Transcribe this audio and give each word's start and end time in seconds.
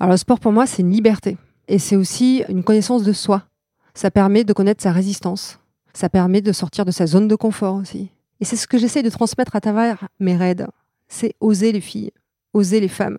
Alors 0.00 0.12
le 0.12 0.16
sport 0.16 0.38
pour 0.38 0.52
moi, 0.52 0.66
c'est 0.66 0.82
une 0.82 0.92
liberté. 0.92 1.36
Et 1.66 1.78
c'est 1.78 1.96
aussi 1.96 2.44
une 2.48 2.62
connaissance 2.62 3.02
de 3.02 3.12
soi. 3.12 3.42
Ça 3.94 4.10
permet 4.10 4.44
de 4.44 4.52
connaître 4.52 4.82
sa 4.82 4.92
résistance. 4.92 5.58
Ça 5.92 6.08
permet 6.08 6.40
de 6.40 6.52
sortir 6.52 6.84
de 6.84 6.92
sa 6.92 7.06
zone 7.06 7.26
de 7.26 7.34
confort 7.34 7.74
aussi. 7.74 8.10
Et 8.40 8.44
c'est 8.44 8.56
ce 8.56 8.68
que 8.68 8.78
j'essaie 8.78 9.02
de 9.02 9.10
transmettre 9.10 9.56
à 9.56 9.60
travers 9.60 10.06
mes 10.20 10.36
raids. 10.36 10.66
C'est 11.08 11.34
oser 11.40 11.72
les 11.72 11.80
filles, 11.80 12.12
oser 12.54 12.78
les 12.78 12.88
femmes. 12.88 13.18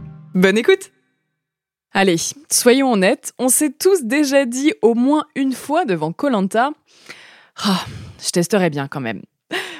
Bonne 0.33 0.57
écoute 0.57 0.91
Allez, 1.91 2.15
soyons 2.49 2.93
honnêtes, 2.93 3.33
on 3.37 3.49
s'est 3.49 3.73
tous 3.77 4.03
déjà 4.03 4.45
dit 4.45 4.71
au 4.81 4.93
moins 4.93 5.25
une 5.35 5.51
fois 5.51 5.83
devant 5.83 6.13
Colanta. 6.13 6.69
Ah, 7.61 7.83
je 8.17 8.29
testerai 8.29 8.69
bien 8.69 8.87
quand 8.87 9.01
même. 9.01 9.23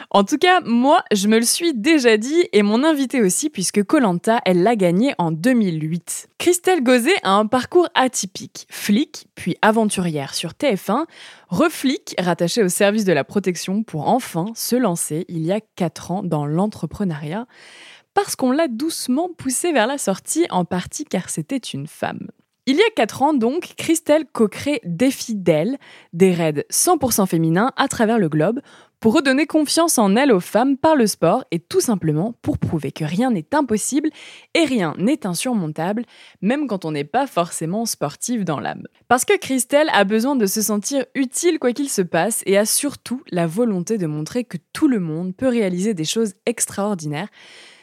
En 0.10 0.26
tout 0.26 0.38
cas, 0.38 0.60
moi, 0.60 1.06
je 1.14 1.30
me 1.30 1.40
le 1.40 1.46
suis 1.46 1.74
déjà 1.74 2.18
dit 2.18 2.50
et 2.52 2.64
mon 2.64 2.84
invité 2.84 3.22
aussi, 3.22 3.50
puisque 3.50 3.82
Colanta, 3.84 4.42
elle 4.44 4.62
l'a 4.62 4.76
gagné 4.76 5.16
en 5.18 5.32
2008. 5.32 6.28
Christelle 6.38 6.84
Gauzet 6.84 7.16
a 7.24 7.32
un 7.32 7.46
parcours 7.46 7.88
atypique. 7.96 8.68
Flic, 8.70 9.28
puis 9.36 9.56
aventurière 9.62 10.34
sur 10.34 10.52
TF1, 10.52 11.06
reflic, 11.48 12.14
rattachée 12.20 12.62
au 12.62 12.68
service 12.68 13.06
de 13.06 13.14
la 13.14 13.24
protection 13.24 13.84
pour 13.84 14.10
enfin 14.10 14.48
se 14.54 14.76
lancer 14.76 15.24
il 15.30 15.46
y 15.46 15.54
a 15.54 15.62
4 15.78 16.12
ans 16.12 16.24
dans 16.24 16.46
l'entrepreneuriat 16.46 17.48
parce 18.14 18.36
qu'on 18.36 18.52
l'a 18.52 18.68
doucement 18.68 19.30
poussée 19.38 19.72
vers 19.72 19.88
la 19.88 19.98
sortie, 19.98 20.46
en 20.50 20.66
partie 20.66 21.06
car 21.06 21.30
c'était 21.30 21.58
une 21.58 21.88
femme. 21.88 22.28
Il 22.68 22.78
y 22.78 22.82
a 22.82 22.92
4 22.96 23.24
ans 23.24 23.34
donc, 23.34 23.74
Christelle 23.76 24.26
co-crée 24.32 24.82
Défi 24.84 25.34
d'elle, 25.36 25.80
des 26.14 26.32
raids 26.32 26.66
100% 26.72 27.26
féminins 27.26 27.72
à 27.76 27.88
travers 27.88 28.20
le 28.20 28.30
globe, 28.30 28.62
pour 29.00 29.16
redonner 29.16 29.48
confiance 29.48 29.98
en 29.98 30.16
elle 30.16 30.32
aux 30.32 30.40
femmes 30.40 30.78
par 30.78 30.96
le 30.96 31.08
sport 31.08 31.44
et 31.50 31.58
tout 31.58 31.82
simplement 31.82 32.36
pour 32.44 32.60
prouver 32.60 32.92
que 32.92 33.04
rien 33.04 33.32
n'est 33.32 33.56
impossible 33.56 34.12
et 34.54 34.64
rien 34.64 34.94
n'est 35.00 35.26
insurmontable, 35.26 36.06
même 36.44 36.68
quand 36.68 36.86
on 36.86 36.92
n'est 36.92 37.04
pas 37.04 37.26
forcément 37.26 37.88
sportive 37.88 38.44
dans 38.44 38.60
l'âme. 38.60 38.86
Parce 39.08 39.26
que 39.26 39.38
Christelle 39.40 39.90
a 39.92 40.04
besoin 40.04 40.36
de 40.36 40.46
se 40.46 40.62
sentir 40.62 41.04
utile 41.16 41.58
quoi 41.58 41.74
qu'il 41.74 41.90
se 41.90 42.04
passe 42.04 42.44
et 42.46 42.60
a 42.60 42.68
surtout 42.68 43.24
la 43.32 43.48
volonté 43.48 43.98
de 43.98 44.06
montrer 44.06 44.44
que 44.44 44.58
tout 44.72 44.88
le 44.88 45.00
monde 45.00 45.36
peut 45.36 45.48
réaliser 45.48 45.96
des 45.96 46.06
choses 46.06 46.36
extraordinaires 46.46 47.30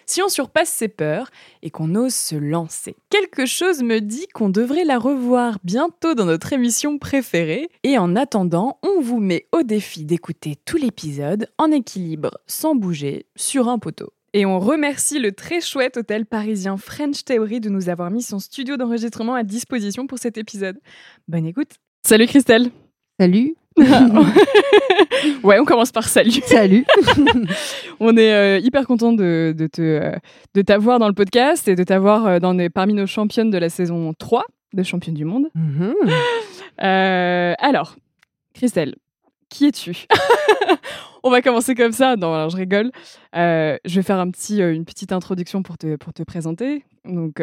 si 0.09 0.23
on 0.23 0.29
surpasse 0.29 0.71
ses 0.71 0.89
peurs 0.89 1.31
et 1.63 1.71
qu'on 1.71 1.95
ose 1.95 2.15
se 2.15 2.35
lancer. 2.35 2.97
Quelque 3.11 3.47
chose 3.47 3.83
me 3.83 4.01
dit 4.01 4.27
qu'on 4.35 4.49
devrait 4.49 4.85
la 4.85 4.99
revoir 4.99 5.59
bientôt 5.63 6.15
dans 6.15 6.25
notre 6.25 6.53
émission 6.53 6.99
préférée. 6.99 7.69
Et 7.85 7.99
en 7.99 8.17
attendant, 8.17 8.79
on 8.83 9.01
vous 9.01 9.21
met 9.21 9.47
au 9.53 9.63
défi 9.63 10.05
d'écouter 10.05 10.57
tout 10.65 10.77
l'épisode 10.77 11.49
en 11.59 11.71
équilibre, 11.71 12.31
sans 12.47 12.75
bouger, 12.75 13.27
sur 13.37 13.69
un 13.69 13.79
poteau. 13.79 14.13
Et 14.35 14.45
on 14.45 14.59
remercie 14.59 15.19
le 15.19 15.33
très 15.33 15.61
chouette 15.61 15.97
hôtel 15.97 16.27
parisien 16.27 16.77
French 16.77 17.25
Theory 17.25 17.61
de 17.61 17.71
nous 17.71 17.89
avoir 17.89 18.11
mis 18.11 18.23
son 18.23 18.39
studio 18.39 18.77
d'enregistrement 18.77 19.35
à 19.35 19.43
disposition 19.43 20.07
pour 20.07 20.19
cet 20.19 20.37
épisode. 20.37 20.79
Bonne 21.29 21.47
écoute. 21.47 21.77
Salut 22.07 22.27
Christelle. 22.27 22.71
Salut. 23.19 23.57
ouais, 25.43 25.59
on 25.59 25.65
commence 25.65 25.93
par 25.93 26.05
salut. 26.05 26.43
Salut. 26.47 26.85
on 28.01 28.17
est 28.17 28.33
euh, 28.33 28.59
hyper 28.59 28.87
content 28.87 29.13
de, 29.13 29.55
de, 29.57 29.67
te, 29.67 29.81
euh, 29.81 30.13
de 30.55 30.63
t'avoir 30.63 30.99
dans 30.99 31.09
le 31.09 31.15
podcast 31.15 31.69
et 31.69 31.75
de 31.75 31.83
t'avoir 31.85 32.27
euh, 32.27 32.39
dans 32.39 32.57
parmi 32.71 32.95
nos 32.95 33.07
championnes 33.07 33.51
de 33.51 33.59
la 33.59 33.69
saison 33.69 34.13
3 34.19 34.45
de 34.75 34.83
Championne 34.83 35.15
du 35.15 35.25
Monde. 35.25 35.49
Mhm. 35.55 35.95
alors, 36.79 37.97
Christelle, 38.55 38.97
qui 39.49 39.67
es-tu? 39.67 40.07
On 41.25 41.31
va 41.31 41.43
commencer 41.43 41.75
comme 41.75 41.93
ça. 41.93 42.17
Non, 42.17 42.33
alors 42.33 42.51
je 42.51 42.57
rigole. 42.57 42.91
je 43.35 43.95
vais 43.95 44.03
faire 44.03 44.21
un 44.21 44.31
petit, 44.31 44.61
une 44.61 44.85
petite 44.85 45.13
introduction 45.13 45.63
pour 45.63 45.77
te, 45.77 45.97
pour 45.97 46.13
te 46.13 46.23
présenter. 46.23 46.85
Donc, 47.05 47.43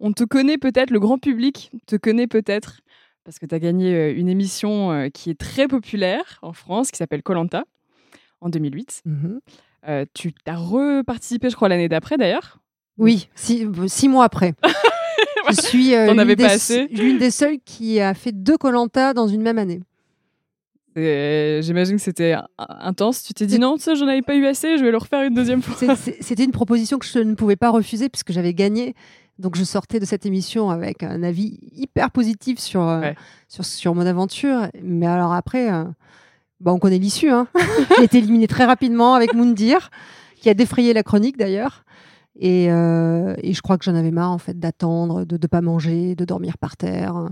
on 0.00 0.12
te 0.12 0.24
connaît 0.24 0.58
peut-être, 0.58 0.90
le 0.90 1.00
grand 1.00 1.18
public 1.18 1.70
te 1.86 1.96
connaît 1.96 2.26
peut-être 2.26 2.80
parce 3.26 3.40
que 3.40 3.44
tu 3.44 3.54
as 3.56 3.58
gagné 3.58 4.10
une 4.10 4.28
émission 4.28 5.10
qui 5.12 5.30
est 5.30 5.38
très 5.38 5.66
populaire 5.66 6.38
en 6.42 6.52
France, 6.52 6.92
qui 6.92 6.96
s'appelle 6.96 7.24
Colanta, 7.24 7.64
en 8.40 8.48
2008. 8.48 9.02
Mmh 9.04 9.38
tu 10.14 10.34
as 10.46 10.56
reparticipé, 10.56 11.48
je 11.48 11.54
crois, 11.54 11.68
l'année 11.68 11.88
d'après 11.88 12.16
d'ailleurs? 12.16 12.58
Oui, 12.98 13.28
six, 13.36 14.08
mois 14.08 14.24
après. 14.24 14.54
je 15.50 15.60
suis 15.60 15.94
l'une 16.90 17.18
des, 17.18 17.30
seules 17.30 17.58
qui 17.64 18.00
a 18.00 18.14
fait 18.14 18.32
deux 18.32 18.56
Colanta 18.56 19.14
dans 19.14 19.28
une 19.28 19.42
même 19.42 19.58
année. 19.58 19.80
J'imagine 20.96 21.96
que 21.96 22.02
c'était 22.02 22.34
intense. 22.58 23.22
Tu 23.22 23.34
t'es 23.34 23.46
dit 23.46 23.60
non, 23.60 23.76
ça, 23.76 23.94
j'en 23.94 24.08
avais 24.08 24.22
pas 24.22 24.34
eu 24.34 24.46
assez, 24.46 24.76
je 24.78 24.84
vais 24.84 24.90
le 24.90 24.96
refaire 24.96 25.22
une 25.22 25.34
deuxième 25.34 25.62
fois. 25.62 25.94
C'était 26.20 26.44
une 26.44 26.52
proposition 26.52 26.98
que 26.98 27.06
je 27.06 27.18
ne 27.20 27.34
pouvais 27.34 27.56
pas 27.56 27.70
refuser 27.70 28.08
puisque 28.08 28.32
j'avais 28.32 28.54
gagné. 28.54 28.94
Donc 29.38 29.56
je 29.56 29.64
sortais 29.64 30.00
de 30.00 30.04
cette 30.04 30.24
émission 30.24 30.70
avec 30.70 31.02
un 31.02 31.22
avis 31.22 31.58
hyper 31.72 32.10
positif 32.10 32.58
sur, 32.58 32.82
euh, 32.82 33.12
sur, 33.48 33.64
sur, 33.64 33.94
mon 33.94 34.06
aventure. 34.06 34.68
Mais 34.82 35.06
alors 35.06 35.32
après, 35.32 35.70
euh, 35.72 35.84
bah, 36.60 36.72
on 36.72 36.78
connaît 36.78 36.98
l'issue. 36.98 37.30
Hein. 37.30 37.46
J'ai 37.98 38.04
été 38.04 38.18
éliminée 38.18 38.46
très 38.46 38.64
rapidement 38.64 39.14
avec 39.14 39.34
Moundir, 39.34 39.90
qui 40.36 40.48
a 40.48 40.54
défrayé 40.54 40.94
la 40.94 41.02
chronique 41.02 41.36
d'ailleurs. 41.36 41.84
Et, 42.38 42.70
euh, 42.70 43.34
et, 43.42 43.54
je 43.54 43.62
crois 43.62 43.78
que 43.78 43.84
j'en 43.84 43.94
avais 43.94 44.10
marre 44.10 44.30
en 44.30 44.38
fait 44.38 44.58
d'attendre, 44.58 45.24
de 45.24 45.38
ne 45.40 45.46
pas 45.46 45.62
manger, 45.62 46.14
de 46.14 46.24
dormir 46.24 46.58
par 46.58 46.76
terre. 46.76 47.30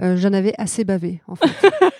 j'en 0.00 0.32
avais 0.32 0.54
assez 0.58 0.84
bavé. 0.84 1.22
En 1.26 1.34
fait. 1.34 1.50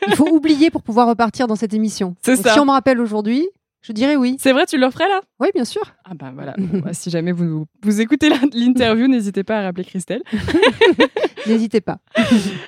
Il 0.08 0.14
faut 0.14 0.28
oublier 0.32 0.70
pour 0.70 0.82
pouvoir 0.82 1.08
repartir 1.08 1.46
dans 1.46 1.56
cette 1.56 1.74
émission. 1.74 2.16
Si 2.22 2.58
on 2.58 2.64
me 2.64 2.70
rappelle 2.70 3.00
aujourd'hui, 3.00 3.48
je 3.82 3.92
dirais 3.92 4.14
oui. 4.14 4.36
C'est 4.38 4.52
vrai, 4.52 4.64
tu 4.66 4.78
le 4.78 4.88
ferais 4.90 5.08
là? 5.08 5.20
Oui, 5.40 5.48
bien 5.52 5.64
sûr. 5.64 5.82
Ah 6.04 6.14
ben 6.14 6.30
voilà. 6.32 6.54
Bah, 6.56 6.92
si 6.92 7.10
jamais 7.10 7.32
vous, 7.32 7.66
vous 7.82 8.00
écoutez 8.00 8.28
l'interview, 8.54 9.08
n'hésitez 9.08 9.42
pas 9.42 9.58
à 9.58 9.62
rappeler 9.62 9.84
Christelle. 9.84 10.22
n'hésitez 11.46 11.80
pas. 11.80 11.98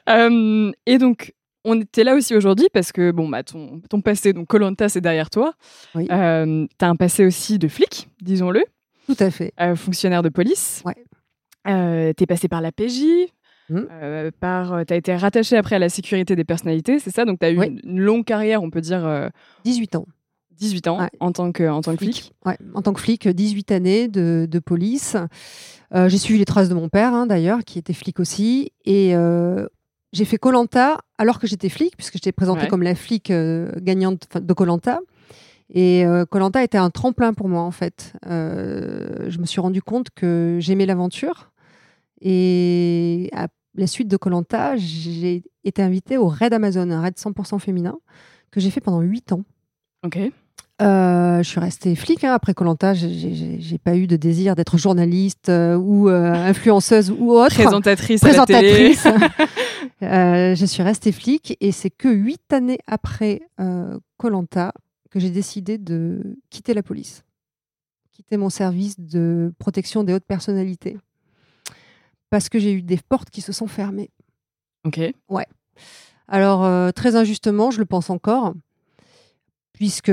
Euh, 0.09 0.73
et 0.87 0.99
donc, 0.99 1.33
on 1.65 1.81
était 1.81 2.03
là 2.03 2.17
aussi 2.17 2.35
aujourd'hui 2.35 2.67
parce 2.73 2.91
que 2.91 3.13
bon, 3.13 3.29
bah, 3.29 3.45
ton, 3.45 3.81
ton 3.89 4.01
passé, 4.01 4.33
donc 4.33 4.49
Colanta, 4.49 4.89
c'est 4.89 5.01
derrière 5.01 5.31
toi. 5.31 5.55
Oui. 5.95 6.09
Euh, 6.11 6.67
tu 6.79 6.85
as 6.85 6.89
un 6.89 6.97
passé 6.97 7.25
aussi 7.25 7.61
de 7.61 7.69
flic, 7.69 8.09
disons-le. 8.21 8.65
Tout 9.07 9.17
à 9.21 9.31
fait. 9.31 9.53
Euh, 9.61 9.77
fonctionnaire 9.77 10.23
de 10.23 10.31
police. 10.31 10.83
Ouais. 10.85 10.97
tu 11.65 12.23
es 12.25 12.27
passé 12.27 12.49
par 12.49 12.61
la 12.61 12.73
PJ. 12.73 13.05
Mmh. 13.71 13.81
par, 14.41 14.85
tu 14.85 14.93
as 14.93 14.97
été 14.97 15.17
rattaché 15.17 15.57
après 15.57 15.77
à 15.77 15.79
la 15.79 15.89
sécurité 15.89 16.37
des 16.37 16.45
personnalités, 16.45 16.99
c'est 16.99 17.11
ça? 17.11 17.25
Donc, 17.25 17.39
tu 17.39 17.47
as 17.47 17.51
eu 17.51 17.65
une, 17.65 17.81
une, 17.83 17.99
longue 17.99 18.25
carrière, 18.25 18.63
on 18.63 18.69
peut 18.69 18.83
dire. 18.83 19.31
18 19.65 19.97
ans. 19.97 20.07
18 20.59 20.89
ans 20.89 21.09
en 21.21 21.33
tant 21.33 21.53
que, 21.53 21.69
en 21.69 21.81
tant 21.81 21.93
que 21.93 22.05
flic. 22.05 22.33
Ouais, 22.45 22.59
en 22.75 22.83
tant 22.83 22.93
que 22.93 23.01
flic, 23.01 23.29
18 23.29 23.73
années 23.73 24.09
de, 24.09 24.47
de 24.51 24.59
police. 24.59 25.17
Euh, 25.95 26.09
j'ai 26.09 26.19
suivi 26.19 26.39
les 26.39 26.45
traces 26.45 26.69
de 26.69 26.75
mon 26.75 26.89
père, 26.89 27.15
hein, 27.15 27.27
d'ailleurs, 27.27 27.65
qui 27.65 27.79
était 27.79 27.93
flic 27.93 28.19
aussi. 28.21 28.73
Et 28.85 29.15
euh, 29.15 29.67
j'ai 30.13 30.25
fait 30.25 30.39
Colanta 30.39 30.99
alors 31.19 31.39
que 31.39 31.47
j'étais 31.47 31.69
flic, 31.69 31.97
puisque 31.97 32.15
j'étais 32.15 32.33
présentée 32.33 32.69
comme 32.69 32.83
la 32.83 32.95
flic 32.95 33.31
euh, 33.31 33.71
gagnante 33.79 34.37
de 34.37 34.53
Colanta. 34.53 35.01
Et 35.73 36.05
Colanta 36.31 36.63
était 36.63 36.79
un 36.79 36.91
tremplin 36.91 37.33
pour 37.33 37.49
moi, 37.49 37.63
en 37.63 37.71
fait. 37.71 38.13
je 38.25 39.39
me 39.39 39.47
suis 39.47 39.61
rendu 39.61 39.83
compte 39.83 40.09
que 40.15 40.59
j'aimais 40.61 40.87
l'aventure. 40.87 41.51
Et 42.21 43.31
à 43.33 43.49
la 43.75 43.87
suite 43.87 44.09
de 44.09 44.17
Colanta, 44.17 44.77
j'ai 44.77 45.43
été 45.65 45.83
invitée 45.83 46.17
au 46.17 46.29
Raid 46.29 46.53
Amazon, 46.53 46.91
un 46.91 47.01
raid 47.01 47.15
100% 47.15 47.59
féminin, 47.59 47.97
que 48.51 48.61
j'ai 48.61 48.71
fait 48.71 48.81
pendant 48.81 49.01
8 49.01 49.33
ans. 49.33 49.45
Ok. 50.05 50.19
Euh, 50.83 51.41
je 51.41 51.49
suis 51.49 51.61
restée 51.61 51.95
flic 51.95 52.25
hein. 52.25 52.33
après 52.33 52.53
Colanta. 52.53 52.95
J'ai 52.95 53.79
pas 53.79 53.97
eu 53.97 54.07
de 54.07 54.17
désir 54.17 54.57
d'être 54.57 54.77
journaliste 54.77 55.49
euh, 55.49 55.77
ou 55.77 56.09
euh, 56.09 56.33
influenceuse 56.33 57.13
ou 57.13 57.33
autre. 57.33 57.55
Présentatrice. 57.55 58.21
Présentatrice. 58.21 59.05
je 60.01 60.65
suis 60.67 60.83
restée 60.83 61.13
flic 61.13 61.57
et 61.61 61.71
c'est 61.71 61.91
que 61.91 62.09
huit 62.09 62.53
années 62.53 62.79
après 62.87 63.43
Colanta 64.17 64.73
que 65.11 65.21
j'ai 65.21 65.31
décidé 65.31 65.79
de 65.79 66.37
quitter 66.51 66.75
la 66.75 66.83
police, 66.83 67.23
quitté 68.11 68.37
mon 68.37 68.51
service 68.51 68.99
de 68.99 69.53
protection 69.61 70.03
des 70.03 70.13
hautes 70.13 70.27
personnalités 70.27 70.99
parce 72.31 72.49
que 72.49 72.59
j'ai 72.59 72.73
eu 72.73 72.83
des 72.83 72.99
portes 73.09 73.31
qui 73.31 73.43
se 73.43 73.53
sont 73.53 73.69
fermées. 73.69 74.11
Ok. 74.85 75.01
Ouais. 75.29 75.47
Alors, 76.27 76.93
très 76.95 77.15
injustement, 77.15 77.71
je 77.71 77.79
le 77.79 77.85
pense 77.85 78.11
encore, 78.11 78.55
puisque 79.75 80.13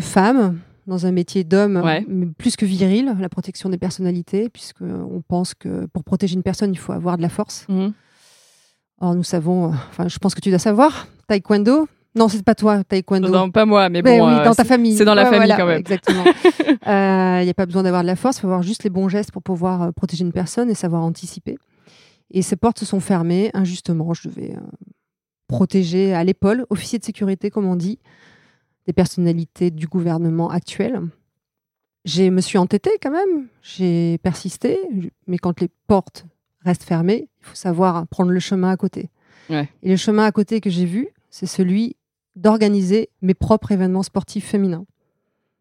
femme, 0.00 0.58
dans 0.86 1.06
un 1.06 1.12
métier 1.12 1.44
d'homme, 1.44 1.82
plus 2.38 2.56
que 2.56 2.64
viril, 2.64 3.16
la 3.18 3.28
protection 3.28 3.68
des 3.68 3.78
personnalités, 3.78 4.48
puisqu'on 4.48 5.22
pense 5.26 5.54
que 5.54 5.86
pour 5.86 6.04
protéger 6.04 6.34
une 6.34 6.42
personne, 6.42 6.72
il 6.72 6.78
faut 6.78 6.92
avoir 6.92 7.16
de 7.16 7.22
la 7.22 7.28
force. 7.28 7.66
Mhm. 7.68 7.92
Or, 9.00 9.14
nous 9.14 9.22
savons, 9.22 9.66
euh, 9.66 9.76
enfin, 9.90 10.08
je 10.08 10.18
pense 10.18 10.34
que 10.34 10.40
tu 10.40 10.50
dois 10.50 10.58
savoir, 10.58 11.06
taekwondo. 11.28 11.86
Non, 12.16 12.28
c'est 12.28 12.42
pas 12.42 12.56
toi, 12.56 12.82
taekwondo. 12.82 13.28
Non, 13.28 13.50
pas 13.50 13.64
moi, 13.64 13.88
mais 13.88 14.02
bon. 14.02 14.10
oui, 14.10 14.44
dans 14.44 14.54
ta 14.54 14.64
famille. 14.64 14.96
C'est 14.96 15.04
dans 15.04 15.14
la 15.14 15.26
famille 15.26 15.54
quand 15.56 15.66
même. 15.66 15.78
Exactement. 15.78 16.24
Il 16.66 17.44
n'y 17.44 17.50
a 17.50 17.54
pas 17.54 17.66
besoin 17.66 17.82
d'avoir 17.84 18.02
de 18.02 18.08
la 18.08 18.16
force, 18.16 18.38
il 18.38 18.40
faut 18.40 18.46
avoir 18.46 18.62
juste 18.62 18.82
les 18.82 18.90
bons 18.90 19.08
gestes 19.08 19.30
pour 19.30 19.42
pouvoir 19.42 19.92
protéger 19.92 20.24
une 20.24 20.32
personne 20.32 20.70
et 20.70 20.74
savoir 20.74 21.02
anticiper. 21.02 21.58
Et 22.30 22.42
ces 22.42 22.56
portes 22.56 22.78
se 22.78 22.86
sont 22.86 23.00
fermées 23.00 23.50
injustement. 23.54 24.14
Je 24.14 24.28
devais 24.28 24.54
protéger 25.48 26.14
à 26.14 26.24
l'épaule, 26.24 26.66
officier 26.70 26.98
de 26.98 27.04
sécurité, 27.04 27.50
comme 27.50 27.66
on 27.66 27.76
dit, 27.76 27.98
des 28.88 28.94
personnalités 28.94 29.70
du 29.70 29.86
gouvernement 29.86 30.48
actuel. 30.48 31.02
Je 32.06 32.24
me 32.30 32.40
suis 32.40 32.56
entêtée 32.56 32.92
quand 33.02 33.10
même, 33.10 33.48
j'ai 33.62 34.16
persisté, 34.18 34.78
mais 35.26 35.36
quand 35.36 35.60
les 35.60 35.68
portes 35.86 36.24
restent 36.64 36.84
fermées, 36.84 37.28
il 37.42 37.46
faut 37.46 37.54
savoir 37.54 38.06
prendre 38.06 38.30
le 38.30 38.40
chemin 38.40 38.70
à 38.70 38.76
côté. 38.78 39.10
Et 39.50 39.90
le 39.90 39.96
chemin 39.96 40.24
à 40.24 40.32
côté 40.32 40.60
que 40.60 40.70
j'ai 40.70 40.86
vu, 40.86 41.08
c'est 41.30 41.46
celui 41.46 41.96
d'organiser 42.34 43.10
mes 43.20 43.34
propres 43.34 43.72
événements 43.72 44.02
sportifs 44.02 44.46
féminins. 44.46 44.86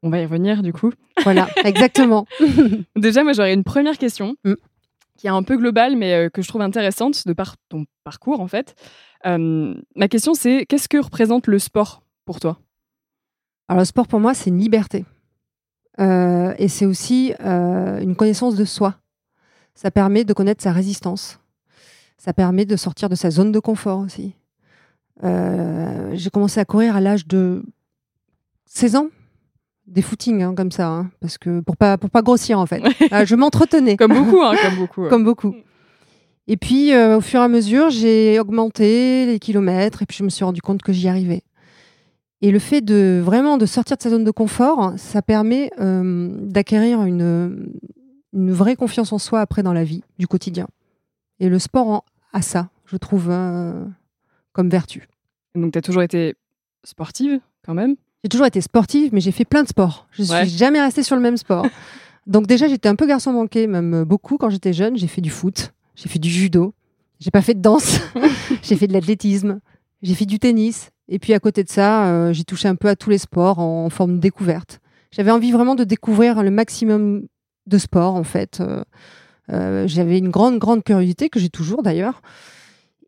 On 0.04 0.10
va 0.10 0.20
y 0.20 0.26
revenir 0.26 0.64
du 0.64 0.72
coup. 0.72 0.94
Voilà, 1.24 1.50
exactement. 1.66 2.28
Déjà, 2.96 3.24
moi 3.24 3.34
j'aurais 3.34 3.54
une 3.54 3.64
première 3.64 3.98
question 3.98 4.36
mm. 4.46 4.54
qui 5.18 5.28
est 5.28 5.32
un 5.32 5.44
peu 5.44 5.58
globale, 5.58 5.96
mais 5.96 6.14
euh, 6.14 6.30
que 6.30 6.42
je 6.42 6.48
trouve 6.48 6.62
intéressante 6.62 7.28
de 7.28 7.34
par 7.34 7.56
ton 7.70 7.86
parcours 8.04 8.40
en 8.40 8.48
fait. 8.48 8.76
Euh, 9.26 9.74
ma 9.96 10.08
question, 10.08 10.34
c'est 10.34 10.66
qu'est-ce 10.66 10.88
que 10.88 10.98
représente 10.98 11.48
le 11.48 11.60
sport 11.60 12.04
pour 12.26 12.40
toi? 12.40 12.60
Alors, 13.68 13.80
le 13.82 13.86
sport, 13.86 14.08
pour 14.08 14.20
moi, 14.20 14.34
c'est 14.34 14.50
une 14.50 14.60
liberté. 14.60 15.06
Euh, 16.00 16.54
et 16.58 16.68
c'est 16.68 16.86
aussi 16.86 17.34
euh, 17.42 18.00
une 18.00 18.16
connaissance 18.16 18.56
de 18.56 18.66
soi. 18.66 18.96
Ça 19.76 19.92
permet 19.92 20.24
de 20.24 20.34
connaître 20.34 20.64
sa 20.64 20.72
résistance. 20.72 21.40
Ça 22.18 22.34
permet 22.34 22.66
de 22.66 22.76
sortir 22.76 23.10
de 23.10 23.16
sa 23.16 23.30
zone 23.30 23.52
de 23.52 23.60
confort 23.60 24.00
aussi. 24.00 24.34
J'ai 25.24 26.30
commencé 26.30 26.60
à 26.60 26.66
courir 26.66 26.96
à 26.96 27.02
l'âge 27.02 27.28
de 27.28 27.64
16 28.68 28.96
ans, 28.98 29.08
des 29.88 30.02
footings 30.02 30.44
hein, 30.44 30.54
comme 30.56 30.72
ça, 30.72 30.88
hein, 30.88 31.10
parce 31.22 31.38
que 31.38 31.62
pour 31.62 31.78
pas 31.78 31.98
pour 31.98 32.10
pas 32.10 32.22
grossir 32.22 32.60
en 32.60 32.66
fait. 32.66 32.84
je 33.26 33.36
m'entretenais. 33.36 33.98
comme 33.98 34.14
beaucoup, 34.14 34.42
hein, 34.42 34.56
comme 34.62 34.76
beaucoup. 34.76 35.10
comme 35.10 35.24
beaucoup. 35.24 35.56
Et 36.48 36.56
puis, 36.56 36.94
euh, 36.94 37.18
au 37.18 37.22
fur 37.22 37.42
et 37.42 37.44
à 37.44 37.48
mesure, 37.48 37.90
j'ai 37.90 38.40
augmenté 38.40 39.26
les 39.26 39.40
kilomètres 39.40 40.02
et 40.02 40.06
puis 40.06 40.18
je 40.18 40.24
me 40.24 40.30
suis 40.30 40.46
rendu 40.46 40.62
compte 40.62 40.82
que 40.82 40.94
j'y 40.94 41.10
arrivais. 41.10 41.44
Et 42.42 42.52
le 42.52 42.60
fait 42.60 42.82
de 42.82 43.22
vraiment 43.24 43.58
de 43.58 43.66
sortir 43.66 43.98
de 43.98 44.02
sa 44.02 44.10
zone 44.10 44.24
de 44.24 44.32
confort, 44.32 44.94
ça 44.98 45.22
permet 45.22 45.72
euh, 45.80 46.30
d'acquérir 46.42 47.04
une, 47.04 47.72
une 48.34 48.52
vraie 48.52 48.76
confiance 48.76 49.12
en 49.12 49.18
soi 49.18 49.42
après 49.42 49.64
dans 49.64 49.74
la 49.74 49.84
vie 49.84 50.04
du 50.20 50.28
quotidien. 50.28 50.68
Et 51.40 51.50
le 51.50 51.60
sport 51.60 52.06
a 52.34 52.42
ça, 52.42 52.70
je 52.86 52.98
trouve, 52.98 53.28
euh, 53.30 53.84
comme 54.54 54.70
vertu. 54.70 55.08
Donc, 55.56 55.74
tu 55.74 55.80
as 55.80 55.82
toujours 55.82 56.04
été 56.04 56.36
sportive 56.84 57.40
quand 57.66 57.74
même? 57.74 57.96
J'ai 58.24 58.30
toujours 58.30 58.48
été 58.48 58.62
sportive, 58.62 59.10
mais 59.14 59.22
j'ai 59.22 59.32
fait 59.32 59.46
plein 59.46 59.64
de 59.64 59.68
sports. 59.68 60.08
Je 60.12 60.22
ne 60.22 60.28
suis 60.28 60.58
jamais 60.58 60.82
restée 60.82 61.04
sur 61.04 61.16
le 61.16 61.22
même 61.22 61.38
sport. 61.38 61.66
Donc 62.28 62.46
déjà, 62.46 62.68
j'étais 62.68 62.90
un 62.90 62.96
peu 62.96 63.08
garçon 63.08 63.32
manqué, 63.32 63.68
même 63.68 64.04
beaucoup 64.04 64.38
quand 64.38 64.50
j'étais 64.50 64.74
jeune. 64.74 64.98
J'ai 64.98 65.08
fait 65.08 65.22
du 65.22 65.30
foot, 65.30 65.74
j'ai 65.96 66.10
fait 66.10 66.20
du 66.20 66.30
judo, 66.30 66.74
j'ai 67.20 67.32
pas 67.32 67.42
fait 67.42 67.54
de 67.54 67.62
danse, 67.62 68.00
j'ai 68.62 68.76
fait 68.76 68.88
de 68.88 68.94
l'athlétisme, 68.94 69.60
j'ai 70.02 70.14
fait 70.14 70.26
du 70.26 70.40
tennis. 70.40 70.92
Et 71.10 71.20
puis 71.20 71.34
à 71.34 71.40
côté 71.40 71.64
de 71.64 71.70
ça, 71.70 72.08
euh, 72.08 72.34
j'ai 72.34 72.44
touché 72.44 72.68
un 72.68 72.76
peu 72.76 72.90
à 72.90 72.96
tous 72.96 73.10
les 73.10 73.18
sports 73.18 73.60
en, 73.60 73.90
forme 73.90 74.16
de 74.16 74.20
découverte. 74.20 74.80
J'avais 75.12 75.32
envie 75.32 75.52
vraiment 75.52 75.76
de 75.76 75.84
découvrir 75.84 76.44
le 76.44 76.52
maximum 76.52 77.28
de 77.66 77.78
sports 77.78 78.16
en 78.16 78.24
fait. 78.24 78.60
Euh, 78.60 78.84
euh, 79.50 79.88
j'avais 79.88 80.18
une 80.18 80.30
grande 80.30 80.60
grande 80.60 80.84
curiosité 80.84 81.30
que 81.30 81.40
j'ai 81.40 81.50
toujours 81.50 81.82
d'ailleurs. 81.82 82.22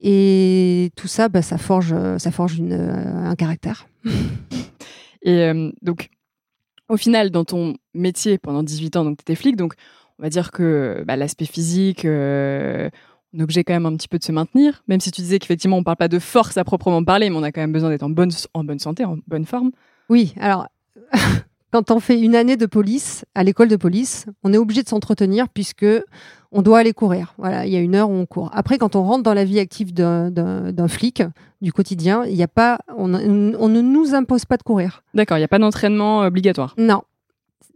Et 0.02 0.92
tout 0.96 1.10
ça, 1.10 1.28
bah, 1.28 1.42
ça 1.42 1.58
forge, 1.58 1.94
ça 2.18 2.32
forge 2.32 2.62
un 2.62 3.36
caractère. 3.36 3.86
Et 5.22 5.52
donc, 5.82 6.10
au 6.88 6.96
final, 6.96 7.32
dans 7.32 7.44
ton 7.44 7.76
métier 7.94 8.38
pendant 8.38 8.64
18 8.64 8.96
ans, 8.96 9.04
donc 9.04 9.18
tu 9.18 9.24
étais 9.24 9.36
flic, 9.36 9.58
donc 9.58 9.74
on 10.18 10.24
va 10.24 10.30
dire 10.30 10.52
que 10.52 11.04
bah, 11.06 11.18
l'aspect 11.18 11.44
physique, 11.44 12.08
on 13.34 13.40
est 13.40 13.44
obligé 13.44 13.64
quand 13.64 13.74
même 13.74 13.86
un 13.86 13.96
petit 13.96 14.08
peu 14.08 14.18
de 14.18 14.24
se 14.24 14.32
maintenir, 14.32 14.84
même 14.88 15.00
si 15.00 15.12
tu 15.12 15.22
disais 15.22 15.40
qu'effectivement 15.40 15.78
on 15.78 15.82
ne 15.82 15.86
parle 15.86 15.98
pas 15.98 16.08
de 16.08 16.20
force 16.20 16.58
à 16.58 16.64
proprement 16.64 17.04
parler, 17.04 17.30
mais 17.30 17.36
on 17.36 17.44
a 17.44 17.52
quand 17.52 17.62
même 17.62 17.72
besoin 17.72 17.90
d'être 17.90 18.04
en 18.04 18.10
bonne, 18.10 18.32
en 18.54 18.64
bonne 18.64 18.80
santé, 18.80 19.06
en 19.06 19.18
bonne 19.28 19.46
forme. 19.46 19.72
Oui, 20.10 20.34
alors 20.40 20.68
quand 21.72 21.92
on 21.92 22.00
fait 22.00 22.20
une 22.20 22.36
année 22.36 22.58
de 22.58 22.66
police 22.66 23.26
à 23.36 23.44
l'école 23.44 23.68
de 23.68 23.76
police, 23.76 24.26
on 24.44 24.54
est 24.54 24.58
obligé 24.58 24.84
de 24.84 24.90
s'entretenir 24.90 25.48
puisque 25.50 25.86
on 26.52 26.62
doit 26.64 26.80
aller 26.80 26.94
courir. 26.94 27.36
Voilà, 27.38 27.66
il 27.66 27.72
y 27.72 27.76
a 27.76 27.80
une 27.80 27.94
heure 27.94 28.10
où 28.10 28.14
on 28.14 28.26
court. 28.26 28.50
Après, 28.54 28.80
quand 28.80 28.96
on 28.96 29.04
rentre 29.04 29.24
dans 29.24 29.36
la 29.36 29.46
vie 29.46 29.60
active 29.60 29.94
d'un 29.94 30.88
flic 30.88 31.22
du 31.62 31.72
quotidien, 31.72 32.24
il 32.26 32.36
y 32.36 32.44
a 32.44 32.48
pas, 32.48 32.80
on, 32.98 33.14
on, 33.14 33.70
ne 33.70 33.82
nous 33.82 34.16
impose 34.16 34.46
pas 34.46 34.58
de 34.58 34.64
courir. 34.64 35.04
D'accord, 35.14 35.38
il 35.38 35.42
n'y 35.42 35.46
a 35.46 35.50
pas 35.50 35.60
d'entraînement 35.60 36.22
obligatoire. 36.22 36.74
Non, 36.80 37.04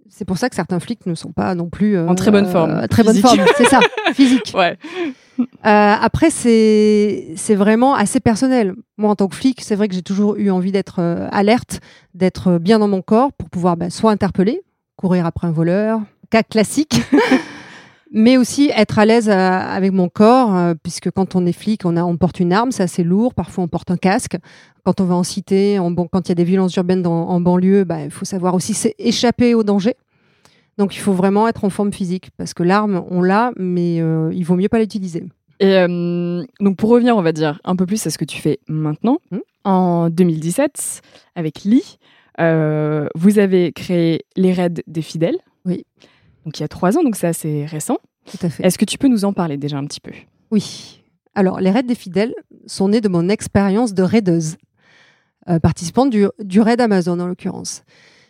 c'est 0.09 0.25
pour 0.25 0.37
ça 0.37 0.49
que 0.49 0.55
certains 0.55 0.79
flics 0.79 1.05
ne 1.05 1.15
sont 1.15 1.31
pas 1.31 1.53
non 1.53 1.69
plus 1.69 1.99
en 1.99 2.15
très 2.15 2.31
bonne 2.31 2.47
forme. 2.47 2.71
Euh, 2.71 2.87
très 2.87 3.03
bonne 3.03 3.17
forme, 3.17 3.41
c'est 3.57 3.65
ça, 3.65 3.79
physique. 4.13 4.53
Ouais. 4.55 4.77
Euh, 5.39 5.45
après, 6.01 6.29
c'est 6.29 7.55
vraiment 7.55 7.95
assez 7.95 8.19
personnel. 8.19 8.75
Moi, 8.97 9.09
en 9.09 9.15
tant 9.15 9.27
que 9.27 9.35
flic, 9.35 9.61
c'est 9.61 9.75
vrai 9.75 9.87
que 9.87 9.95
j'ai 9.95 10.01
toujours 10.01 10.35
eu 10.35 10.49
envie 10.51 10.71
d'être 10.71 10.99
euh, 10.99 11.27
alerte, 11.31 11.79
d'être 12.13 12.57
bien 12.57 12.79
dans 12.79 12.87
mon 12.87 13.01
corps 13.01 13.31
pour 13.33 13.49
pouvoir 13.49 13.77
bah, 13.77 13.89
soit 13.89 14.11
interpeller, 14.11 14.61
courir 14.97 15.25
après 15.25 15.47
un 15.47 15.51
voleur, 15.51 16.01
cas 16.29 16.43
classique, 16.43 17.01
mais 18.11 18.37
aussi 18.37 18.71
être 18.75 18.99
à 18.99 19.05
l'aise 19.05 19.29
avec 19.29 19.91
mon 19.91 20.09
corps, 20.09 20.75
puisque 20.83 21.09
quand 21.11 21.35
on 21.35 21.45
est 21.45 21.53
flic, 21.53 21.85
on, 21.85 21.97
a, 21.97 22.03
on 22.03 22.17
porte 22.17 22.39
une 22.39 22.53
arme, 22.53 22.71
c'est 22.71 22.83
assez 22.83 23.03
lourd. 23.03 23.33
Parfois, 23.33 23.63
on 23.63 23.67
porte 23.67 23.89
un 23.89 23.97
casque. 23.97 24.37
Quand 24.83 24.99
on 25.01 25.05
va 25.05 25.15
en 25.15 25.23
cité, 25.23 25.79
en, 25.79 25.95
quand 25.95 26.27
il 26.27 26.29
y 26.29 26.33
a 26.33 26.35
des 26.35 26.43
violences 26.43 26.75
urbaines 26.75 27.07
en 27.07 27.39
banlieue, 27.39 27.85
bah, 27.85 28.03
il 28.03 28.11
faut 28.11 28.25
savoir 28.25 28.53
aussi 28.53 28.77
échapper 28.99 29.55
au 29.55 29.63
danger. 29.63 29.95
Donc 30.77 30.95
il 30.95 30.99
faut 30.99 31.13
vraiment 31.13 31.47
être 31.47 31.63
en 31.63 31.69
forme 31.69 31.93
physique 31.93 32.31
parce 32.37 32.53
que 32.53 32.63
l'arme, 32.63 33.03
on 33.09 33.21
l'a, 33.21 33.51
mais 33.57 34.01
euh, 34.01 34.31
il 34.33 34.43
vaut 34.43 34.55
mieux 34.55 34.69
pas 34.69 34.79
l'utiliser. 34.79 35.23
Et 35.59 35.77
euh, 35.77 36.43
donc 36.59 36.77
pour 36.77 36.89
revenir, 36.89 37.15
on 37.15 37.21
va 37.21 37.31
dire 37.31 37.59
un 37.63 37.75
peu 37.75 37.85
plus 37.85 38.05
à 38.07 38.09
ce 38.09 38.17
que 38.17 38.25
tu 38.25 38.41
fais 38.41 38.59
maintenant, 38.67 39.19
mmh. 39.31 39.37
en 39.65 40.09
2017, 40.09 41.01
avec 41.35 41.63
Lee, 41.63 41.97
euh, 42.39 43.07
vous 43.15 43.37
avez 43.37 43.71
créé 43.71 44.25
les 44.35 44.51
raids 44.51 44.83
des 44.87 45.01
fidèles. 45.03 45.37
Oui. 45.65 45.85
Donc 46.45 46.59
il 46.59 46.61
y 46.63 46.65
a 46.65 46.67
trois 46.67 46.97
ans, 46.97 47.03
donc 47.03 47.15
c'est 47.15 47.27
assez 47.27 47.65
récent. 47.65 47.99
Tout 48.25 48.37
à 48.41 48.49
fait. 48.49 48.65
Est-ce 48.65 48.77
que 48.77 48.85
tu 48.85 48.97
peux 48.97 49.07
nous 49.07 49.25
en 49.25 49.33
parler 49.33 49.57
déjà 49.57 49.77
un 49.77 49.85
petit 49.85 50.01
peu? 50.01 50.11
Oui. 50.49 51.01
Alors 51.35 51.59
les 51.59 51.69
raids 51.69 51.83
des 51.83 51.95
fidèles 51.95 52.33
sont 52.65 52.89
nés 52.89 53.01
de 53.01 53.09
mon 53.09 53.29
expérience 53.29 53.93
de 53.93 54.03
raideuse, 54.03 54.57
participante 55.61 56.09
du, 56.09 56.25
du 56.39 56.61
raid 56.61 56.81
Amazon 56.81 57.19
en 57.19 57.27
l'occurrence. 57.27 57.83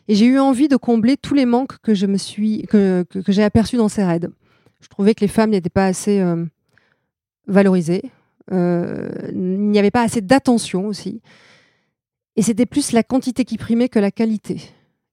Et 0.08 0.16
j'ai 0.16 0.26
eu 0.26 0.40
envie 0.40 0.68
de 0.68 0.76
combler 0.76 1.18
tous 1.18 1.34
les 1.34 1.46
manques 1.46 1.78
que 1.82 1.94
je 1.94 2.06
me 2.06 2.18
suis 2.18 2.64
que, 2.64 3.04
que, 3.04 3.32
j'ai 3.32 3.44
aperçus 3.44 3.78
dans 3.78 3.90
ces 3.90 4.04
raids. 4.04 4.28
Je 4.82 4.88
trouvais 4.90 5.16
que 5.16 5.22
les 5.22 5.30
femmes 5.30 5.52
n'étaient 5.52 5.70
pas 5.70 5.86
assez 5.86 6.20
euh, 6.20 6.46
valorisées. 7.48 8.04
Euh, 8.52 9.10
il 9.32 9.70
n'y 9.70 9.80
avait 9.80 9.92
pas 9.92 10.02
assez 10.02 10.22
d'attention 10.22 10.88
aussi. 10.88 11.22
Et 12.36 12.42
c'était 12.42 12.66
plus 12.66 12.92
la 12.92 13.04
quantité 13.04 13.46
qui 13.46 13.58
primait 13.58 13.90
que 13.90 14.00
la 14.00 14.12
qualité. 14.12 14.62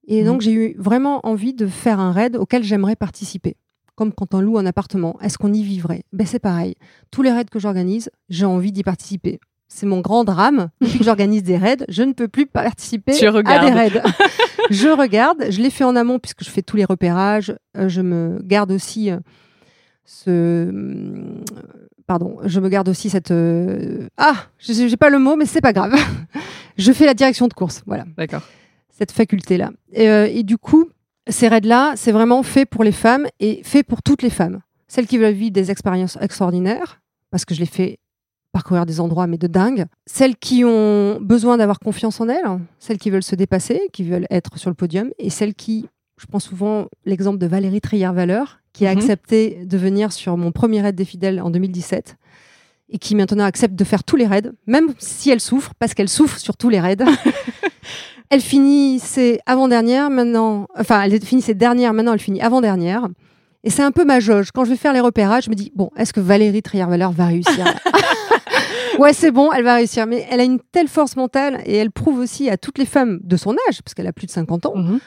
Et 0.07 0.23
mmh. 0.23 0.25
donc 0.25 0.41
j'ai 0.41 0.51
eu 0.51 0.75
vraiment 0.77 1.25
envie 1.25 1.53
de 1.53 1.67
faire 1.67 1.99
un 1.99 2.11
raid 2.11 2.35
auquel 2.35 2.63
j'aimerais 2.63 2.95
participer. 2.97 3.55
Comme 3.95 4.11
quand 4.11 4.33
on 4.33 4.41
loue 4.41 4.57
un 4.57 4.65
appartement, 4.65 5.17
est-ce 5.21 5.37
qu'on 5.37 5.53
y 5.53 5.63
vivrait? 5.63 6.03
Ben, 6.11 6.25
C'est 6.25 6.39
pareil. 6.39 6.75
Tous 7.11 7.21
les 7.21 7.31
raids 7.31 7.45
que 7.45 7.59
j'organise, 7.59 8.09
j'ai 8.29 8.45
envie 8.45 8.71
d'y 8.71 8.83
participer 8.83 9.39
c'est 9.71 9.85
mon 9.85 10.01
grand 10.01 10.23
drame. 10.23 10.69
Depuis 10.81 10.99
que 10.99 11.03
j'organise 11.05 11.43
des 11.43 11.57
raids, 11.57 11.85
je 11.87 12.03
ne 12.03 12.11
peux 12.11 12.27
plus 12.27 12.45
participer 12.45 13.13
à 13.25 13.59
des 13.59 13.71
raids. 13.71 14.01
je 14.71 14.87
regarde, 14.87 15.45
je 15.49 15.61
l'ai 15.61 15.69
fait 15.69 15.83
en 15.83 15.95
amont 15.95 16.17
puisque 16.17 16.43
je 16.43 16.49
fais 16.49 16.61
tous 16.61 16.77
les 16.77 16.85
repérages. 16.85 17.53
Euh, 17.77 17.89
je 17.89 18.01
me 18.01 18.39
garde 18.41 18.71
aussi 18.71 19.11
euh, 19.11 19.19
ce. 20.05 20.29
Euh, 20.29 21.43
pardon, 22.07 22.37
je 22.45 22.59
me 22.59 22.69
garde 22.69 22.87
aussi 22.87 23.09
cette. 23.09 23.33
Ah, 24.17 24.35
je 24.57 24.89
n'ai 24.89 24.97
pas 24.97 25.09
le 25.09 25.19
mot, 25.19 25.35
mais 25.35 25.45
c'est 25.45 25.61
pas 25.61 25.73
grave. 25.73 25.93
je 26.77 26.91
fais 26.91 27.05
la 27.05 27.13
direction 27.13 27.47
de 27.47 27.53
course. 27.53 27.83
Voilà. 27.85 28.05
D'accord. 28.17 28.43
Cette 28.89 29.11
faculté-là. 29.11 29.71
Et, 29.91 30.05
et, 30.05 30.43
du 30.43 30.57
coup, 30.57 30.89
ces 31.27 31.47
raids-là, 31.47 31.93
c'est 31.95 32.11
vraiment 32.11 32.43
fait 32.43 32.65
pour 32.65 32.83
les 32.83 32.91
femmes 32.91 33.27
et 33.39 33.61
fait 33.63 33.83
pour 33.83 34.01
toutes 34.01 34.21
les 34.21 34.29
femmes. 34.29 34.61
Celles 34.87 35.07
qui 35.07 35.17
veulent 35.17 35.33
vivre 35.33 35.51
des 35.51 35.71
expériences 35.71 36.17
extraordinaires, 36.21 37.01
parce 37.29 37.45
que 37.45 37.55
je 37.55 37.59
l'ai 37.59 37.65
fait 37.65 37.99
parcourir 38.51 38.85
des 38.85 38.99
endroits, 38.99 39.27
mais 39.27 39.37
de 39.37 39.47
dingue. 39.47 39.85
Celles 40.05 40.35
qui 40.35 40.63
ont 40.65 41.19
besoin 41.21 41.57
d'avoir 41.57 41.79
confiance 41.79 42.19
en 42.21 42.27
elles, 42.29 42.59
celles 42.79 42.97
qui 42.97 43.09
veulent 43.09 43.23
se 43.23 43.35
dépasser, 43.35 43.81
qui 43.93 44.03
veulent 44.03 44.27
être 44.29 44.57
sur 44.57 44.69
le 44.69 44.75
podium, 44.75 45.09
et 45.19 45.29
celles 45.29 45.53
qui 45.55 45.87
je 46.19 46.25
prends 46.27 46.39
souvent 46.39 46.85
l'exemple 47.05 47.37
de 47.39 47.47
Valérie 47.47 47.81
Trier-Valeur, 47.81 48.59
qui 48.73 48.85
a 48.85 48.91
Mhm. 48.91 48.97
accepté 48.99 49.65
de 49.65 49.77
venir 49.77 50.11
sur 50.11 50.37
mon 50.37 50.51
premier 50.51 50.81
raid 50.81 50.95
des 50.95 51.05
fidèles 51.05 51.41
en 51.41 51.49
2017 51.49 52.15
et 52.89 52.99
qui 52.99 53.15
maintenant 53.15 53.43
accepte 53.45 53.73
de 53.75 53.83
faire 53.83 54.03
tous 54.03 54.17
les 54.17 54.27
raids, 54.27 54.51
même 54.67 54.93
si 54.99 55.29
elle 55.31 55.39
souffre, 55.39 55.71
parce 55.79 55.93
qu'elle 55.93 56.09
souffre 56.09 56.37
sur 56.37 56.57
tous 56.57 56.69
les 56.69 56.79
raids. 56.79 56.97
elle 58.29 58.41
finit 58.41 58.99
ses 58.99 59.39
avant-dernières, 59.45 60.09
maintenant, 60.09 60.67
enfin, 60.77 61.01
elle 61.01 61.19
finit 61.21 61.41
ses 61.41 61.53
dernières, 61.55 61.93
maintenant 61.93 62.13
elle 62.13 62.19
finit 62.19 62.41
avant-dernière. 62.41 63.07
Et 63.63 63.69
c'est 63.69 63.83
un 63.83 63.91
peu 63.91 64.05
ma 64.05 64.19
jauge. 64.19 64.51
Quand 64.51 64.65
je 64.65 64.71
vais 64.71 64.75
faire 64.75 64.93
les 64.93 64.99
repérages, 64.99 65.45
je 65.45 65.49
me 65.49 65.55
dis, 65.55 65.71
bon, 65.75 65.89
est-ce 65.95 66.13
que 66.13 66.19
Valérie 66.19 66.61
Trier-Valeur 66.61 67.11
va 67.11 67.25
réussir? 67.27 67.65
Ouais, 68.99 69.13
c'est 69.13 69.31
bon, 69.31 69.51
elle 69.51 69.63
va 69.63 69.75
réussir. 69.75 70.05
Mais 70.07 70.25
elle 70.29 70.39
a 70.39 70.43
une 70.43 70.59
telle 70.71 70.87
force 70.87 71.15
mentale 71.15 71.61
et 71.65 71.75
elle 71.75 71.91
prouve 71.91 72.19
aussi 72.19 72.49
à 72.49 72.57
toutes 72.57 72.77
les 72.77 72.85
femmes 72.85 73.19
de 73.23 73.37
son 73.37 73.51
âge, 73.67 73.81
parce 73.83 73.93
qu'elle 73.93 74.07
a 74.07 74.13
plus 74.13 74.27
de 74.27 74.31
50 74.31 74.65
ans, 74.65 74.75
Mhm. 74.75 74.99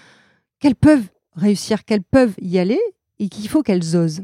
qu'elles 0.60 0.74
peuvent 0.74 1.08
réussir, 1.36 1.84
qu'elles 1.84 2.02
peuvent 2.02 2.34
y 2.40 2.58
aller 2.58 2.80
et 3.18 3.28
qu'il 3.28 3.48
faut 3.48 3.62
qu'elles 3.62 3.96
osent. 3.96 4.22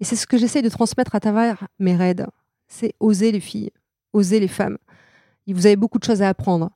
Et 0.00 0.04
c'est 0.04 0.16
ce 0.16 0.26
que 0.26 0.38
j'essaie 0.38 0.62
de 0.62 0.68
transmettre 0.68 1.14
à 1.14 1.20
travers 1.20 1.66
mes 1.78 1.94
raids. 1.94 2.24
C'est 2.68 2.94
oser 3.00 3.32
les 3.32 3.40
filles, 3.40 3.70
oser 4.12 4.40
les 4.40 4.48
femmes. 4.48 4.78
Et 5.46 5.52
vous 5.52 5.66
avez 5.66 5.76
beaucoup 5.76 5.98
de 5.98 6.04
choses 6.04 6.22
à 6.22 6.28
apprendre. 6.28 6.70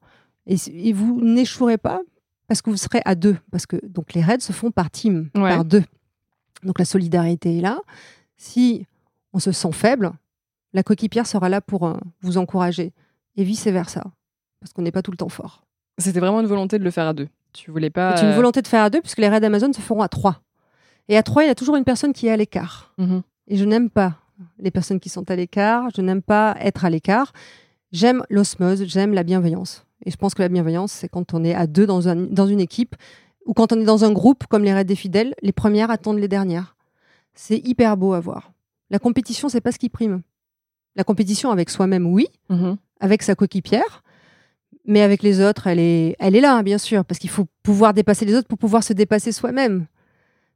Et, 0.46 0.56
et 0.74 0.92
vous 0.92 1.20
n'échouerez 1.22 1.78
pas 1.78 2.00
parce 2.48 2.60
que 2.60 2.68
vous 2.70 2.76
serez 2.76 3.00
à 3.06 3.14
deux. 3.14 3.36
Parce 3.50 3.64
que 3.66 3.76
donc 3.86 4.12
les 4.12 4.20
raids 4.20 4.40
se 4.40 4.52
font 4.52 4.70
par 4.70 4.90
team, 4.90 5.30
Ouais. 5.34 5.48
par 5.50 5.64
deux. 5.64 5.84
Donc 6.62 6.78
la 6.78 6.84
solidarité 6.84 7.58
est 7.58 7.60
là. 7.62 7.78
Si 8.36 8.86
on 9.32 9.38
se 9.38 9.52
sent 9.52 9.72
faible, 9.72 10.12
la 10.74 10.82
coéquipière 10.82 11.26
sera 11.26 11.48
là 11.48 11.60
pour 11.62 11.86
euh, 11.86 11.94
vous 12.20 12.36
encourager. 12.36 12.92
Et 13.36 13.44
vice-versa. 13.44 14.02
Parce 14.60 14.72
qu'on 14.72 14.82
n'est 14.82 14.92
pas 14.92 15.02
tout 15.02 15.10
le 15.10 15.16
temps 15.16 15.28
fort. 15.30 15.64
C'était 15.98 16.20
vraiment 16.20 16.40
une 16.40 16.46
volonté 16.46 16.78
de 16.78 16.84
le 16.84 16.90
faire 16.90 17.06
à 17.06 17.12
deux. 17.14 17.28
Tu 17.52 17.70
voulais 17.70 17.90
pas. 17.90 18.16
C'est 18.16 18.24
une 18.24 18.32
euh, 18.32 18.36
volonté 18.36 18.60
de 18.62 18.66
faire 18.68 18.82
à 18.82 18.90
deux, 18.90 19.00
puisque 19.00 19.18
les 19.18 19.28
raids 19.28 19.44
Amazon 19.44 19.72
se 19.72 19.80
feront 19.80 20.02
à 20.02 20.08
trois. 20.08 20.42
Et 21.08 21.16
à 21.16 21.22
trois, 21.22 21.44
il 21.44 21.46
y 21.46 21.50
a 21.50 21.54
toujours 21.54 21.76
une 21.76 21.84
personne 21.84 22.12
qui 22.12 22.26
est 22.26 22.30
à 22.30 22.36
l'écart. 22.36 22.92
mhm. 22.98 23.22
Et 23.48 23.56
je 23.56 23.64
n'aime 23.64 23.90
pas 23.90 24.14
les 24.58 24.70
personnes 24.70 25.00
qui 25.00 25.08
sont 25.08 25.30
à 25.30 25.36
l'écart. 25.36 25.88
Je 25.94 26.00
n'aime 26.02 26.22
pas 26.22 26.56
être 26.60 26.84
à 26.84 26.90
l'écart. 26.90 27.32
J'aime 27.92 28.24
l'osmose, 28.30 28.84
j'aime 28.86 29.12
la 29.14 29.22
bienveillance. 29.22 29.84
Et 30.06 30.10
je 30.10 30.16
pense 30.16 30.34
que 30.34 30.42
la 30.42 30.48
bienveillance, 30.48 30.92
c'est 30.92 31.08
quand 31.08 31.34
on 31.34 31.44
est 31.44 31.54
à 31.54 31.66
deux 31.66 31.86
dans, 31.86 32.08
un- 32.08 32.16
dans 32.16 32.46
une 32.46 32.60
équipe 32.60 32.96
ou 33.46 33.52
quand 33.52 33.72
on 33.72 33.80
est 33.80 33.84
dans 33.84 34.04
un 34.04 34.12
groupe 34.12 34.46
comme 34.48 34.64
les 34.64 34.72
raids 34.72 34.84
des 34.84 34.96
fidèles, 34.96 35.34
les 35.42 35.52
premières 35.52 35.90
attendent 35.90 36.18
les 36.18 36.28
dernières. 36.28 36.74
C'est 37.34 37.58
hyper 37.58 37.96
beau 37.96 38.14
à 38.14 38.20
voir. 38.20 38.52
La 38.90 38.98
compétition, 38.98 39.48
c'est 39.48 39.60
pas 39.60 39.72
ce 39.72 39.78
qui 39.78 39.88
prime. 39.90 40.22
La 40.96 41.04
compétition 41.04 41.50
avec 41.50 41.70
soi-même, 41.70 42.06
oui, 42.06 42.26
Mhm. 42.50 42.76
avec 43.00 43.22
sa 43.22 43.34
coéquipière, 43.34 44.02
mais 44.86 45.02
avec 45.02 45.22
les 45.22 45.40
autres, 45.40 45.66
elle 45.66 45.78
est, 45.80 46.14
elle 46.18 46.36
est 46.36 46.40
là, 46.40 46.62
bien 46.62 46.78
sûr, 46.78 47.04
parce 47.04 47.18
qu'il 47.18 47.30
faut 47.30 47.46
pouvoir 47.62 47.94
dépasser 47.94 48.24
les 48.24 48.34
autres 48.34 48.48
pour 48.48 48.58
pouvoir 48.58 48.82
se 48.84 48.92
dépasser 48.92 49.32
soi-même. 49.32 49.86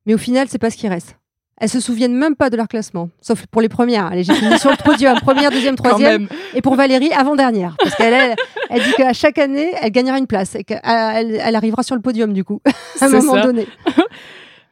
Mais 0.07 0.14
au 0.14 0.18
final, 0.18 0.47
c'est 0.49 0.59
pas 0.59 0.71
ce 0.71 0.76
qui 0.76 0.88
reste. 0.88 1.16
Elles 1.61 1.68
se 1.68 1.80
souviennent 1.80 2.14
même 2.14 2.37
pas 2.37 2.50
de 2.50 2.57
leur 2.57 2.68
classement, 2.68 3.11
sauf 3.21 3.45
pour 3.47 3.61
les 3.61 3.68
premières. 3.68 4.07
Allez, 4.07 4.23
j'ai 4.23 4.33
fini 4.35 4.57
sur 4.61 4.71
le 4.71 4.76
podium, 4.76 5.18
première, 5.23 5.50
deuxième, 5.50 5.75
troisième, 5.75 6.28
et 6.54 6.62
pour 6.62 6.76
Valérie, 6.76 7.11
avant-dernière, 7.12 7.76
parce 7.83 7.97
qu'elle 7.97 8.14
elle, 8.14 8.37
elle 8.71 8.83
dit 8.85 8.92
qu'à 8.97 9.12
chaque 9.12 9.38
année, 9.38 9.73
elle 9.83 9.90
gagnera 9.90 10.18
une 10.18 10.28
place 10.28 10.54
et 10.54 10.62
qu'elle 10.62 10.80
elle 10.85 11.57
arrivera 11.57 11.83
sur 11.83 11.97
le 11.97 12.00
podium 12.00 12.33
du 12.33 12.45
coup, 12.45 12.61
à 13.00 13.07
un 13.07 13.09
moment 13.09 13.35
ça. 13.35 13.42
donné. 13.42 13.66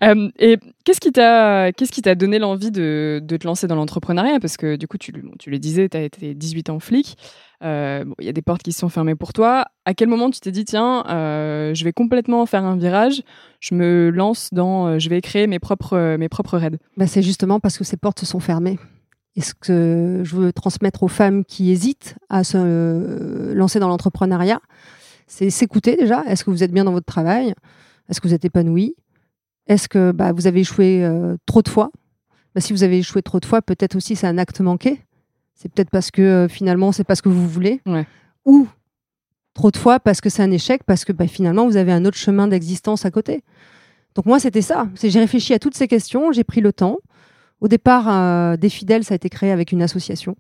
Euh, 0.03 0.29
et 0.39 0.59
qu'est-ce 0.85 1.01
qui 1.01 1.11
t'a 1.11 1.73
qu'est-ce 1.73 1.91
qui 1.93 2.03
t'a 2.03 2.15
donné 2.15 2.39
l'envie 2.39 2.71
de, 2.71 3.23
te 3.27 3.47
lancer 3.47 3.67
dans 3.67 3.77
l'entrepreneuriat? 3.77 4.41
Parce 4.41 4.57
que 4.57 4.77
du 4.77 4.87
coup, 4.87 4.99
tu, 4.99 5.13
le- 5.13 5.59
disais, 5.59 5.89
tu 5.89 5.97
as 5.97 6.03
été 6.03 6.35
18 6.35 6.71
ans 6.71 6.81
flic. 6.81 7.17
Euh, 7.63 8.05
Il 8.19 8.27
y 8.27 8.29
a 8.29 8.33
des 8.33 8.43
portes 8.43 8.63
qui 8.63 8.73
se 8.73 8.81
sont 8.81 8.89
fermées 8.89 9.15
pour 9.15 9.33
toi. 9.33 9.67
À 9.85 9.95
quel 9.95 10.09
moment 10.09 10.31
tu 10.31 10.41
t'es 10.41 10.53
dit, 10.53 10.65
tiens, 10.65 11.05
euh, 11.09 11.75
je 11.75 11.85
vais 11.85 11.93
complètement 11.93 12.45
faire 12.45 12.65
un 12.65 12.77
virage, 12.77 13.23
je 13.61 13.75
me 13.75 14.11
lance 14.11 14.51
dans, 14.53 14.99
je 14.99 15.09
vais 15.09 15.21
créer 15.23 15.47
mes 15.47 15.59
propres, 15.59 16.17
mes 16.19 16.29
propres 16.29 16.59
raids? 16.59 16.79
Bah, 16.97 17.07
c'est 17.07 17.23
justement 17.23 17.61
parce 17.61 17.79
que 17.79 17.85
ces 17.85 17.97
portes 17.97 18.21
se 18.21 18.27
sont 18.27 18.41
fermées. 18.41 18.79
Et 19.37 19.43
ce 19.43 19.55
que 19.55 20.23
je 20.25 20.37
veux 20.37 20.53
transmettre 20.53 21.03
aux 21.03 21.09
femmes 21.09 21.45
qui 21.45 21.71
hésitent 21.71 22.17
à 22.29 22.43
se 22.45 23.53
lancer 23.55 23.79
dans 23.79 23.89
l'entrepreneuriat, 23.89 24.61
c'est 25.27 25.51
s'écouter 25.51 25.97
déjà. 25.97 26.23
Est-ce 26.27 26.45
que 26.45 26.51
vous 26.51 26.63
êtes 26.63 26.73
bien 26.73 26.85
dans 26.85 26.93
votre 26.93 27.07
travail? 27.07 27.55
Est-ce 28.09 28.21
que 28.21 28.29
vous 28.29 28.35
êtes 28.35 28.45
épanoui 28.45 28.95
Est-ce 29.67 29.89
que 29.89 30.13
bah, 30.13 30.33
vous 30.33 30.47
avez 30.47 30.61
échoué 30.61 31.05
euh, 31.05 31.37
trop 31.47 31.63
de 31.63 31.69
fois? 31.69 31.91
Bah, 32.55 32.61
Si 32.61 32.73
vous 32.73 32.83
avez 32.83 32.99
échoué 32.99 33.23
trop 33.23 33.41
de 33.41 33.45
fois, 33.45 33.63
peut-être 33.63 33.97
aussi 33.97 34.17
c'est 34.17 34.27
un 34.27 34.39
acte 34.39 34.61
manqué. 34.61 35.01
C'est 35.55 35.73
peut-être 35.73 35.91
parce 35.91 36.11
que 36.11 36.23
euh, 36.23 36.49
finalement, 36.49 36.93
c'est 36.93 37.05
pas 37.05 37.15
ce 37.15 37.23
que 37.23 37.29
vous 37.29 37.49
voulez. 37.49 37.81
Ouais. 37.87 38.07
Ou 38.45 38.69
trop 39.55 39.71
de 39.71 39.77
fois 39.77 39.99
parce 39.99 40.21
que 40.21 40.29
c'est 40.29 40.43
un 40.43 40.51
échec, 40.51 40.85
parce 40.85 41.05
que 41.05 41.13
bah, 41.13 41.27
finalement, 41.27 41.67
vous 41.67 41.77
avez 41.77 41.93
un 41.93 42.05
autre 42.05 42.19
chemin 42.19 42.47
d'existence 42.47 43.05
à 43.05 43.11
côté. 43.11 43.43
Donc 44.15 44.27
moi, 44.27 44.39
c'était 44.39 44.63
ça. 44.63 44.89
J'ai 45.03 45.19
réfléchi 45.19 45.55
à 45.55 45.59
toutes 45.59 45.75
ces 45.77 45.89
questions, 45.89 46.33
j'ai 46.33 46.45
pris 46.45 46.61
le 46.61 46.73
temps. 46.73 46.99
Au 47.61 47.69
départ, 47.69 48.09
euh, 48.09 48.57
Des 48.57 48.69
Fidèles, 48.69 49.05
ça 49.05 49.15
a 49.15 49.17
été 49.17 49.29
créé 49.31 49.51
avec 49.51 49.73
une 49.73 49.83
association. 49.83 50.37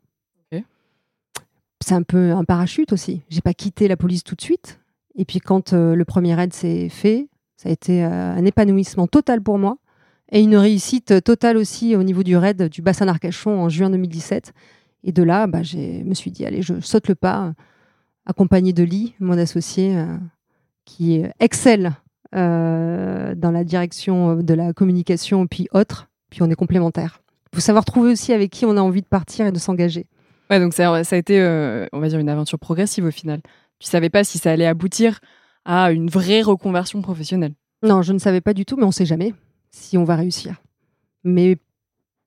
C'est 1.84 1.94
un 1.94 2.02
peu 2.02 2.32
un 2.32 2.44
parachute 2.44 2.92
aussi. 2.92 3.20
J'ai 3.28 3.42
pas 3.42 3.52
quitté 3.52 3.86
la 3.86 3.98
police 3.98 4.24
tout 4.24 4.34
de 4.34 4.40
suite. 4.40 4.80
Et 5.14 5.24
puis 5.26 5.40
quand 5.40 5.72
le 5.72 6.04
premier 6.04 6.34
raid 6.34 6.52
s'est 6.52 6.88
fait, 6.88 7.28
ça 7.56 7.70
a 7.70 7.72
été 7.72 8.04
euh, 8.04 8.08
un 8.10 8.44
épanouissement 8.44 9.06
total 9.06 9.40
pour 9.40 9.58
moi 9.58 9.78
et 10.30 10.42
une 10.42 10.56
réussite 10.56 11.22
totale 11.24 11.56
aussi 11.56 11.96
au 11.96 12.02
niveau 12.02 12.22
du 12.22 12.36
raid 12.36 12.68
du 12.68 12.82
bassin 12.82 13.06
d'Arcachon 13.06 13.58
en 13.58 13.68
juin 13.68 13.90
2017. 13.90 14.52
Et 15.04 15.12
de 15.12 15.22
là, 15.22 15.46
bah, 15.46 15.62
je 15.62 15.78
me 15.78 16.14
suis 16.14 16.30
dit, 16.30 16.44
allez, 16.44 16.62
je 16.62 16.80
saute 16.80 17.08
le 17.08 17.14
pas, 17.14 17.52
accompagné 18.26 18.72
de 18.72 18.82
Lee, 18.82 19.14
mon 19.20 19.38
associé, 19.38 19.96
euh, 19.96 20.16
qui 20.84 21.22
excelle 21.38 21.92
euh, 22.34 23.34
dans 23.36 23.52
la 23.52 23.62
direction 23.64 24.36
de 24.36 24.54
la 24.54 24.72
communication, 24.72 25.46
puis 25.46 25.68
autres, 25.72 26.08
puis 26.28 26.42
on 26.42 26.50
est 26.50 26.56
complémentaires. 26.56 27.22
Il 27.52 27.56
faut 27.56 27.62
savoir 27.62 27.84
trouver 27.84 28.10
aussi 28.10 28.32
avec 28.32 28.50
qui 28.50 28.66
on 28.66 28.76
a 28.76 28.80
envie 28.80 29.02
de 29.02 29.06
partir 29.06 29.46
et 29.46 29.52
de 29.52 29.58
s'engager. 29.58 30.06
Ouais, 30.50 30.60
donc 30.60 30.74
ça, 30.74 30.92
a 30.92 31.16
été, 31.16 31.40
on 31.92 32.00
va 32.00 32.08
dire, 32.08 32.18
une 32.18 32.28
aventure 32.28 32.58
progressive 32.58 33.04
au 33.04 33.10
final. 33.10 33.40
Tu 33.78 33.88
savais 33.88 34.10
pas 34.10 34.24
si 34.24 34.38
ça 34.38 34.50
allait 34.50 34.66
aboutir 34.66 35.20
à 35.66 35.90
une 35.92 36.08
vraie 36.08 36.40
reconversion 36.42 37.02
professionnelle. 37.02 37.52
Non, 37.82 38.00
je 38.00 38.12
ne 38.14 38.18
savais 38.18 38.40
pas 38.40 38.54
du 38.54 38.64
tout, 38.64 38.76
mais 38.76 38.84
on 38.84 38.88
ne 38.88 38.92
sait 38.92 39.04
jamais 39.04 39.34
si 39.70 39.98
on 39.98 40.04
va 40.04 40.16
réussir. 40.16 40.54
Mais 41.24 41.58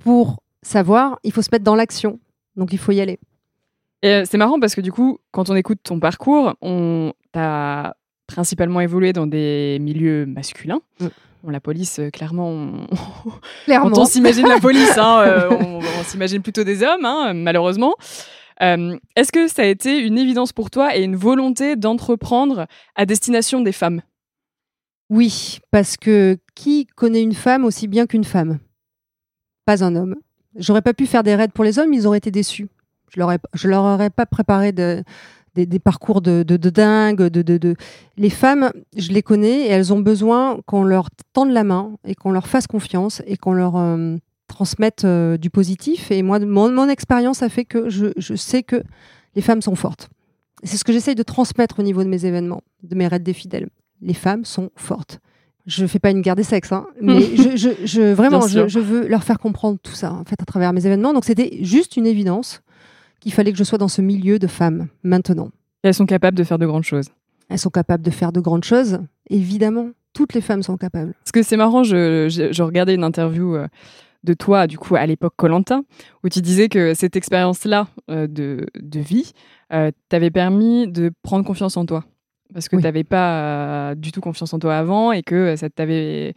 pour 0.04 0.44
savoir, 0.62 1.18
il 1.24 1.32
faut 1.32 1.42
se 1.42 1.50
mettre 1.52 1.64
dans 1.64 1.76
l'action. 1.76 2.20
Donc 2.56 2.74
il 2.74 2.78
faut 2.78 2.92
y 2.92 3.02
aller. 3.02 3.18
Et 4.04 4.10
euh, 4.10 4.24
c'est 4.26 4.38
marrant 4.38 4.60
parce 4.60 4.76
que 4.76 4.82
du 4.82 4.92
coup, 4.92 5.18
quand 5.32 5.50
on 5.50 5.56
écoute 5.56 5.80
ton 5.84 6.00
parcours, 6.00 6.54
on 6.62 7.14
t'a 7.32 7.96
principalement 8.28 8.82
évolué 8.82 9.14
dans 9.14 9.26
des 9.26 9.78
milieux 9.82 10.26
masculins. 10.26 10.82
Mm. 11.00 11.08
Bon, 11.44 11.52
la 11.52 11.62
police, 11.62 12.00
euh, 12.00 12.10
clairement, 12.10 12.50
on- 12.50 12.88
Clairement. 13.66 13.90
quand 13.92 14.02
on 14.02 14.06
s'imagine 14.06 14.48
la 14.48 14.60
police, 14.60 14.98
hein, 14.98 15.22
euh, 15.26 15.50
on, 15.50 15.80
on 15.80 16.04
s'imagine 16.04 16.42
plutôt 16.42 16.64
des 16.66 16.84
hommes, 16.84 17.06
hein, 17.06 17.34
malheureusement. 17.34 17.96
Euh, 18.62 18.98
Est-ce 19.16 19.32
que 19.32 19.48
ça 19.48 19.62
a 19.62 19.66
été 19.66 20.00
une 20.00 20.18
évidence 20.18 20.52
pour 20.54 20.70
toi 20.70 20.96
et 20.96 21.04
une 21.04 21.16
volonté 21.16 21.76
d'entreprendre 21.76 22.68
à 22.96 23.06
destination 23.06 23.62
des 23.62 23.72
femmes? 23.72 24.02
Oui, 25.10 25.60
parce 25.72 25.98
que 25.98 26.38
qui 26.56 26.86
connaît 26.86 27.24
une 27.24 27.34
femme 27.34 27.66
aussi 27.66 27.88
bien 27.88 28.06
qu'une 28.06 28.24
femme? 28.24 28.60
Pas 29.66 29.84
un 29.84 29.96
homme. 29.96 30.16
J'aurais 30.56 30.82
pas 30.82 30.94
pu 30.94 31.06
faire 31.06 31.24
des 31.24 31.36
raids 31.36 31.48
pour 31.48 31.64
les 31.64 31.80
hommes, 31.80 31.94
ils 31.94 32.06
auraient 32.06 32.18
été 32.18 32.32
déçus. 32.32 32.68
Je 33.12 33.20
leur, 33.20 33.32
leur 33.64 33.84
aurais 33.84 34.10
pas 34.10 34.26
préparé 34.26 34.72
de- 34.72 35.04
des, 35.56 35.80
parcours 35.80 36.22
de, 36.22 36.44
dingue. 36.44 37.24
De- 37.24 37.76
Les 38.18 38.30
femmes, 38.30 38.72
je 38.96 39.12
les 39.12 39.24
connais 39.24 39.62
et 39.62 39.70
elles 39.70 39.94
ont 39.94 40.00
besoin 40.00 40.60
qu'on 40.66 40.84
leur 40.84 41.10
tende 41.34 41.50
la 41.52 41.64
main 41.64 41.94
et 42.06 42.16
qu'on 42.16 42.32
leur 42.32 42.48
fasse 42.48 42.68
confiance 42.68 43.22
et 43.26 43.36
qu'on 43.38 43.54
leur 43.54 43.76
euh, 43.78 44.18
transmette 44.50 45.06
euh, 45.06 45.38
du 45.38 45.50
positif. 45.50 46.12
Et 46.12 46.22
moi, 46.24 46.40
mon, 46.40 46.70
mon 46.72 46.90
expérience 46.90 47.42
a 47.44 47.48
fait 47.50 47.64
que 47.66 47.90
je, 47.90 48.08
je 48.18 48.36
sais 48.36 48.64
que 48.64 48.84
les 49.36 49.42
femmes 49.42 49.62
sont 49.62 49.76
fortes. 49.76 50.10
C'est 50.64 50.76
ce 50.76 50.84
que 50.84 50.92
j'essaye 50.92 51.16
de 51.16 51.24
transmettre 51.24 51.80
au 51.80 51.84
niveau 51.84 52.04
de 52.04 52.10
mes 52.10 52.26
événements, 52.26 52.62
de 52.84 52.96
mes 52.96 53.08
raids 53.08 53.20
des 53.20 53.34
fidèles. 53.34 53.70
Les 54.02 54.14
femmes 54.14 54.44
sont 54.44 54.70
fortes. 54.76 55.20
Je 55.66 55.86
fais 55.86 56.00
pas 56.00 56.10
une 56.12 56.22
guerre 56.22 56.36
des 56.36 56.44
sexes, 56.44 56.72
hein, 56.74 56.88
mais 57.02 57.22
je, 57.22 57.56
je, 57.56 57.70
je- 57.86 58.14
vraiment, 58.14 58.42
je, 58.48 58.80
veux 58.80 59.08
leur 59.08 59.24
faire 59.24 59.40
comprendre 59.40 59.78
tout 59.82 59.94
ça 59.94 60.12
en 60.14 60.26
fait 60.26 60.42
à 60.42 60.46
travers 60.46 60.74
mes 60.74 60.86
événements. 60.86 61.14
Donc 61.14 61.24
c'était 61.26 61.60
juste 61.62 61.96
une 61.96 62.08
évidence 62.08 62.62
qu'il 63.22 63.32
fallait 63.34 63.52
que 63.52 63.58
je 63.58 63.64
sois 63.64 63.78
dans 63.78 63.88
ce 63.88 64.02
milieu 64.02 64.40
de 64.40 64.48
femmes 64.48 64.88
maintenant. 65.04 65.50
Elles 65.84 65.94
sont 65.94 66.06
capables 66.06 66.38
de 66.38 66.44
faire 66.44 66.58
de 66.58 66.66
grandes 66.66 66.84
choses. 66.84 67.08
Elles 67.50 67.60
sont 67.60 67.70
capables 67.70 68.04
de 68.04 68.10
faire 68.12 68.32
de 68.32 68.40
grandes 68.40 68.64
choses, 68.64 69.00
évidemment. 69.30 69.90
Toutes 70.14 70.34
les 70.34 70.42
femmes 70.42 70.64
sont 70.64 70.76
capables. 70.78 71.14
Parce 71.24 71.32
que 71.32 71.44
c'est 71.44 71.58
marrant, 71.58 71.84
je, 71.84 72.28
je- 72.30 72.52
je 72.52 72.64
regardais 72.64 72.96
une 72.96 73.04
interview 73.04 73.56
euh, 73.56 73.68
de 74.24 74.34
toi, 74.34 74.68
du 74.68 74.78
coup, 74.78 74.96
à 74.96 75.06
l'époque 75.06 75.34
Colanta, 75.38 75.82
où 76.24 76.30
tu 76.30 76.42
disais 76.42 76.68
que 76.70 76.94
cette 76.94 77.16
expérience-là 77.16 77.88
euh, 78.12 78.28
de, 78.28 78.66
de 78.80 79.00
vie 79.00 79.32
euh, 79.72 79.92
t'avait 80.10 80.32
permis 80.32 80.88
de 80.88 81.12
prendre 81.24 81.46
confiance 81.46 81.78
en 81.78 81.86
toi. 81.86 82.04
Parce 82.54 82.68
que 82.68 82.76
Oui. 82.76 82.82
tu 82.82 82.86
n'avais 82.88 83.04
pas 83.04 83.92
euh, 83.92 83.96
du 83.96 84.12
tout 84.12 84.22
confiance 84.22 84.54
en 84.54 84.60
toi 84.60 84.76
avant 84.78 85.12
et 85.12 85.24
que 85.24 85.56
ça 85.56 85.70
t'avait. 85.70 86.34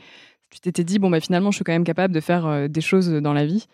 Tu 0.51 0.61
t'étais 0.61 0.85
dit, 0.85 0.99
bon, 0.99 1.11
bah, 1.11 1.21
finalement, 1.21 1.51
je 1.51 1.57
suis 1.57 1.65
quand 1.65 1.73
même 1.73 1.85
capable 1.85 2.15
de 2.15 2.21
faire 2.21 2.69
des 2.69 2.81
choses 2.83 3.11
dans 3.11 3.33
la 3.33 3.47
vie. 3.47 3.67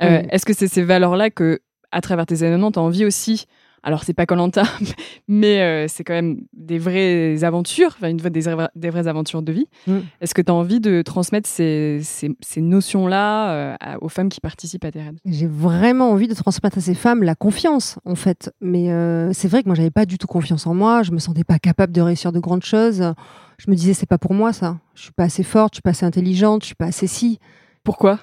Oui. 0.00 0.06
Est-ce 0.30 0.44
que 0.44 0.52
c'est 0.52 0.68
ces 0.68 0.82
valeurs-là 0.82 1.30
que, 1.30 1.60
à 1.92 2.00
travers 2.02 2.26
tes 2.26 2.44
événements, 2.44 2.70
tu 2.70 2.78
as 2.78 2.82
envie 2.82 3.04
aussi 3.04 3.46
alors 3.82 4.04
c'est 4.04 4.12
pas 4.12 4.26
Colanta, 4.26 4.64
mais 5.28 5.60
euh, 5.60 5.86
c'est 5.88 6.04
quand 6.04 6.12
même 6.12 6.42
des 6.52 6.78
vraies 6.78 7.42
aventures, 7.44 7.94
enfin 7.96 8.08
une 8.08 8.18
des, 8.18 8.44
des 8.74 8.90
vraies 8.90 9.08
aventures 9.08 9.42
de 9.42 9.52
vie. 9.52 9.66
Mm. 9.86 9.98
Est-ce 10.20 10.34
que 10.34 10.42
tu 10.42 10.52
as 10.52 10.54
envie 10.54 10.80
de 10.80 11.02
transmettre 11.02 11.48
ces, 11.48 12.00
ces, 12.02 12.60
notions-là 12.60 13.50
euh, 13.52 13.76
aux 14.00 14.08
femmes 14.08 14.28
qui 14.28 14.40
participent 14.40 14.84
à 14.84 14.92
tes 14.92 15.00
raids? 15.00 15.14
J'ai 15.24 15.46
vraiment 15.46 16.10
envie 16.10 16.28
de 16.28 16.34
transmettre 16.34 16.78
à 16.78 16.80
ces 16.80 16.94
femmes 16.94 17.22
la 17.22 17.34
confiance, 17.34 17.98
en 18.04 18.14
fait. 18.14 18.52
Mais 18.60 18.92
euh, 18.92 19.32
c'est 19.32 19.48
vrai 19.48 19.62
que 19.62 19.68
moi, 19.68 19.74
j'avais 19.74 19.90
pas 19.90 20.04
du 20.04 20.18
tout 20.18 20.26
confiance 20.26 20.66
en 20.66 20.74
moi. 20.74 21.02
Je 21.02 21.12
me 21.12 21.18
sentais 21.18 21.44
pas 21.44 21.58
capable 21.58 21.92
de 21.92 22.02
réussir 22.02 22.32
de 22.32 22.38
grandes 22.38 22.64
choses. 22.64 23.14
Je 23.58 23.70
me 23.70 23.76
disais, 23.76 23.94
c'est 23.94 24.06
pas 24.06 24.18
pour 24.18 24.34
moi 24.34 24.52
ça. 24.52 24.78
Je 24.94 25.02
suis 25.02 25.12
pas 25.12 25.24
assez 25.24 25.42
forte, 25.42 25.74
je 25.74 25.76
suis 25.76 25.82
pas 25.82 25.90
assez 25.90 26.06
intelligente, 26.06 26.62
je 26.62 26.66
suis 26.66 26.74
pas 26.74 26.86
assez 26.86 27.06
si. 27.06 27.38
Pourquoi? 27.82 28.18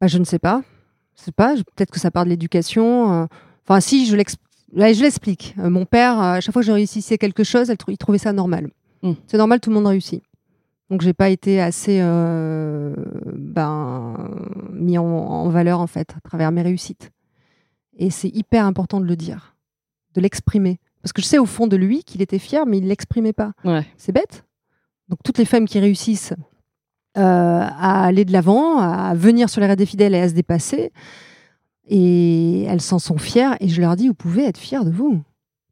Bah, 0.00 0.06
Je 0.06 0.18
ne 0.18 0.24
sais 0.24 0.38
pas. 0.38 0.62
Je 1.18 1.24
sais 1.24 1.32
pas. 1.32 1.54
Peut-être 1.76 1.90
que 1.90 2.00
ça 2.00 2.10
part 2.10 2.24
de 2.24 2.30
l'éducation. 2.30 3.28
Enfin, 3.70 3.78
si, 3.78 4.04
je 4.04 4.16
l'explique. 4.16 5.54
Euh, 5.60 5.70
mon 5.70 5.84
père, 5.84 6.18
euh, 6.18 6.32
à 6.32 6.40
chaque 6.40 6.52
fois 6.52 6.62
que 6.62 6.66
je 6.66 6.72
réussissais 6.72 7.18
quelque 7.18 7.44
chose, 7.44 7.72
il 7.86 7.98
trouvait 7.98 8.18
ça 8.18 8.32
normal. 8.32 8.68
Hmm. 9.02 9.12
C'est 9.28 9.36
normal, 9.36 9.60
tout 9.60 9.70
le 9.70 9.76
monde 9.76 9.86
réussit. 9.86 10.24
Donc, 10.90 11.02
j'ai 11.02 11.12
pas 11.12 11.28
été 11.28 11.60
assez 11.60 12.00
euh, 12.02 12.92
ben, 13.32 14.16
mis 14.72 14.98
en, 14.98 15.48
valeur, 15.50 15.78
en 15.78 15.86
fait, 15.86 16.16
à 16.16 16.20
travers 16.28 16.50
mes 16.50 16.62
réussites. 16.62 17.12
Et 17.96 18.10
c'est 18.10 18.34
hyper 18.34 18.66
important 18.66 18.98
de 18.98 19.06
le 19.06 19.14
dire, 19.14 19.54
de 20.14 20.20
l'exprimer. 20.20 20.80
Parce 21.00 21.12
que 21.12 21.22
je 21.22 21.28
sais 21.28 21.38
au 21.38 21.46
fond 21.46 21.68
de 21.68 21.76
lui 21.76 22.02
qu'il 22.02 22.22
était 22.22 22.40
fier, 22.40 22.66
mais 22.66 22.78
il 22.78 22.84
ne 22.84 22.88
l'exprimait 22.88 23.32
pas. 23.32 23.52
C'est 23.96 24.10
bête. 24.10 24.44
Donc, 25.08 25.20
toutes 25.22 25.38
les 25.38 25.44
femmes 25.44 25.68
qui 25.68 25.78
réussissent 25.78 26.34
à 27.14 28.04
aller 28.04 28.24
de 28.24 28.32
l'avant, 28.32 28.78
à 28.78 29.14
venir 29.14 29.48
sur 29.48 29.60
les 29.60 29.68
raids 29.68 29.76
des 29.76 29.86
fidèles 29.86 30.16
et 30.16 30.20
à 30.20 30.28
se 30.28 30.34
dépasser, 30.34 30.90
et 31.90 32.62
elles 32.62 32.80
s'en 32.80 32.98
sont 32.98 33.18
fières. 33.18 33.56
Et 33.60 33.68
je 33.68 33.80
leur 33.80 33.96
dis, 33.96 34.08
vous 34.08 34.14
pouvez 34.14 34.44
être 34.44 34.58
fiers 34.58 34.84
de 34.84 34.90
vous. 34.90 35.20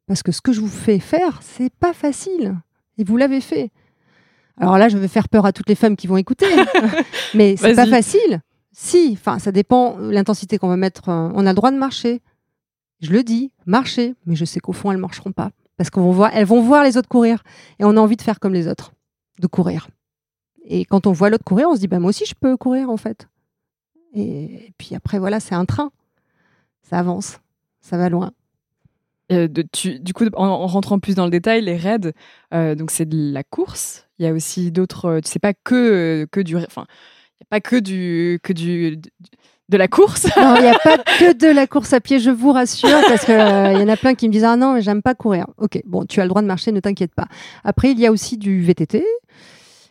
Parce 0.05 0.21
que 0.21 0.31
ce 0.31 0.41
que 0.41 0.51
je 0.51 0.59
vous 0.59 0.67
fais 0.67 0.99
faire, 0.99 1.39
c'est 1.41 1.73
pas 1.73 1.93
facile. 1.93 2.55
Et 2.97 3.03
vous 3.03 3.15
l'avez 3.15 3.41
fait. 3.41 3.71
Alors 4.57 4.77
là, 4.77 4.89
je 4.89 4.97
vais 4.97 5.07
faire 5.07 5.29
peur 5.29 5.45
à 5.45 5.53
toutes 5.53 5.69
les 5.69 5.75
femmes 5.75 5.95
qui 5.95 6.07
vont 6.07 6.17
écouter. 6.17 6.47
mais 7.33 7.55
c'est 7.55 7.73
pas 7.73 7.85
facile. 7.85 8.41
Si, 8.73 9.11
enfin, 9.13 9.39
ça 9.39 9.53
dépend 9.53 9.97
l'intensité 9.97 10.57
qu'on 10.57 10.67
va 10.67 10.75
mettre. 10.75 11.07
Euh, 11.07 11.31
on 11.33 11.45
a 11.45 11.51
le 11.51 11.55
droit 11.55 11.71
de 11.71 11.77
marcher. 11.77 12.21
Je 12.99 13.11
le 13.11 13.23
dis, 13.23 13.53
marcher. 13.65 14.13
Mais 14.25 14.35
je 14.35 14.43
sais 14.43 14.59
qu'au 14.59 14.73
fond, 14.73 14.91
elles 14.91 14.97
marcheront 14.97 15.31
pas. 15.31 15.51
Parce 15.77 15.89
qu'elles 15.89 16.03
vont 16.03 16.11
voir, 16.11 16.31
elles 16.33 16.45
vont 16.45 16.61
voir 16.61 16.83
les 16.83 16.97
autres 16.97 17.07
courir. 17.07 17.43
Et 17.79 17.85
on 17.85 17.95
a 17.95 17.99
envie 18.01 18.17
de 18.17 18.21
faire 18.21 18.41
comme 18.41 18.53
les 18.53 18.67
autres, 18.67 18.91
de 19.39 19.47
courir. 19.47 19.87
Et 20.65 20.83
quand 20.83 21.07
on 21.07 21.13
voit 21.13 21.29
l'autre 21.29 21.45
courir, 21.45 21.69
on 21.69 21.75
se 21.75 21.79
dit, 21.79 21.87
bah, 21.87 21.99
moi 21.99 22.09
aussi, 22.09 22.25
je 22.25 22.35
peux 22.37 22.57
courir, 22.57 22.89
en 22.89 22.97
fait. 22.97 23.29
Et 24.13 24.73
puis 24.77 24.95
après, 24.95 25.17
voilà, 25.17 25.39
c'est 25.39 25.55
un 25.55 25.63
train 25.63 25.91
ça 26.81 26.99
avance, 26.99 27.39
ça 27.81 27.97
va 27.97 28.09
loin. 28.09 28.31
Euh, 29.31 29.47
de, 29.47 29.63
du 29.99 30.13
coup, 30.13 30.25
en, 30.33 30.65
rentrant 30.65 30.99
plus 30.99 31.13
dans 31.13 31.25
le 31.25 31.29
détail, 31.29 31.61
les 31.61 31.77
raids, 31.77 32.13
euh, 32.53 32.73
donc 32.73 32.89
c'est 32.89 33.07
de 33.07 33.31
la 33.31 33.43
course. 33.43 34.07
Il 34.17 34.25
y 34.25 34.27
a 34.27 34.33
aussi 34.33 34.71
d'autres. 34.71 35.05
Euh, 35.05 35.19
tu 35.21 35.29
sais 35.29 35.39
pas 35.39 35.53
que 35.53 36.27
que 36.31 36.39
du, 36.39 36.57
enfin, 36.57 36.85
il 37.39 37.43
y 37.43 37.45
a 37.45 37.49
pas 37.49 37.61
que 37.61 37.75
du 37.75 38.39
que 38.41 38.53
du 38.53 38.99
de 39.69 39.77
la 39.77 39.87
course. 39.87 40.27
Non, 40.35 40.55
il 40.55 40.63
n'y 40.63 40.67
a 40.67 40.79
pas 40.79 40.97
que 41.19 41.33
de 41.33 41.47
la 41.47 41.67
course 41.67 41.93
à 41.93 41.99
pied, 41.99 42.19
je 42.19 42.31
vous 42.31 42.51
rassure, 42.51 43.01
parce 43.07 43.23
qu'il 43.23 43.35
il 43.35 43.79
y 43.79 43.83
en 43.83 43.87
a 43.87 43.97
plein 43.97 44.15
qui 44.15 44.27
me 44.27 44.33
disent 44.33 44.45
ah 44.45 44.55
non, 44.55 44.73
mais 44.73 44.81
j'aime 44.81 45.03
pas 45.03 45.13
courir. 45.13 45.45
Ok, 45.57 45.79
bon, 45.85 46.05
tu 46.05 46.21
as 46.21 46.23
le 46.23 46.29
droit 46.29 46.41
de 46.41 46.47
marcher, 46.47 46.71
ne 46.71 46.79
t'inquiète 46.79 47.13
pas. 47.13 47.27
Après, 47.63 47.91
il 47.91 47.99
y 47.99 48.07
a 48.07 48.11
aussi 48.11 48.37
du 48.37 48.63
VTT. 48.63 49.05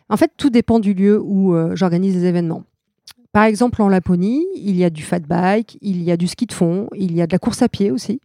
En 0.09 0.17
fait, 0.17 0.31
tout 0.35 0.49
dépend 0.49 0.79
du 0.79 0.93
lieu 0.93 1.21
où 1.21 1.55
j'organise 1.75 2.15
des 2.15 2.25
événements. 2.25 2.63
Par 3.31 3.43
exemple, 3.43 3.81
en 3.81 3.89
Laponie, 3.89 4.45
il 4.55 4.75
y 4.75 4.83
a 4.83 4.89
du 4.89 5.03
fat 5.03 5.19
bike, 5.19 5.77
il 5.81 6.01
y 6.01 6.11
a 6.11 6.17
du 6.17 6.27
ski 6.27 6.47
de 6.47 6.53
fond, 6.53 6.87
il 6.95 7.15
y 7.15 7.21
a 7.21 7.27
de 7.27 7.31
la 7.31 7.37
course 7.37 7.61
à 7.61 7.69
pied 7.69 7.91
aussi. 7.91 8.21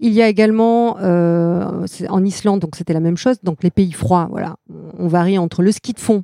Il 0.00 0.12
y 0.12 0.22
a 0.22 0.28
également 0.28 0.96
euh, 1.00 1.86
en 2.08 2.24
Islande, 2.24 2.60
donc 2.60 2.76
c'était 2.76 2.94
la 2.94 3.00
même 3.00 3.16
chose. 3.16 3.36
Donc 3.42 3.62
les 3.62 3.70
pays 3.70 3.92
froids, 3.92 4.28
voilà, 4.30 4.56
on 4.98 5.08
varie 5.08 5.38
entre 5.38 5.62
le 5.62 5.72
ski 5.72 5.92
de 5.92 6.00
fond, 6.00 6.22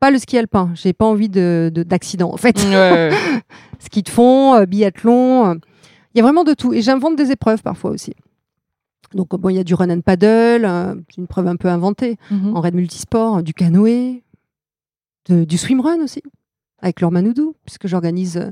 pas 0.00 0.10
le 0.10 0.18
ski 0.18 0.38
alpin. 0.38 0.70
J'ai 0.74 0.92
pas 0.92 1.04
envie 1.04 1.28
de 1.28 1.70
d'accident 1.74 2.32
en 2.32 2.36
fait. 2.36 2.58
ski 3.80 4.02
de 4.02 4.08
fond, 4.08 4.54
euh, 4.54 4.64
biathlon, 4.64 5.50
euh, 5.50 5.54
il 6.14 6.18
y 6.18 6.20
a 6.20 6.22
vraiment 6.22 6.44
de 6.44 6.54
tout. 6.54 6.72
Et 6.72 6.80
j'invente 6.80 7.16
des 7.16 7.32
épreuves 7.32 7.62
parfois 7.62 7.90
aussi. 7.90 8.14
Donc 9.12 9.28
bon, 9.38 9.50
il 9.50 9.56
y 9.56 9.58
a 9.58 9.64
du 9.64 9.74
run 9.74 9.90
and 9.90 10.00
paddle, 10.00 10.64
une 11.18 11.26
preuve 11.26 11.48
un 11.48 11.56
peu 11.56 11.68
inventée, 11.68 12.16
mhm. 12.30 12.56
en 12.56 12.60
raid 12.60 12.74
multisport, 12.74 13.42
du 13.42 13.52
canoë, 13.52 14.22
du 15.28 15.58
swimrun 15.58 16.00
aussi 16.02 16.22
avec 16.82 17.00
Lormanoudou, 17.00 17.54
puisque 17.64 17.86
j'organise 17.86 18.36
euh, 18.36 18.50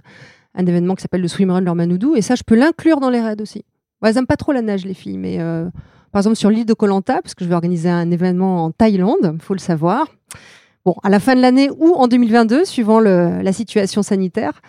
un 0.55 0.66
événement 0.66 0.95
qui 0.95 1.03
s'appelle 1.03 1.21
le 1.21 1.29
Swimrun 1.29 1.61
Lormanoudou. 1.61 2.16
Et 2.16 2.23
ça, 2.23 2.35
je 2.35 2.43
peux 2.43 2.55
l'inclure 2.55 3.01
dans 3.01 3.11
les 3.11 3.21
raids 3.21 3.40
aussi. 3.40 3.64
elles 4.03 4.14
n'aiment 4.14 4.27
pas 4.27 4.37
trop 4.37 4.53
la 4.53 4.62
nage, 4.62 4.85
les 4.85 4.95
filles, 4.95 5.19
mais 5.19 5.40
euh, 5.40 5.69
par 6.12 6.21
exemple 6.21 6.37
sur 6.37 6.51
l'île 6.51 6.66
de 6.66 6.75
Kolanta, 6.75 7.21
parce 7.23 7.35
que 7.35 7.45
je 7.45 7.49
vais 7.49 7.55
organiser 7.55 7.90
un 7.90 8.11
événement 8.11 8.64
en 8.64 8.71
Thaïlande, 8.71 9.37
faut 9.40 9.55
le 9.55 9.61
savoir. 9.61 10.07
Bon, 10.85 10.95
à 11.03 11.11
la 11.11 11.21
fin 11.21 11.37
de 11.37 11.40
l'année 11.40 11.69
ou 11.77 11.93
en 11.95 12.09
2022, 12.09 12.64
suivant 12.64 13.01
la 13.01 13.53
situation 13.53 14.03
sanitaire, 14.03 14.62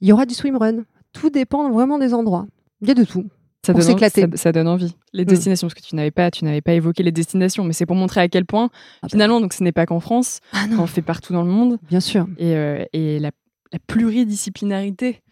il 0.00 0.08
y 0.08 0.12
aura 0.12 0.26
du 0.26 0.34
swimrun. 0.34 0.82
Tout 1.12 1.30
dépend 1.30 1.70
vraiment 1.70 1.98
des 1.98 2.14
endroits. 2.14 2.46
Il 2.80 2.88
y 2.88 2.90
a 2.90 2.94
de 2.94 3.04
tout. 3.04 3.26
Ça 3.64 3.72
donne, 3.72 3.98
ça, 3.98 4.26
ça 4.34 4.50
donne, 4.50 4.66
envie. 4.66 4.96
Les 5.12 5.22
mm. 5.22 5.26
destinations, 5.26 5.68
parce 5.68 5.74
que 5.74 5.86
tu 5.86 5.94
n'avais 5.94 6.10
pas, 6.10 6.32
tu 6.32 6.44
n'avais 6.44 6.60
pas 6.60 6.72
évoqué 6.72 7.04
les 7.04 7.12
destinations, 7.12 7.62
mais 7.62 7.72
c'est 7.72 7.86
pour 7.86 7.94
montrer 7.94 8.20
à 8.20 8.28
quel 8.28 8.44
point, 8.44 8.70
ah 9.02 9.08
finalement, 9.08 9.40
donc 9.40 9.52
ce 9.52 9.62
n'est 9.62 9.72
pas 9.72 9.86
qu'en 9.86 10.00
France, 10.00 10.40
ah 10.52 10.64
on 10.76 10.86
fait 10.86 11.02
partout 11.02 11.32
dans 11.32 11.42
le 11.42 11.50
monde. 11.50 11.78
Bien 11.88 12.00
sûr. 12.00 12.26
Et, 12.38 12.56
euh, 12.56 12.84
et 12.92 13.20
la, 13.20 13.30
pluridisciplinarité 13.86 15.22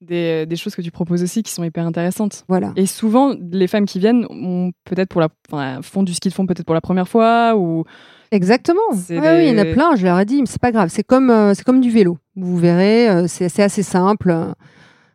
des, 0.00 0.46
des, 0.46 0.56
choses 0.56 0.74
que 0.74 0.82
tu 0.82 0.90
proposes 0.90 1.22
aussi 1.22 1.42
qui 1.42 1.52
sont 1.52 1.64
hyper 1.64 1.84
intéressantes. 1.84 2.44
Voilà. 2.48 2.72
Et 2.76 2.86
souvent, 2.86 3.34
les 3.50 3.66
femmes 3.66 3.86
qui 3.86 3.98
viennent 3.98 4.24
ont 4.30 4.70
peut-être 4.84 5.08
pour 5.08 5.20
la, 5.20 5.28
enfin, 5.50 5.82
font 5.82 6.04
du 6.04 6.14
ski 6.14 6.28
de 6.28 6.34
fond 6.34 6.46
peut-être 6.46 6.64
pour 6.64 6.74
la 6.74 6.80
première 6.80 7.08
fois 7.08 7.56
ou. 7.56 7.84
Exactement. 8.30 8.80
Oui, 8.92 9.04
il 9.08 9.48
y 9.48 9.50
en 9.50 9.58
a 9.58 9.64
plein. 9.64 9.96
Je 9.96 10.04
leur 10.04 10.18
ai 10.20 10.24
dit, 10.24 10.40
mais 10.40 10.46
c'est 10.46 10.60
pas 10.60 10.70
grave. 10.70 10.88
C'est 10.90 11.02
comme, 11.02 11.30
euh, 11.30 11.52
c'est 11.54 11.64
comme 11.64 11.80
du 11.80 11.90
vélo. 11.90 12.16
Vous 12.36 12.56
verrez, 12.56 13.10
euh, 13.10 13.26
c'est 13.26 13.62
assez 13.62 13.82
simple. 13.82 14.54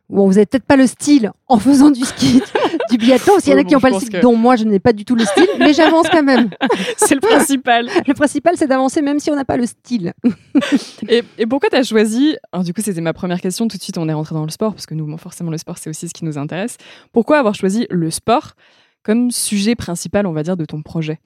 Bon, 0.10 0.28
vous 0.28 0.34
n'avez 0.34 0.46
peut-être 0.46 0.65
pas 0.65 0.76
le 0.76 0.86
style 0.86 1.32
en 1.48 1.58
faisant 1.58 1.89
du 1.89 2.02
ski, 2.06 2.41
du 2.91 2.98
biathlon. 2.98 3.39
S'il 3.39 3.54
y 3.54 3.56
en 3.56 3.60
a 3.60 3.63
qui 3.63 3.74
n'ont 3.74 3.80
pas 3.80 3.89
le 3.89 4.00
style, 4.00 4.20
dont 4.20 4.36
moi 4.36 4.56
je 4.56 4.63
n'ai 4.63 4.80
pas 4.80 4.94
du 4.94 5.04
tout 5.04 5.15
le 5.15 5.26
style, 5.26 5.48
mais 5.58 5.74
j'avance 5.74 6.08
quand 6.12 6.22
même. 6.22 6.52
c'est 6.98 7.15
le 7.15 7.22
principal. 7.22 7.89
le 8.08 8.13
principal, 8.13 8.56
c'est 8.56 8.68
d'avancer 8.68 9.02
même 9.02 9.20
si 9.20 9.32
on 9.32 9.36
n'a 9.36 9.46
pas 9.46 9.58
le 9.58 9.65
style. 9.65 10.13
et, 11.08 11.24
pourquoi 11.48 11.70
tu 11.70 11.76
as 11.76 11.84
choisi 11.84 12.38
Alors, 12.52 12.63
du 12.63 12.74
coup, 12.74 12.82
c'était 12.82 13.02
ma 13.02 13.13
première 13.13 13.41
question. 13.41 13.68
Tout 13.68 13.78
de 13.78 13.82
suite, 13.82 13.98
on 13.98 14.08
est 14.08 14.13
rentré 14.13 14.36
dans 14.36 14.46
le 14.46 14.52
sport, 14.52 14.74
parce 14.74 14.86
que 14.86 14.94
nous, 14.94 15.18
forcément, 15.18 15.50
le 15.50 15.58
sport, 15.58 15.80
c'est 15.80 15.89
aussi 15.89 16.08
ce 16.08 16.13
qui 16.13 16.24
nous 16.24 16.38
intéresse. 16.38 16.78
Pourquoi 17.12 17.39
avoir 17.39 17.56
choisi 17.56 17.88
le 17.89 18.12
sport 18.12 18.54
comme 19.02 19.32
sujet 19.32 19.76
principal, 19.76 20.28
on 20.28 20.34
va 20.34 20.44
dire, 20.44 20.56
de 20.56 20.65
ton 20.65 20.84
projet? 20.84 21.20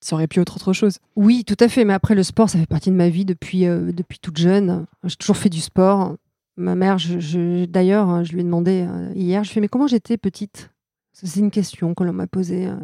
Ça 0.00 0.14
aurait 0.14 0.28
pu 0.28 0.40
être 0.40 0.56
autre 0.56 0.72
chose. 0.72 0.98
Oui, 1.16 1.44
tout 1.44 1.56
à 1.60 1.68
fait. 1.68 1.84
Mais 1.84 1.92
après, 1.92 2.14
le 2.14 2.22
sport, 2.22 2.48
ça 2.48 2.58
fait 2.58 2.66
partie 2.66 2.90
de 2.90 2.94
ma 2.94 3.08
vie 3.08 3.24
depuis, 3.24 3.66
euh, 3.66 3.92
depuis 3.92 4.18
toute 4.18 4.38
jeune. 4.38 4.86
J'ai 5.04 5.16
toujours 5.16 5.36
fait 5.36 5.48
du 5.48 5.60
sport. 5.60 6.14
Ma 6.58 6.74
mère, 6.74 6.98
je, 6.98 7.66
d'ailleurs, 7.66 8.08
hein, 8.08 8.24
je 8.24 8.32
lui 8.32 8.40
ai 8.40 8.42
demandé 8.42 8.84
euh, 8.84 9.12
hier, 9.14 9.44
je 9.44 9.52
fais 9.52 9.60
mais 9.60 9.68
comment 9.68 9.86
j'étais 9.86 10.18
petite? 10.18 10.70
C'est 11.12 11.38
une 11.38 11.52
question 11.52 11.94
qu'on 11.94 12.12
m'a 12.12 12.26
posée. 12.26 12.66
Euh. 12.66 12.74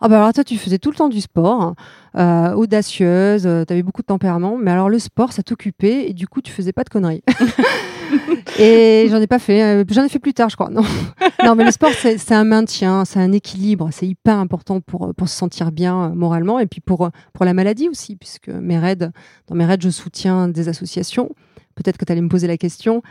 Ah 0.00 0.08
bah 0.08 0.18
alors 0.18 0.32
toi 0.32 0.42
tu 0.42 0.56
faisais 0.56 0.78
tout 0.78 0.90
le 0.90 0.96
temps 0.96 1.08
du 1.08 1.20
sport, 1.20 1.74
euh, 2.16 2.52
audacieuse, 2.52 3.42
tu 3.42 3.72
avais 3.72 3.82
beaucoup 3.82 4.02
de 4.02 4.06
tempérament, 4.06 4.56
mais 4.56 4.70
alors 4.70 4.88
le 4.88 5.00
sport 5.00 5.32
ça 5.32 5.42
t'occupait 5.42 6.08
et 6.08 6.12
du 6.12 6.28
coup 6.28 6.40
tu 6.40 6.52
faisais 6.52 6.72
pas 6.72 6.84
de 6.84 6.88
conneries. 6.88 7.22
et 8.60 9.06
j'en 9.10 9.20
ai 9.20 9.26
pas 9.26 9.40
fait, 9.40 9.84
j'en 9.88 10.04
ai 10.04 10.08
fait 10.08 10.18
plus 10.20 10.34
tard 10.34 10.48
je 10.48 10.56
crois. 10.56 10.70
Non, 10.70 10.82
non 11.44 11.56
mais 11.56 11.64
le 11.64 11.72
sport 11.72 11.90
c'est 11.90 12.32
un 12.32 12.44
maintien, 12.44 13.04
c'est 13.04 13.20
un 13.20 13.32
équilibre, 13.32 13.88
c'est 13.92 14.06
hyper 14.06 14.38
important 14.38 14.80
pour, 14.80 15.14
pour 15.14 15.28
se 15.28 15.36
sentir 15.36 15.72
bien 15.72 16.10
moralement 16.10 16.60
et 16.60 16.66
puis 16.66 16.80
pour, 16.80 17.10
pour 17.32 17.44
la 17.44 17.54
maladie 17.54 17.88
aussi, 17.88 18.14
puisque 18.14 18.48
mes 18.48 18.78
raids, 18.78 19.10
dans 19.48 19.54
mes 19.56 19.64
raids 19.64 19.78
je 19.80 19.90
soutiens 19.90 20.48
des 20.48 20.68
associations 20.68 21.30
Peut-être 21.76 21.98
que 21.98 22.04
tu 22.04 22.10
allais 22.10 22.20
me 22.20 22.28
poser 22.28 22.48
la 22.48 22.56
question. 22.56 23.02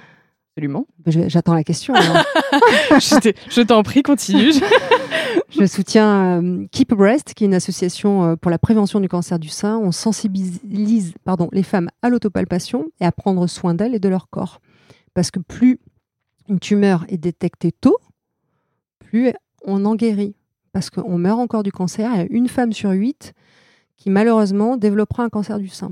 Absolument. 0.51 0.87
J'attends 1.05 1.53
la 1.53 1.63
question. 1.63 1.93
je 1.93 3.61
t'en 3.61 3.83
prie, 3.83 4.03
continue. 4.03 4.51
je 5.49 5.65
soutiens 5.65 6.41
euh, 6.41 6.65
Keep 6.71 6.93
Breast, 6.93 7.33
qui 7.33 7.43
est 7.43 7.47
une 7.47 7.53
association 7.53 8.23
euh, 8.23 8.35
pour 8.35 8.51
la 8.51 8.57
prévention 8.57 8.99
du 8.99 9.07
cancer 9.07 9.39
du 9.39 9.49
sein. 9.49 9.77
On 9.77 9.91
sensibilise 9.91 11.13
pardon, 11.23 11.49
les 11.51 11.63
femmes 11.63 11.89
à 12.01 12.09
l'autopalpation 12.09 12.85
et 12.99 13.05
à 13.05 13.11
prendre 13.11 13.47
soin 13.47 13.73
d'elles 13.73 13.95
et 13.95 13.99
de 13.99 14.09
leur 14.09 14.29
corps. 14.29 14.61
Parce 15.13 15.31
que 15.31 15.39
plus 15.39 15.79
une 16.49 16.59
tumeur 16.59 17.05
est 17.07 17.17
détectée 17.17 17.71
tôt, 17.71 17.97
plus 18.99 19.33
on 19.63 19.85
en 19.85 19.95
guérit. 19.95 20.35
Parce 20.71 20.89
qu'on 20.89 21.17
meurt 21.17 21.39
encore 21.39 21.63
du 21.63 21.71
cancer. 21.71 22.11
Il 22.13 22.17
y 22.17 22.21
a 22.21 22.27
une 22.29 22.49
femme 22.49 22.73
sur 22.73 22.91
huit 22.91 23.33
qui 23.97 24.09
malheureusement 24.09 24.77
développera 24.77 25.23
un 25.23 25.29
cancer 25.29 25.57
du 25.59 25.69
sein. 25.69 25.91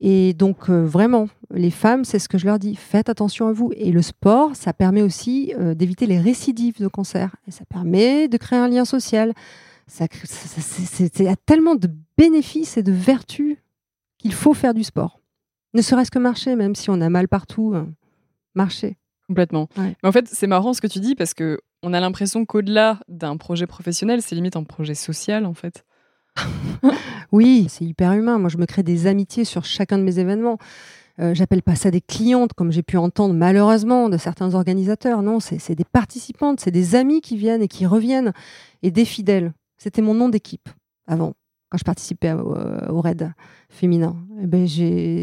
Et 0.00 0.34
donc, 0.34 0.68
euh, 0.68 0.84
vraiment, 0.84 1.28
les 1.56 1.70
femmes, 1.70 2.04
c'est 2.04 2.18
ce 2.18 2.28
que 2.28 2.38
je 2.38 2.46
leur 2.46 2.58
dis, 2.58 2.76
faites 2.76 3.08
attention 3.08 3.48
à 3.48 3.52
vous. 3.52 3.72
Et 3.76 3.92
le 3.92 4.02
sport, 4.02 4.54
ça 4.54 4.72
permet 4.72 5.02
aussi 5.02 5.52
euh, 5.58 5.74
d'éviter 5.74 6.06
les 6.06 6.20
récidives 6.20 6.78
de 6.78 6.88
cancer. 6.88 7.34
Et 7.46 7.50
ça 7.50 7.64
permet 7.64 8.28
de 8.28 8.36
créer 8.36 8.58
un 8.58 8.68
lien 8.68 8.84
social. 8.84 9.32
Ça, 9.86 10.06
il 11.00 11.24
y 11.24 11.28
a 11.28 11.36
tellement 11.36 11.74
de 11.74 11.88
bénéfices 12.16 12.76
et 12.76 12.82
de 12.82 12.92
vertus 12.92 13.56
qu'il 14.18 14.32
faut 14.32 14.54
faire 14.54 14.74
du 14.74 14.84
sport. 14.84 15.20
Ne 15.74 15.82
serait-ce 15.82 16.10
que 16.10 16.18
marcher, 16.18 16.56
même 16.56 16.74
si 16.74 16.90
on 16.90 17.00
a 17.00 17.08
mal 17.08 17.28
partout, 17.28 17.74
euh, 17.74 17.84
marcher. 18.54 18.96
Complètement. 19.28 19.68
Mais 19.76 19.96
en 20.04 20.12
fait, 20.12 20.28
c'est 20.28 20.46
marrant 20.46 20.72
ce 20.72 20.80
que 20.80 20.86
tu 20.86 21.00
dis 21.00 21.14
parce 21.14 21.34
que 21.34 21.58
on 21.82 21.92
a 21.92 22.00
l'impression 22.00 22.44
qu'au-delà 22.44 23.00
d'un 23.08 23.36
projet 23.36 23.66
professionnel, 23.66 24.22
c'est 24.22 24.34
limite 24.34 24.56
un 24.56 24.64
projet 24.64 24.94
social 24.94 25.46
en 25.46 25.54
fait. 25.54 25.84
oui, 27.32 27.66
c'est 27.68 27.84
hyper 27.84 28.12
humain. 28.12 28.38
Moi, 28.38 28.48
je 28.48 28.58
me 28.58 28.66
crée 28.66 28.82
des 28.82 29.06
amitiés 29.06 29.44
sur 29.44 29.64
chacun 29.64 29.98
de 29.98 30.02
mes 30.02 30.18
événements. 30.18 30.58
Euh, 31.18 31.34
j'appelle 31.34 31.62
pas 31.62 31.76
ça 31.76 31.90
des 31.90 32.00
clientes, 32.00 32.52
comme 32.52 32.70
j'ai 32.70 32.82
pu 32.82 32.96
entendre 32.96 33.34
malheureusement 33.34 34.08
de 34.08 34.16
certains 34.18 34.54
organisateurs. 34.54 35.22
Non, 35.22 35.40
c'est 35.40 35.74
des 35.74 35.84
participantes, 35.84 36.60
c'est 36.60 36.70
des 36.70 36.94
amis 36.94 37.20
qui 37.20 37.36
viennent 37.36 37.62
et 37.62 37.68
qui 37.68 37.86
reviennent, 37.86 38.32
et 38.82 38.90
des 38.90 39.04
fidèles. 39.04 39.52
C'était 39.78 40.02
mon 40.02 40.14
nom 40.14 40.28
d'équipe 40.28 40.68
avant, 41.06 41.34
quand 41.70 41.78
je 41.78 41.84
participais 41.84 42.32
au, 42.32 42.56
au 42.90 43.00
raid 43.00 43.32
féminin. 43.68 44.16
Eh 44.42 44.46
ben, 44.46 44.66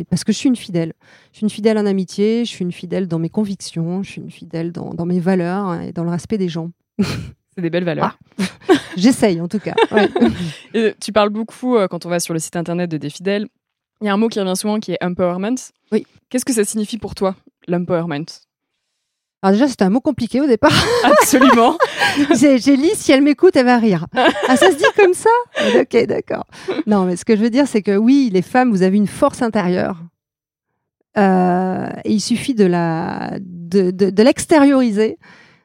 parce 0.09 0.23
que 0.23 0.31
je 0.31 0.37
suis 0.37 0.49
une 0.49 0.55
fidèle. 0.55 0.93
Je 1.31 1.37
suis 1.37 1.43
une 1.43 1.49
fidèle 1.49 1.77
en 1.77 1.85
amitié, 1.85 2.45
je 2.45 2.49
suis 2.49 2.63
une 2.63 2.71
fidèle 2.71 3.07
dans 3.07 3.19
mes 3.19 3.29
convictions, 3.29 4.03
je 4.03 4.11
suis 4.11 4.21
une 4.21 4.31
fidèle 4.31 4.71
dans, 4.71 5.05
mes 5.05 5.19
valeurs 5.19 5.65
hein, 5.65 5.81
et 5.81 5.91
dans 5.91 6.03
le 6.03 6.09
respect 6.09 6.37
des 6.37 6.49
gens. 6.49 6.71
C'est 7.55 7.61
des 7.61 7.69
belles 7.69 7.83
valeurs. 7.83 8.17
Ah. 8.39 8.73
J'essaye 8.97 9.39
en 9.39 9.47
tout 9.47 9.59
cas. 9.59 9.75
tu 10.99 11.11
parles 11.11 11.29
beaucoup 11.29 11.75
euh, 11.75 11.87
quand 11.87 12.05
on 12.05 12.09
va 12.09 12.19
sur 12.19 12.33
le 12.33 12.39
site 12.39 12.55
internet 12.55 12.89
de 12.89 12.97
Des 12.97 13.09
Fidèles. 13.09 13.47
Il 14.03 14.07
y 14.07 14.09
a 14.09 14.13
un 14.13 14.17
mot 14.17 14.27
qui 14.27 14.37
revient 14.37 14.57
souvent 14.57 14.81
qui 14.81 14.91
est 14.91 15.01
empowerment. 15.01 15.55
Oui. 15.93 16.05
Qu'est-ce 16.29 16.43
que 16.43 16.51
ça 16.51 16.65
signifie 16.65 16.97
pour 16.97 17.15
toi, 17.15 17.37
l'empowerment? 17.69 18.25
Alors 19.41 19.53
déjà, 19.53 19.69
c'était 19.69 19.85
un 19.85 19.89
mot 19.89 20.01
compliqué 20.01 20.41
au 20.41 20.45
départ. 20.45 20.73
Absolument. 21.05 21.77
j'ai 22.37 22.75
lu, 22.75 22.89
si 22.95 23.13
elle 23.13 23.21
m'écoute, 23.21 23.55
elle 23.55 23.65
va 23.65 23.77
rire. 23.77 24.07
Ah, 24.13 24.57
ça 24.57 24.71
se 24.71 24.75
dit 24.75 24.83
comme 24.97 25.13
ça? 25.13 25.29
Ok, 25.79 26.05
d'accord. 26.05 26.45
Non, 26.85 27.05
mais 27.05 27.15
ce 27.15 27.23
que 27.23 27.37
je 27.37 27.41
veux 27.41 27.49
dire, 27.49 27.65
c'est 27.65 27.81
que 27.81 27.95
oui, 27.95 28.29
les 28.33 28.41
femmes, 28.41 28.71
vous 28.71 28.83
avez 28.83 28.97
une 28.97 29.07
force 29.07 29.41
intérieure. 29.41 30.03
Euh, 31.17 31.87
et 32.03 32.11
il 32.11 32.19
suffit 32.19 32.55
de 32.55 32.65
la 32.65 33.37
de, 33.39 33.91
de 33.91 34.23
l'extérioriser 34.23 35.17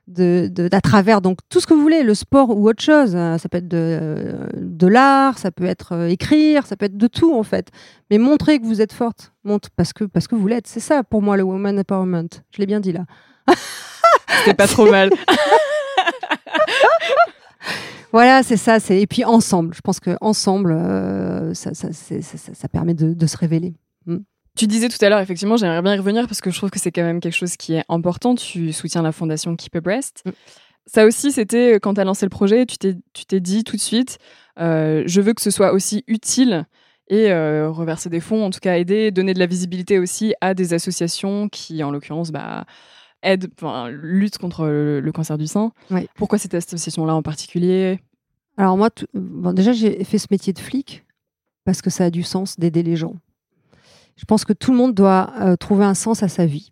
de, 0.08 0.68
à 0.72 0.80
travers 0.80 1.20
donc 1.20 1.38
tout 1.48 1.60
ce 1.60 1.66
que 1.66 1.74
vous 1.74 1.82
voulez, 1.82 2.02
le 2.02 2.14
sport 2.14 2.50
ou 2.50 2.68
autre 2.68 2.82
chose. 2.82 3.14
Euh, 3.14 3.38
ça 3.38 3.48
peut 3.48 3.58
être 3.58 3.68
de, 3.68 4.36
de 4.56 4.86
l'art, 4.86 5.38
ça 5.38 5.50
peut 5.50 5.66
être 5.66 5.92
euh, 5.92 6.08
écrire, 6.08 6.66
ça 6.66 6.76
peut 6.76 6.86
être 6.86 6.96
de 6.96 7.06
tout 7.06 7.34
en 7.34 7.42
fait. 7.42 7.68
Mais 8.10 8.18
montrer 8.18 8.58
que 8.58 8.64
vous 8.64 8.80
êtes 8.80 8.92
forte, 8.92 9.32
montre 9.44 9.68
parce 9.76 9.92
que 9.92 10.04
parce 10.04 10.26
que 10.26 10.34
vous 10.34 10.46
l'êtes. 10.46 10.66
C'est 10.66 10.80
ça 10.80 11.04
pour 11.04 11.22
moi 11.22 11.36
le 11.36 11.42
woman 11.42 11.78
empowerment. 11.78 12.28
Je 12.50 12.58
l'ai 12.58 12.66
bien 12.66 12.80
dit 12.80 12.92
là. 12.92 13.04
C'est 14.44 14.54
pas 14.54 14.66
trop 14.66 14.90
mal. 14.90 15.10
voilà, 18.12 18.42
c'est 18.42 18.56
ça. 18.56 18.80
C'est 18.80 19.00
et 19.00 19.06
puis 19.06 19.24
ensemble. 19.24 19.74
Je 19.74 19.80
pense 19.80 20.00
que 20.00 20.16
ensemble, 20.20 20.72
euh, 20.72 21.54
ça, 21.54 21.74
ça, 21.74 21.88
ça, 21.92 22.68
permet 22.68 22.94
de, 22.94 23.14
de 23.14 23.26
se 23.26 23.36
révéler. 23.36 23.74
Tu 24.58 24.66
disais 24.66 24.88
tout 24.88 25.02
à 25.04 25.08
l'heure, 25.08 25.20
effectivement, 25.20 25.56
j'aimerais 25.56 25.82
bien 25.82 25.94
y 25.94 25.98
revenir 25.98 26.26
parce 26.26 26.40
que 26.40 26.50
je 26.50 26.58
trouve 26.58 26.70
que 26.70 26.80
c'est 26.80 26.90
quand 26.90 27.04
même 27.04 27.20
quelque 27.20 27.36
chose 27.36 27.56
qui 27.56 27.74
est 27.74 27.84
important. 27.88 28.34
Tu 28.34 28.72
soutiens 28.72 29.02
la 29.02 29.12
fondation 29.12 29.54
Keep 29.54 29.76
a 29.76 29.80
Breast. 29.80 30.22
Mm. 30.26 30.30
Ça 30.86 31.06
aussi, 31.06 31.30
c'était 31.30 31.74
euh, 31.74 31.78
quand 31.78 31.94
tu 31.94 32.00
as 32.00 32.04
lancé 32.04 32.26
le 32.26 32.30
projet, 32.30 32.66
tu 32.66 32.76
t'es 32.76 33.40
dit 33.40 33.62
tout 33.62 33.76
de 33.76 33.80
suite, 33.80 34.18
euh, 34.58 35.04
je 35.06 35.20
veux 35.20 35.32
que 35.32 35.42
ce 35.42 35.52
soit 35.52 35.72
aussi 35.72 36.02
utile 36.08 36.66
et 37.06 37.30
euh, 37.30 37.70
reverser 37.70 38.08
des 38.08 38.18
fonds, 38.18 38.44
en 38.44 38.50
tout 38.50 38.58
cas 38.58 38.78
aider, 38.78 39.12
donner 39.12 39.32
de 39.32 39.38
la 39.38 39.46
visibilité 39.46 40.00
aussi 40.00 40.34
à 40.40 40.54
des 40.54 40.74
associations 40.74 41.48
qui, 41.48 41.84
en 41.84 41.92
l'occurrence, 41.92 42.32
bah, 42.32 42.64
aident, 43.22 43.50
luttent 43.90 44.38
contre 44.38 44.66
le, 44.66 45.12
cancer 45.12 45.38
du 45.38 45.46
sein. 45.46 45.70
Pourquoi 46.16 46.38
cette 46.38 46.54
association-là 46.54 47.14
en 47.14 47.22
particulier? 47.22 48.00
Alors 48.56 48.76
moi, 48.76 48.90
bon, 49.14 49.52
déjà, 49.52 49.72
j'ai 49.72 50.02
fait 50.02 50.18
ce 50.18 50.26
métier 50.32 50.52
de 50.52 50.58
flic 50.58 51.04
parce 51.64 51.80
que 51.80 51.90
ça 51.90 52.06
a 52.06 52.10
du 52.10 52.24
sens 52.24 52.58
d'aider 52.58 52.82
les 52.82 52.96
gens. 52.96 53.14
Je 54.18 54.24
pense 54.24 54.44
que 54.44 54.52
tout 54.52 54.72
le 54.72 54.76
monde 54.76 54.94
doit 54.94 55.32
euh, 55.40 55.56
trouver 55.56 55.84
un 55.84 55.94
sens 55.94 56.22
à 56.22 56.28
sa 56.28 56.44
vie. 56.44 56.68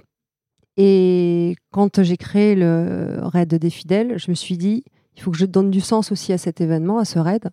Et 0.77 1.57
quand 1.71 2.03
j'ai 2.03 2.17
créé 2.17 2.55
le 2.55 3.21
raid 3.23 3.55
des 3.55 3.71
fidèles, 3.71 4.19
je 4.19 4.31
me 4.31 4.35
suis 4.35 4.59
dit, 4.59 4.85
il 5.17 5.23
faut 5.23 5.31
que 5.31 5.39
je 5.39 5.47
donne 5.47 5.71
du 5.71 5.81
sens 5.81 6.13
aussi 6.13 6.33
à 6.33 6.39
cet 6.39 6.61
événement, 6.61 6.99
à 6.99 7.05
ce 7.05 7.19
raid. 7.19 7.49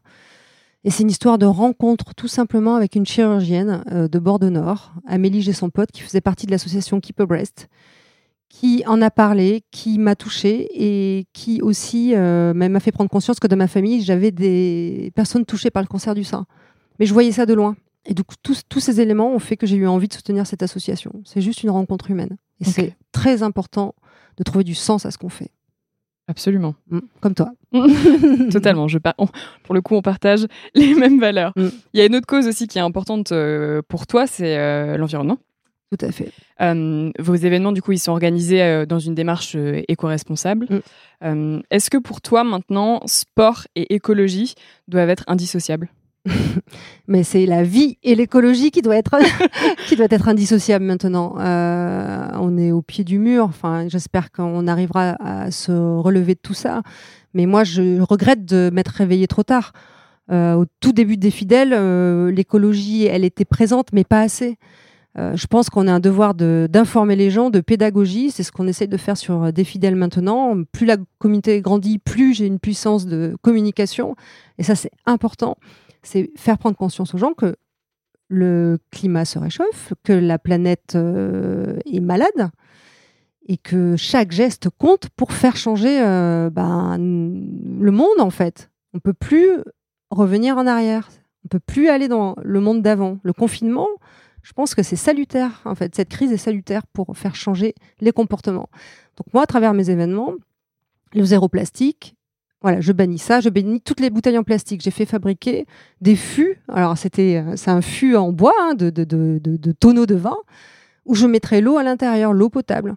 Et 0.83 0.89
c'est 0.89 1.03
une 1.03 1.09
histoire 1.09 1.37
de 1.37 1.45
rencontre 1.45 2.13
tout 2.13 2.27
simplement 2.27 2.75
avec 2.75 2.95
une 2.95 3.05
chirurgienne 3.05 3.83
euh, 3.91 4.07
de 4.09 4.19
Bordeaux-Nord, 4.19 4.93
Amélie 5.07 5.41
J'ai 5.41 5.53
son 5.53 5.69
pote, 5.69 5.91
qui 5.91 6.01
faisait 6.01 6.21
partie 6.21 6.45
de 6.45 6.51
l'association 6.51 6.99
Keep 6.99 7.21
a 7.21 7.25
Breast, 7.25 7.69
qui 8.49 8.83
en 8.85 9.01
a 9.01 9.09
parlé, 9.09 9.63
qui 9.71 9.97
m'a 9.97 10.15
touchée 10.15 10.67
et 10.73 11.25
qui 11.31 11.61
aussi 11.61 12.13
euh, 12.15 12.53
m'a 12.53 12.79
fait 12.81 12.91
prendre 12.91 13.09
conscience 13.09 13.39
que 13.39 13.47
dans 13.47 13.55
ma 13.55 13.69
famille, 13.69 14.01
j'avais 14.01 14.31
des 14.31 15.11
personnes 15.15 15.45
touchées 15.45 15.71
par 15.71 15.81
le 15.81 15.87
cancer 15.87 16.13
du 16.15 16.25
sein. 16.25 16.45
Mais 16.99 17.05
je 17.05 17.13
voyais 17.13 17.31
ça 17.31 17.45
de 17.45 17.53
loin. 17.53 17.75
Et 18.05 18.13
du 18.13 18.23
coup, 18.23 18.35
tous, 18.41 18.79
ces 18.79 19.01
éléments 19.01 19.33
ont 19.33 19.39
fait 19.39 19.55
que 19.55 19.65
j'ai 19.65 19.77
eu 19.77 19.87
envie 19.87 20.07
de 20.07 20.13
soutenir 20.13 20.45
cette 20.45 20.61
association. 20.61 21.13
C'est 21.25 21.41
juste 21.41 21.63
une 21.63 21.69
rencontre 21.69 22.11
humaine. 22.11 22.37
Et 22.59 22.65
c'est 22.65 22.95
très 23.11 23.43
important 23.43 23.95
de 24.37 24.43
trouver 24.43 24.63
du 24.63 24.75
sens 24.75 25.05
à 25.05 25.11
ce 25.11 25.17
qu'on 25.17 25.29
fait. 25.29 25.51
Absolument. 26.27 26.75
Mm, 26.89 26.99
comme 27.19 27.33
toi. 27.33 27.51
Totalement. 28.51 28.87
Je 28.87 28.97
pour 29.63 29.75
le 29.75 29.81
coup, 29.81 29.95
on 29.95 30.01
partage 30.01 30.47
les 30.75 30.93
mêmes 30.95 31.19
valeurs. 31.19 31.51
Mm. 31.55 31.67
Il 31.93 31.99
y 31.99 32.01
a 32.01 32.05
une 32.05 32.15
autre 32.15 32.27
cause 32.27 32.47
aussi 32.47 32.67
qui 32.67 32.77
est 32.77 32.81
importante 32.81 33.31
euh, 33.31 33.81
pour 33.87 34.07
toi, 34.07 34.27
c'est 34.27 34.57
euh, 34.57 34.97
l'environnement. 34.97 35.37
Tout 35.91 36.05
à 36.05 36.11
fait. 36.11 36.31
Euh, 36.61 37.11
vos 37.19 37.35
événements, 37.35 37.71
du 37.71 37.81
coup, 37.81 37.91
ils 37.91 37.99
sont 37.99 38.11
organisés 38.11 38.85
dans 38.87 38.97
une 38.99 39.13
démarche 39.13 39.55
éco-responsable. 39.87 40.67
Mm. 41.21 41.59
Est-ce 41.69 41.89
que 41.89 41.97
pour 41.97 42.21
toi, 42.21 42.43
maintenant, 42.43 43.01
sport 43.05 43.67
et 43.75 43.93
écologie 43.93 44.55
doivent 44.87 45.09
être 45.09 45.23
indissociables? 45.27 45.89
mais 47.07 47.23
c'est 47.23 47.45
la 47.45 47.63
vie 47.63 47.97
et 48.01 48.15
l'écologie 48.15 48.71
qui 48.71 48.81
doit 48.81 48.95
être 48.95 49.17
qui 49.87 49.95
doit 49.95 50.07
être 50.09 50.29
indissociable 50.29 50.85
maintenant. 50.85 51.35
Euh, 51.39 52.27
on 52.39 52.57
est 52.57 52.71
au 52.71 52.81
pied 52.81 53.03
du 53.03 53.19
mur. 53.19 53.45
Enfin, 53.45 53.87
j'espère 53.89 54.31
qu'on 54.31 54.67
arrivera 54.67 55.15
à 55.19 55.51
se 55.51 55.71
relever 55.71 56.35
de 56.35 56.39
tout 56.41 56.53
ça. 56.53 56.81
Mais 57.33 57.45
moi, 57.45 57.63
je 57.63 57.99
regrette 57.99 58.45
de 58.45 58.69
m'être 58.73 58.89
réveillée 58.89 59.27
trop 59.27 59.43
tard. 59.43 59.73
Euh, 60.31 60.53
au 60.53 60.65
tout 60.79 60.93
début 60.93 61.17
des 61.17 61.31
fidèles, 61.31 61.73
euh, 61.73 62.31
l'écologie, 62.31 63.05
elle 63.05 63.25
était 63.25 63.45
présente, 63.45 63.91
mais 63.91 64.05
pas 64.05 64.21
assez. 64.21 64.57
je 65.17 65.45
pense 65.47 65.69
qu'on 65.69 65.87
a 65.87 65.93
un 65.93 65.99
devoir 65.99 66.33
d'informer 66.33 67.15
les 67.15 67.29
gens, 67.29 67.49
de 67.49 67.59
pédagogie. 67.59 68.31
C'est 68.31 68.43
ce 68.43 68.51
qu'on 68.51 68.67
essaie 68.67 68.87
de 68.87 68.97
faire 68.97 69.17
sur 69.17 69.51
des 69.51 69.65
fidèles 69.65 69.97
maintenant. 69.97 70.55
Plus 70.71 70.85
la 70.85 70.97
communauté 71.19 71.61
grandit, 71.61 71.99
plus 71.99 72.33
j'ai 72.33 72.47
une 72.47 72.59
puissance 72.59 73.05
de 73.05 73.35
communication. 73.41 74.15
Et 74.57 74.63
ça, 74.63 74.75
c'est 74.75 74.91
important 75.05 75.57
c'est 76.03 76.31
faire 76.35 76.57
prendre 76.57 76.77
conscience 76.77 77.13
aux 77.13 77.17
gens 77.17 77.33
que 77.33 77.55
le 78.29 78.79
climat 78.91 79.25
se 79.25 79.39
réchauffe, 79.39 79.93
que 80.03 80.13
la 80.13 80.39
planète 80.39 80.93
euh, 80.95 81.77
est 81.85 81.99
malade 81.99 82.51
et 83.47 83.57
que 83.57 83.95
chaque 83.97 84.31
geste 84.31 84.69
compte 84.69 85.09
pour 85.09 85.33
faire 85.33 85.55
changer 85.57 86.01
euh, 86.01 86.49
ben, 86.49 86.97
le 86.97 87.91
monde 87.91 88.19
en 88.19 88.29
fait. 88.29 88.69
On 88.93 88.99
peut 88.99 89.13
plus 89.13 89.49
revenir 90.09 90.57
en 90.57 90.67
arrière. 90.67 91.09
On 91.45 91.49
peut 91.49 91.59
plus 91.59 91.89
aller 91.89 92.07
dans 92.07 92.35
le 92.41 92.59
monde 92.61 92.81
d'avant. 92.81 93.19
Le 93.23 93.33
confinement, 93.33 93.89
je 94.43 94.53
pense 94.53 94.75
que 94.75 94.83
c'est 94.83 94.95
salutaire 94.95 95.61
en 95.65 95.75
fait. 95.75 95.93
Cette 95.95 96.09
crise 96.09 96.31
est 96.31 96.37
salutaire 96.37 96.87
pour 96.87 97.17
faire 97.17 97.35
changer 97.35 97.75
les 97.99 98.11
comportements. 98.11 98.69
Donc 99.17 99.33
moi, 99.33 99.43
à 99.43 99.45
travers 99.45 99.73
mes 99.73 99.89
événements, 99.89 100.33
le 101.13 101.25
zéro 101.25 101.49
plastique, 101.49 102.15
voilà, 102.63 102.79
je 102.79 102.93
bannis 102.93 103.19
ça, 103.19 103.41
je 103.41 103.49
bannis 103.49 103.81
toutes 103.81 103.99
les 103.99 104.09
bouteilles 104.09 104.37
en 104.37 104.43
plastique. 104.43 104.81
J'ai 104.81 104.89
fait 104.89 105.05
fabriquer 105.05 105.67
des 105.99 106.15
fûts. 106.15 106.61
Alors, 106.69 106.97
c'était, 106.97 107.43
euh, 107.45 107.57
c'est 107.57 107.71
un 107.71 107.81
fût 107.81 108.15
en 108.15 108.31
bois 108.31 108.53
hein, 108.61 108.73
de, 108.73 108.89
de, 108.89 109.03
de, 109.03 109.71
tonneaux 109.73 110.05
de 110.05 110.15
vin 110.15 110.37
où 111.05 111.13
je 111.13 111.27
mettrai 111.27 111.59
l'eau 111.59 111.77
à 111.77 111.83
l'intérieur, 111.83 112.31
l'eau 112.31 112.49
potable, 112.49 112.95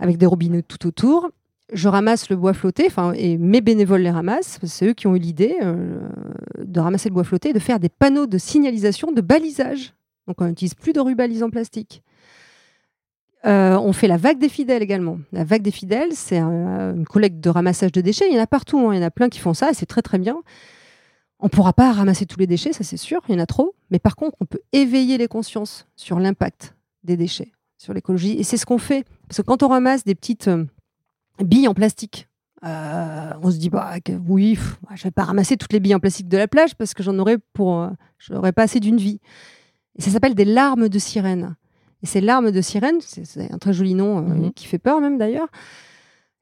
avec 0.00 0.18
des 0.18 0.26
robinets 0.26 0.62
tout 0.62 0.84
autour. 0.84 1.30
Je 1.72 1.88
ramasse 1.88 2.28
le 2.28 2.34
bois 2.34 2.54
flotté, 2.54 2.88
et 3.14 3.38
mes 3.38 3.60
bénévoles 3.60 4.02
les 4.02 4.10
ramassent. 4.10 4.58
C'est 4.64 4.88
eux 4.88 4.92
qui 4.94 5.06
ont 5.06 5.14
eu 5.14 5.20
l'idée 5.20 5.56
euh, 5.62 6.00
de 6.58 6.80
ramasser 6.80 7.08
le 7.08 7.14
bois 7.14 7.24
flotté 7.24 7.50
et 7.50 7.52
de 7.52 7.60
faire 7.60 7.78
des 7.78 7.88
panneaux 7.88 8.26
de 8.26 8.36
signalisation, 8.36 9.12
de 9.12 9.20
balisage. 9.20 9.94
Donc, 10.26 10.40
on 10.40 10.46
n'utilise 10.46 10.74
plus 10.74 10.92
de 10.92 11.00
rubalise 11.00 11.44
en 11.44 11.50
plastique. 11.50 12.02
Euh, 13.44 13.76
on 13.76 13.92
fait 13.92 14.06
la 14.06 14.16
vague 14.16 14.38
des 14.38 14.48
fidèles 14.48 14.82
également. 14.82 15.18
La 15.32 15.44
vague 15.44 15.62
des 15.62 15.72
fidèles, 15.72 16.12
c'est 16.12 16.38
une 16.38 17.04
collecte 17.06 17.40
de 17.40 17.50
ramassage 17.50 17.92
de 17.92 18.00
déchets. 18.00 18.26
Il 18.30 18.36
y 18.36 18.38
en 18.38 18.42
a 18.42 18.46
partout, 18.46 18.78
hein. 18.78 18.94
il 18.94 18.98
y 18.98 19.00
en 19.00 19.06
a 19.06 19.10
plein 19.10 19.28
qui 19.28 19.40
font 19.40 19.54
ça 19.54 19.70
et 19.70 19.74
c'est 19.74 19.86
très 19.86 20.02
très 20.02 20.18
bien. 20.18 20.36
On 21.40 21.46
ne 21.46 21.50
pourra 21.50 21.72
pas 21.72 21.92
ramasser 21.92 22.24
tous 22.24 22.38
les 22.38 22.46
déchets, 22.46 22.72
ça 22.72 22.84
c'est 22.84 22.96
sûr, 22.96 23.20
il 23.28 23.34
y 23.34 23.38
en 23.38 23.42
a 23.42 23.46
trop. 23.46 23.74
Mais 23.90 23.98
par 23.98 24.14
contre, 24.14 24.36
on 24.40 24.44
peut 24.44 24.60
éveiller 24.72 25.18
les 25.18 25.26
consciences 25.26 25.88
sur 25.96 26.20
l'impact 26.20 26.76
des 27.02 27.16
déchets, 27.16 27.50
sur 27.78 27.92
l'écologie. 27.92 28.34
Et 28.38 28.44
c'est 28.44 28.56
ce 28.56 28.64
qu'on 28.64 28.78
fait. 28.78 29.04
Parce 29.28 29.38
que 29.38 29.42
quand 29.42 29.64
on 29.64 29.68
ramasse 29.68 30.04
des 30.04 30.14
petites 30.14 30.46
euh, 30.46 30.64
billes 31.40 31.66
en 31.66 31.74
plastique, 31.74 32.28
euh, 32.64 33.32
on 33.42 33.50
se 33.50 33.56
dit 33.56 33.70
bah 33.70 33.94
oui, 34.28 34.56
je 34.90 34.96
je 34.96 35.02
vais 35.02 35.10
pas 35.10 35.24
ramasser 35.24 35.56
toutes 35.56 35.72
les 35.72 35.80
billes 35.80 35.96
en 35.96 36.00
plastique 36.00 36.28
de 36.28 36.36
la 36.36 36.46
plage 36.46 36.76
parce 36.76 36.94
que 36.94 37.02
j'en 37.02 37.18
aurais 37.18 37.38
pour, 37.54 37.88
j'aurais 38.18 38.52
pas 38.52 38.62
assez 38.62 38.78
d'une 38.78 38.98
vie. 38.98 39.18
Et 39.96 40.02
ça 40.02 40.12
s'appelle 40.12 40.36
des 40.36 40.44
larmes 40.44 40.88
de 40.88 40.98
sirène. 41.00 41.56
Et 42.02 42.06
c'est 42.06 42.20
l'arme 42.20 42.50
de 42.50 42.60
sirène, 42.60 42.98
c'est 43.00 43.52
un 43.52 43.58
très 43.58 43.72
joli 43.72 43.94
nom 43.94 44.18
euh, 44.18 44.34
mhm. 44.34 44.52
qui 44.52 44.66
fait 44.66 44.78
peur 44.78 45.00
même 45.00 45.18
d'ailleurs. 45.18 45.48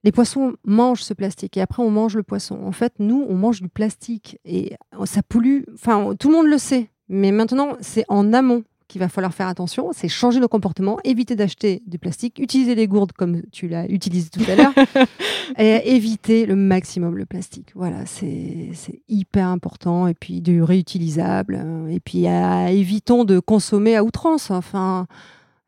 Les 0.02 0.12
poissons 0.12 0.54
mangent 0.64 1.02
ce 1.02 1.12
plastique 1.12 1.58
et 1.58 1.60
après 1.60 1.82
on 1.82 1.90
mange 1.90 2.16
le 2.16 2.22
poisson. 2.22 2.58
En 2.64 2.72
fait, 2.72 2.94
nous, 2.98 3.26
on 3.28 3.34
mange 3.34 3.60
du 3.60 3.68
plastique 3.68 4.38
et 4.46 4.76
ça 5.04 5.22
pollue. 5.22 5.60
Enfin, 5.74 6.14
tout 6.18 6.28
le 6.28 6.36
monde 6.36 6.46
le 6.46 6.56
sait, 6.56 6.88
mais 7.08 7.32
maintenant, 7.32 7.76
c'est 7.80 8.06
en 8.08 8.32
amont 8.32 8.64
qu'il 8.90 8.98
va 8.98 9.08
falloir 9.08 9.32
faire 9.32 9.46
attention, 9.46 9.90
c'est 9.92 10.08
changer 10.08 10.40
nos 10.40 10.48
comportements, 10.48 10.98
éviter 11.04 11.36
d'acheter 11.36 11.80
du 11.86 11.98
plastique, 11.98 12.40
utiliser 12.40 12.74
les 12.74 12.88
gourdes 12.88 13.12
comme 13.12 13.42
tu 13.52 13.68
l'as 13.68 13.86
utilisé 13.86 14.30
tout 14.30 14.42
à 14.50 14.56
l'heure, 14.56 14.72
et 15.58 15.94
éviter 15.94 16.44
le 16.44 16.56
maximum 16.56 17.16
le 17.16 17.24
plastique. 17.24 17.70
Voilà, 17.76 18.04
c'est 18.04 18.72
hyper 19.08 19.46
important. 19.46 20.08
Et 20.08 20.14
puis 20.14 20.40
du 20.40 20.62
réutilisable. 20.62 21.54
Hein. 21.54 21.86
Et 21.88 22.00
puis 22.00 22.24
évitons 22.24 23.24
de 23.24 23.38
consommer 23.38 23.96
à 23.96 24.02
outrance. 24.02 24.50
Enfin, 24.50 25.06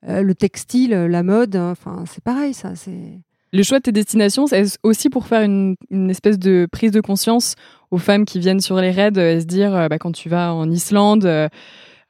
euh, 0.08 0.22
le 0.22 0.34
textile, 0.34 0.90
la 0.90 1.22
mode, 1.22 1.56
enfin, 1.56 2.04
c'est 2.06 2.22
pareil, 2.22 2.54
ça. 2.54 2.74
C'est 2.74 3.20
le 3.54 3.62
choix 3.62 3.80
de 3.80 3.82
tes 3.82 3.92
destinations, 3.92 4.46
c'est 4.46 4.64
aussi 4.82 5.10
pour 5.10 5.26
faire 5.26 5.42
une, 5.42 5.76
espèce 6.08 6.38
de 6.38 6.66
prise 6.72 6.90
de 6.90 7.02
conscience 7.02 7.54
aux 7.90 7.98
femmes 7.98 8.24
qui 8.24 8.38
viennent 8.38 8.60
sur 8.60 8.80
les 8.80 8.90
raids 8.90 9.18
et 9.18 9.40
se 9.40 9.44
dire, 9.44 9.74
euh, 9.74 9.88
bah, 9.88 9.98
quand 9.98 10.12
tu 10.12 10.30
vas 10.30 10.54
en 10.54 10.70
Islande, 10.70 11.26
euh, 11.26 11.50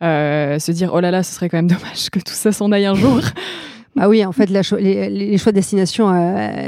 euh, 0.05 0.61
se 0.61 0.71
dire, 0.71 0.93
oh 0.95 1.01
là 1.01 1.11
là, 1.11 1.25
ce 1.25 1.35
serait 1.35 1.49
quand 1.49 1.59
même 1.59 1.67
dommage 1.67 2.11
que 2.11 2.21
tout 2.21 2.33
ça 2.33 2.53
s'en 2.53 2.71
aille 2.71 2.87
un 2.87 2.95
jour. 2.95 3.21
Bah 3.97 4.09
oui, 4.09 4.25
en 4.25 4.31
fait, 4.31 4.51
les, 4.51 4.63
choix 4.63 4.79
de 4.79 5.57
destination, 5.57 6.13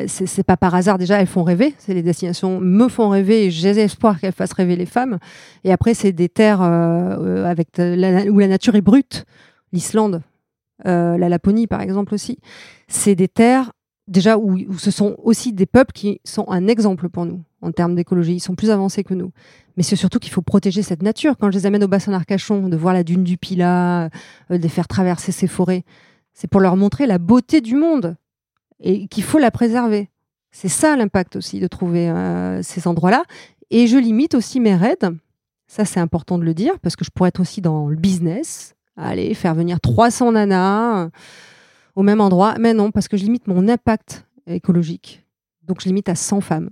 c'est 0.09 0.43
pas 0.43 0.57
par 0.57 0.75
hasard. 0.75 0.99
Déjà, 0.99 1.21
elles 1.21 1.29
font 1.29 1.45
rêver. 1.45 1.73
C'est 1.79 1.95
les 1.95 2.03
destinations 2.03 2.59
me 2.59 2.89
font 2.89 3.11
rêver 3.11 3.45
et 3.45 3.51
j'ai 3.53 3.79
espoir 3.79 4.19
qu'elles 4.19 4.33
fassent 4.33 4.55
rêver 4.55 4.75
les 4.75 4.87
femmes. 4.87 5.19
Et 5.63 5.71
après, 5.71 5.95
c'est 5.95 6.13
des 6.13 6.29
terres 6.29 6.63
avec 6.63 7.69
où 7.79 8.39
la 8.41 8.49
nature 8.49 8.75
est 8.75 8.83
brute. 8.83 9.25
L'Islande, 9.73 10.21
la 10.85 11.29
Laponie, 11.29 11.67
par 11.67 11.81
exemple 11.81 12.15
aussi. 12.15 12.39
C'est 12.89 13.15
des 13.15 13.29
terres 13.29 13.73
déjà 14.09 14.37
où, 14.37 14.59
ce 14.79 14.91
sont 14.91 15.17
aussi 15.23 15.53
des 15.53 15.67
peuples 15.67 15.93
qui 15.93 16.21
sont 16.25 16.49
un 16.49 16.69
exemple 16.69 17.09
pour 17.09 17.27
nous 17.27 17.43
en 17.63 17.73
termes 17.73 17.95
d'écologie. 17.95 18.35
Ils 18.35 18.41
sont 18.41 18.55
plus 18.55 18.71
avancés 18.71 19.05
que 19.05 19.15
nous. 19.15 19.33
Mais 19.77 19.83
c'est 19.83 19.97
surtout 19.97 20.19
qu'il 20.19 20.33
faut 20.33 20.43
protéger 20.43 20.83
cette 20.83 21.03
nature. 21.03 21.37
Quand 21.39 21.51
je 21.51 21.59
les 21.59 21.67
amène 21.67 21.85
au 21.85 21.89
bassin 21.89 22.13
d'Arcachon, 22.13 22.69
de 22.69 22.77
voir 22.77 22.95
la 22.95 23.03
dune 23.03 23.25
du 23.25 23.39
Pilat, 23.39 24.05
euh, 24.05 24.09
de 24.51 24.57
les 24.57 24.69
faire 24.69 24.87
traverser 24.87 25.33
ces 25.33 25.47
forêts, 25.47 25.85
c'est 26.33 26.49
pour 26.49 26.61
leur 26.61 26.77
montrer 26.77 27.07
la 27.07 27.19
beauté 27.19 27.61
du 27.61 27.75
monde 27.75 28.17
et 28.81 29.09
qu'il 29.09 29.25
faut 29.25 29.39
la 29.39 29.51
préserver. 29.51 30.11
C'est 30.51 30.69
ça 30.69 30.95
l'impact 30.97 31.37
aussi 31.37 31.59
de 31.59 31.67
trouver 31.67 32.11
euh, 32.11 32.63
ces 32.63 32.87
endroits-là. 32.87 33.25
Et 33.71 33.87
je 33.87 33.97
limite 33.97 34.35
aussi 34.35 34.61
mes 34.61 34.75
raids. 34.75 35.11
Ça, 35.67 35.85
c'est 35.85 36.01
important 36.01 36.39
de 36.39 36.45
le 36.45 36.55
dire 36.55 36.79
parce 36.81 36.97
que 36.97 37.05
je 37.05 37.11
pourrais 37.11 37.31
être 37.31 37.41
aussi 37.41 37.61
dans 37.61 37.89
le 37.89 37.97
business. 37.97 38.74
Allez, 38.97 39.35
faire 39.35 39.55
venir 39.55 39.81
300 39.81 40.33
nanas 40.33 41.11
au 41.97 42.03
même 42.03 42.21
endroit. 42.21 42.55
Mais 42.59 42.75
non, 42.75 42.91
parce 42.91 43.09
que 43.09 43.17
je 43.17 43.25
limite 43.25 43.47
mon 43.47 43.69
impact 43.69 44.27
écologique. 44.47 45.25
Donc 45.63 45.81
je 45.81 45.87
limite 45.87 46.09
à 46.09 46.15
100 46.15 46.41
femmes. 46.41 46.71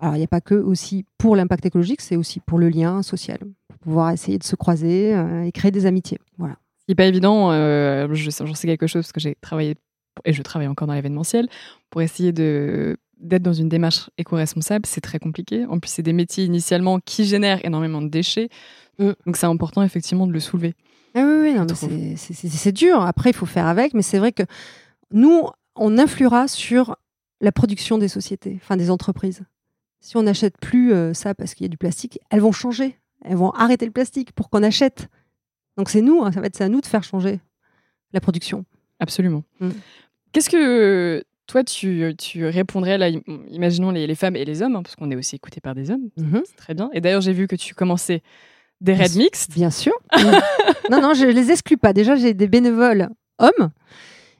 Alors 0.00 0.14
il 0.14 0.18
n'y 0.18 0.24
a 0.24 0.28
pas 0.28 0.40
que 0.40 0.54
aussi 0.54 1.04
pour 1.18 1.36
l'impact 1.36 1.66
écologique, 1.66 2.00
c'est 2.00 2.16
aussi 2.16 2.40
pour 2.40 2.58
le 2.58 2.68
lien 2.68 3.02
social, 3.02 3.38
pour 3.68 3.78
pouvoir 3.78 4.10
essayer 4.10 4.38
de 4.38 4.44
se 4.44 4.56
croiser 4.56 5.14
euh, 5.14 5.44
et 5.44 5.52
créer 5.52 5.70
des 5.70 5.84
amitiés. 5.86 6.18
Voilà. 6.38 6.54
Ce 6.78 6.86
qui 6.86 6.90
n'est 6.92 6.94
pas 6.94 7.04
évident, 7.04 7.52
euh, 7.52 8.08
j'en 8.12 8.54
sais 8.54 8.66
quelque 8.66 8.86
chose 8.86 9.02
parce 9.02 9.12
que 9.12 9.20
j'ai 9.20 9.36
travaillé, 9.42 9.76
et 10.24 10.32
je 10.32 10.42
travaille 10.42 10.68
encore 10.68 10.88
dans 10.88 10.94
l'événementiel, 10.94 11.48
pour 11.90 12.02
essayer 12.02 12.32
de 12.32 12.96
d'être 13.20 13.42
dans 13.42 13.52
une 13.52 13.68
démarche 13.68 14.08
éco-responsable, 14.16 14.86
c'est 14.86 15.02
très 15.02 15.18
compliqué. 15.18 15.66
En 15.66 15.78
plus, 15.78 15.90
c'est 15.90 16.02
des 16.02 16.14
métiers 16.14 16.44
initialement 16.44 17.00
qui 17.00 17.26
génèrent 17.26 17.62
énormément 17.66 18.00
de 18.00 18.08
déchets. 18.08 18.48
Mm. 18.98 19.10
Donc 19.26 19.36
c'est 19.36 19.46
important 19.46 19.82
effectivement 19.82 20.26
de 20.26 20.32
le 20.32 20.40
soulever. 20.40 20.74
Ah 21.14 21.24
oui, 21.24 21.54
oui, 21.56 22.14
c'est 22.16 22.72
dur. 22.72 23.00
Après, 23.00 23.30
il 23.30 23.32
faut 23.32 23.46
faire 23.46 23.66
avec, 23.66 23.94
mais 23.94 24.02
c'est 24.02 24.18
vrai 24.18 24.32
que 24.32 24.44
nous, 25.12 25.48
on 25.74 25.98
influera 25.98 26.48
sur 26.48 26.96
la 27.40 27.52
production 27.52 27.98
des 27.98 28.08
sociétés, 28.08 28.58
enfin 28.62 28.76
des 28.76 28.90
entreprises. 28.90 29.42
Si 30.00 30.16
on 30.16 30.22
n'achète 30.22 30.56
plus 30.58 30.92
euh, 30.92 31.14
ça 31.14 31.34
parce 31.34 31.54
qu'il 31.54 31.64
y 31.64 31.66
a 31.66 31.68
du 31.68 31.76
plastique, 31.76 32.18
elles 32.30 32.40
vont 32.40 32.52
changer. 32.52 32.98
Elles 33.24 33.36
vont 33.36 33.50
arrêter 33.50 33.84
le 33.84 33.92
plastique 33.92 34.32
pour 34.32 34.48
qu'on 34.48 34.62
achète. 34.62 35.08
Donc 35.76 35.90
c'est 35.90 36.00
nous, 36.00 36.22
hein, 36.22 36.32
ça 36.32 36.40
va 36.40 36.46
être 36.46 36.60
à 36.60 36.68
nous 36.68 36.80
de 36.80 36.86
faire 36.86 37.04
changer 37.04 37.40
la 38.12 38.20
production. 38.20 38.64
Absolument. 38.98 39.44
Mm. 39.60 39.70
Qu'est-ce 40.32 40.50
que 40.50 41.24
toi, 41.46 41.64
tu, 41.64 42.14
tu, 42.16 42.46
répondrais, 42.46 42.96
là, 42.96 43.08
imaginons 43.48 43.90
les, 43.90 44.14
femmes 44.14 44.36
et 44.36 44.44
les 44.44 44.62
hommes, 44.62 44.76
hein, 44.76 44.82
parce 44.82 44.94
qu'on 44.96 45.10
est 45.10 45.16
aussi 45.16 45.36
écouté 45.36 45.60
par 45.60 45.74
des 45.74 45.90
hommes, 45.90 46.08
mm-hmm. 46.16 46.42
c'est 46.44 46.56
très 46.56 46.74
bien. 46.74 46.90
Et 46.92 47.00
d'ailleurs, 47.00 47.20
j'ai 47.20 47.32
vu 47.32 47.48
que 47.48 47.56
tu 47.56 47.74
commençais 47.74 48.22
des 48.80 48.94
raids 48.94 49.16
mixtes 49.16 49.52
Bien 49.52 49.70
sûr. 49.70 49.92
non, 50.90 51.00
non, 51.00 51.14
je 51.14 51.26
les 51.26 51.50
exclus 51.50 51.76
pas. 51.76 51.92
Déjà, 51.92 52.16
j'ai 52.16 52.34
des 52.34 52.48
bénévoles 52.48 53.08
hommes. 53.38 53.70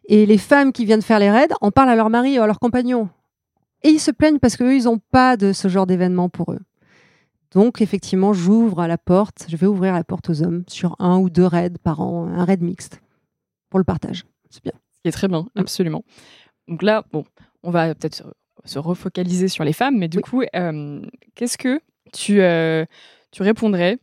Et 0.07 0.27
les 0.27 0.39
femmes 0.39 0.73
qui 0.73 0.85
viennent 0.85 1.03
faire 1.03 1.19
les 1.19 1.31
raids 1.31 1.49
en 1.61 1.71
parlent 1.71 1.91
à 1.91 1.97
leur 1.97 2.11
mari 2.11 2.39
ou 2.39 2.43
à 2.43 2.47
leur 2.47 2.59
compagnon. 2.59 3.09
Et 3.83 3.91
ils 3.91 4.01
se 4.01 4.11
plaignent 4.11 4.39
parce 4.39 4.57
qu'eux, 4.57 4.75
ils 4.75 4.85
n'ont 4.85 4.99
pas 4.99 5.37
de 5.37 5.53
ce 5.53 5.69
genre 5.69 5.87
d'événement 5.87 6.29
pour 6.29 6.53
eux. 6.53 6.61
Donc, 7.53 7.81
effectivement, 7.81 8.33
j'ouvre 8.33 8.87
la 8.87 8.99
porte, 8.99 9.47
je 9.49 9.57
vais 9.57 9.67
ouvrir 9.67 9.93
la 9.93 10.05
porte 10.05 10.31
aux 10.31 10.43
hommes 10.43 10.65
sur 10.69 10.95
un 10.99 11.19
ou 11.19 11.31
deux 11.31 11.47
raids 11.47 11.79
par 11.83 12.01
an, 12.01 12.27
un 12.29 12.45
raid 12.45 12.63
mixte 12.63 13.01
pour 13.71 13.79
le 13.79 13.85
partage. 13.85 14.25
C'est 14.51 14.63
bien. 14.63 14.73
Ce 14.93 15.01
qui 15.03 15.09
est 15.09 15.13
très 15.13 15.29
bien, 15.29 15.43
mm. 15.43 15.61
absolument. 15.61 16.05
Donc 16.69 16.83
là, 16.83 17.05
bon, 17.13 17.25
on 17.63 17.71
va 17.71 17.95
peut-être 17.95 18.23
se 18.65 18.79
refocaliser 18.79 19.49
sur 19.49 19.65
les 19.65 19.73
femmes, 19.73 19.97
mais 19.99 20.09
du 20.09 20.21
coup, 20.21 20.43
euh, 20.55 21.01
qu'est-ce 21.35 21.59
que 21.59 21.81
tu, 22.13 22.41
euh, 22.41 22.85
tu 23.33 23.43
répondrais 23.43 23.99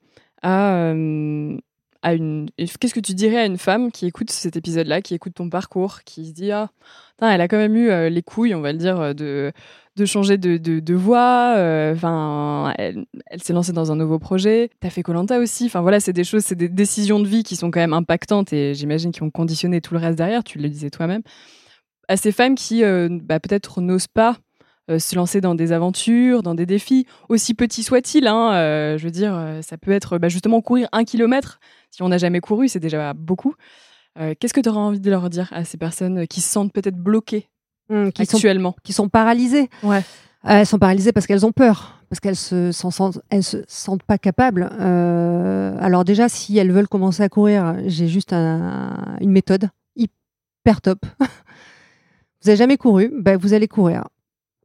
à, 0.48 0.76
euh, 0.76 1.58
une. 2.04 2.50
Qu'est-ce 2.58 2.94
que 2.94 3.00
tu 3.02 3.14
dirais 3.14 3.38
à 3.38 3.46
une 3.46 3.58
femme 3.58 3.92
qui 3.92 4.06
écoute 4.06 4.32
cet 4.32 4.56
épisode-là, 4.56 5.02
qui 5.02 5.14
écoute 5.14 5.34
ton 5.34 5.50
parcours, 5.50 6.04
qui 6.04 6.28
se 6.28 6.34
dit 6.34 6.52
Ah, 6.52 6.70
elle 7.20 7.42
a 7.42 7.48
quand 7.48 7.58
même 7.58 7.76
eu 7.76 7.90
euh, 7.90 8.10
les 8.10 8.22
couilles, 8.22 8.56
on 8.56 8.62
va 8.62 8.72
le 8.72 8.78
dire, 8.78 9.14
de, 9.14 9.52
de 9.98 10.06
changer 10.06 10.38
de, 10.38 10.58
de, 10.58 10.94
voix. 10.94 11.56
Euh, 11.58 11.94
enfin, 11.94 12.74
elle, 12.78 13.06
elle 13.26 13.44
s'est 13.44 13.52
lancée 13.52 13.74
dans 13.74 13.92
un 13.92 13.98
nouveau 13.98 14.20
projet. 14.20 14.70
T'as 14.80 14.90
fait 14.90 15.04
Colanta 15.04 15.38
aussi. 15.40 15.66
Enfin 15.66 15.82
voilà, 15.82 16.00
c'est 16.00 16.14
des 16.14 16.24
choses, 16.24 16.44
c'est 16.44 16.56
des 16.56 16.70
décisions 16.70 17.20
de 17.20 17.28
vie 17.28 17.44
qui 17.44 17.58
sont 17.58 17.70
quand 17.70 17.82
même 17.82 17.94
impactantes 17.94 18.54
et 18.54 18.74
j'imagine 18.74 19.12
qui 19.12 19.24
ont 19.24 19.32
conditionné 19.32 19.82
tout 19.82 19.94
le 19.94 20.00
reste 20.00 20.18
derrière. 20.18 20.46
Tu 20.46 20.60
le 20.60 20.70
disais 20.70 20.90
toi-même. 20.90 21.24
À 22.08 22.16
ces 22.16 22.32
femmes 22.32 22.56
qui 22.56 22.84
bah, 22.84 23.42
peut-être 23.42 23.82
n'osent 23.82 24.08
pas 24.08 24.38
euh, 24.90 25.00
se 25.00 25.18
lancer 25.18 25.42
dans 25.42 25.54
des 25.54 25.74
aventures, 25.74 26.44
dans 26.44 26.56
des 26.56 26.66
défis, 26.66 27.06
aussi 27.28 27.54
petits 27.54 27.84
soient-ils. 27.84 28.26
Hein, 28.26 28.54
euh, 28.54 28.98
je 28.98 29.04
veux 29.04 29.12
dire, 29.12 29.36
euh, 29.36 29.62
ça 29.62 29.78
peut 29.78 29.92
être 29.92 30.18
bah, 30.18 30.30
justement 30.30 30.62
courir 30.62 30.88
un 30.94 31.04
kilomètre. 31.04 31.60
Si 31.92 32.04
on 32.04 32.08
n'a 32.08 32.18
jamais 32.18 32.40
couru, 32.40 32.70
c'est 32.70 32.80
déjà 32.80 33.14
beaucoup. 33.14 33.54
Qu'est-ce 34.40 34.54
que 34.54 34.62
tu 34.62 34.70
auras 34.70 34.80
envie 34.80 35.00
de 35.00 35.12
leur 35.12 35.30
dire 35.30 35.48
à 35.52 35.64
ces 35.64 35.78
personnes 35.78 36.26
qui 36.26 36.42
se 36.42 36.50
sentent 36.50 36.74
peut-être 36.74 36.96
bloquées 36.96 37.50
mmh, 37.90 38.10
qui 38.10 38.24
actuellement? 38.24 38.76
Qui 38.84 38.92
sont 38.92 39.10
paralysées 39.10 39.70
ouais. 39.84 40.02
Elles 40.44 40.66
sont 40.66 40.80
paralysées 40.80 41.12
parce 41.12 41.28
qu'elles 41.28 41.46
ont 41.46 41.52
peur, 41.52 42.02
parce 42.10 42.20
qu'elles 42.20 42.36
se, 42.36 42.72
sentent, 42.72 43.20
elles 43.30 43.44
se 43.44 43.58
sentent 43.68 44.02
pas 44.02 44.18
capables. 44.18 44.64
alors 44.64 46.04
déjà, 46.04 46.30
si 46.30 46.58
elles 46.58 46.72
veulent 46.72 46.88
commencer 46.88 47.22
à 47.22 47.30
courir, 47.30 47.76
j'ai 47.86 48.08
juste 48.08 48.34
une 48.34 49.30
méthode 49.30 49.70
hyper 49.96 50.82
top. 50.82 51.06
vous 51.20 51.28
n'avez 52.48 52.58
jamais 52.58 52.78
couru, 52.78 53.14
ben 53.16 53.38
vous 53.38 53.54
allez 53.54 53.68
courir 53.68 54.06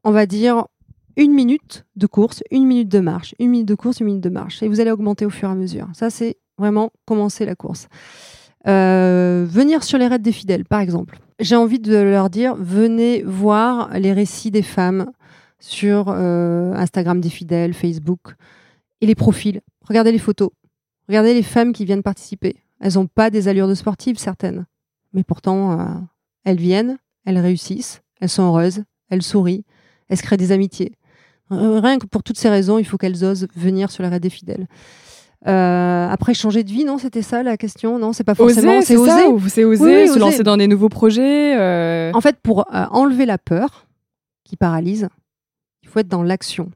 on 0.05 0.11
va 0.11 0.27
dire, 0.27 0.67
une 1.17 1.33
minute 1.33 1.85
de 1.97 2.07
course, 2.07 2.43
une 2.51 2.67
minute 2.67 2.89
de 2.89 3.01
marche, 3.01 3.35
une 3.39 3.51
minute 3.51 3.69
de 3.69 3.75
course, 3.75 4.01
une 4.01 4.07
minute 4.07 4.23
de 4.23 4.31
marche. 4.31 4.63
Et 4.63 4.69
vous 4.69 4.81
allez 4.81 4.91
augmenter 4.91 5.27
au 5.27 5.31
fur 5.31 5.49
et 5.49 5.53
à 5.53 5.55
mesure. 5.55 5.89
Ça, 5.95 6.11
c'est 6.11 6.37
vraiment 6.59 6.91
commencer 7.07 7.45
la 7.45 7.55
course. 7.55 7.89
Euh, 8.67 9.45
venir 9.49 9.83
sur 9.83 9.99
les 9.99 10.07
raids 10.07 10.19
des 10.19 10.33
fidèles, 10.33 10.65
par 10.65 10.81
exemple. 10.81 11.19
J'ai 11.41 11.57
envie 11.57 11.81
de 11.81 11.97
leur 11.97 12.31
dire, 12.31 12.55
venez 12.57 13.23
voir 13.23 13.91
les 13.99 14.13
récits 14.13 14.51
des 14.51 14.63
femmes 14.63 15.11
sur 15.59 16.07
euh, 16.09 16.73
Instagram 16.75 17.21
des 17.21 17.31
fidèles, 17.31 17.75
Facebook, 17.75 18.35
et 19.01 19.07
les 19.07 19.15
profils. 19.15 19.61
Regardez 19.83 20.13
les 20.13 20.19
photos. 20.19 20.51
Regardez 21.09 21.35
les 21.35 21.43
femmes 21.43 21.73
qui 21.73 21.85
viennent 21.85 22.03
participer. 22.03 22.57
Elles 22.81 22.95
n'ont 22.95 23.07
pas 23.07 23.31
des 23.31 23.49
allures 23.49 23.69
de 23.69 23.75
sportives, 23.75 24.19
certaines. 24.19 24.67
Mais 25.13 25.25
pourtant, 25.25 25.79
euh, 25.79 25.85
elles 26.45 26.59
viennent, 26.59 26.99
elles 27.25 27.39
réussissent, 27.39 28.03
elles 28.21 28.29
sont 28.29 28.45
heureuses, 28.45 28.85
elles 29.11 29.23
sourient, 29.23 29.65
elles 30.13 30.19
se 30.19 30.23
créent 30.23 30.37
des 30.37 30.53
amitiés. 30.53 30.93
Euh, 31.53 31.81
rien 31.81 31.99
que 31.99 32.07
pour 32.07 32.23
toutes 32.23 32.37
ces 32.37 32.51
raisons, 32.51 32.79
il 32.79 32.85
faut 32.85 32.99
qu'elles 32.99 33.25
osent 33.25 33.49
venir 33.57 33.91
sur 33.91 34.03
la 34.03 34.11
raid 34.11 34.23
des 34.23 34.29
fidèles. 34.29 34.69
Euh, 35.49 36.07
après, 36.07 36.35
changer 36.35 36.65
de 36.65 36.71
vie, 36.71 36.85
non, 36.85 36.99
c'était 36.99 37.23
ça 37.23 37.43
la 37.43 37.57
question 37.57 37.99
Non, 37.99 38.13
c'est 38.13 38.23
pas 38.23 38.35
forcément. 38.35 38.83
C'est 38.83 38.97
oser. 38.97 39.49
C'est 39.49 39.65
oser, 39.65 40.09
se 40.09 40.19
lancer 40.19 40.43
dans 40.43 40.59
des 40.59 40.69
nouveaux 40.69 40.91
projets. 40.91 41.59
Euh. 41.59 42.13
En 42.13 42.21
fait, 42.21 42.37
pour 42.43 42.67
enlever 42.91 43.25
la 43.25 43.39
peur 43.39 43.87
qui 44.45 44.57
paralyse, 44.57 45.09
il 45.83 45.89
faut 45.89 46.01
être 46.01 46.09
dans 46.09 46.23
l'action. 46.23 46.71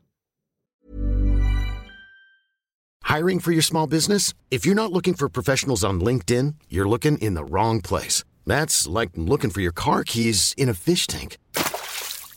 Hiring 3.05 3.39
for 3.39 3.53
your 3.53 3.63
small 3.63 3.87
business? 3.87 4.33
If 4.51 4.65
you're 4.65 4.75
not 4.75 4.93
looking 4.93 5.15
for 5.15 5.29
professionals 5.29 5.85
on 5.85 6.01
LinkedIn, 6.01 6.55
you're 6.71 6.89
looking 6.89 7.19
in 7.19 7.35
the 7.35 7.45
wrong 7.45 7.83
place. 7.83 8.25
That's 8.47 8.89
like 8.89 9.11
looking 9.15 9.51
for 9.51 9.61
your 9.61 9.73
car 9.73 10.05
keys 10.05 10.55
in 10.57 10.71
a 10.71 10.75
fish 10.75 11.07
tank. 11.07 11.37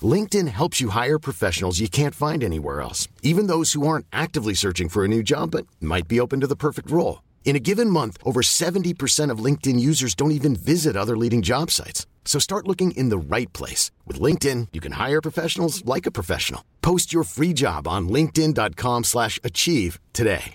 LinkedIn 0.01 0.47
helps 0.47 0.79
you 0.79 0.89
hire 0.89 1.19
professionals 1.19 1.79
you 1.79 1.89
can't 1.89 2.15
find 2.15 2.43
anywhere 2.43 2.81
else, 2.81 3.07
even 3.23 3.47
those 3.47 3.73
who 3.73 3.85
aren't 3.87 4.05
actively 4.13 4.53
searching 4.53 4.87
for 4.89 5.03
a 5.03 5.07
new 5.07 5.23
job 5.23 5.51
but 5.51 5.65
might 5.81 6.07
be 6.07 6.19
open 6.19 6.39
to 6.41 6.47
the 6.47 6.55
perfect 6.55 6.89
role. 6.91 7.23
In 7.43 7.55
a 7.55 7.59
given 7.59 7.89
month, 7.89 8.17
over 8.23 8.41
70% 8.41 9.31
of 9.31 9.43
LinkedIn 9.43 9.79
users 9.79 10.13
don't 10.15 10.31
even 10.31 10.55
visit 10.55 10.95
other 10.95 11.17
leading 11.17 11.41
job 11.41 11.71
sites. 11.71 12.05
So 12.23 12.37
start 12.39 12.67
looking 12.67 12.91
in 12.91 13.09
the 13.09 13.17
right 13.17 13.51
place. 13.53 13.89
With 14.05 14.21
LinkedIn, 14.21 14.67
you 14.71 14.79
can 14.79 14.93
hire 14.93 15.19
professionals 15.19 15.83
like 15.83 16.05
a 16.05 16.11
professional. 16.11 16.63
Post 16.81 17.11
your 17.11 17.23
free 17.23 17.53
job 17.53 17.87
on 17.87 18.07
linkedin.com 18.07 19.03
slash 19.03 19.39
achieve 19.43 19.99
today. 20.13 20.53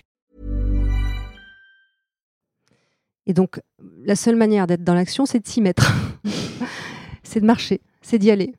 Et 3.27 3.33
donc, 3.33 3.59
la 4.05 4.15
seule 4.15 4.35
manière 4.35 4.67
d'être 4.67 4.83
dans 4.83 4.93
l'action, 4.93 5.25
c'est 5.25 5.39
de 5.39 5.47
s'y 5.47 5.59
mettre. 5.59 5.91
c'est 7.23 7.39
de 7.39 7.45
marcher, 7.45 7.81
c'est 8.03 8.19
d'y 8.19 8.29
aller. 8.29 8.53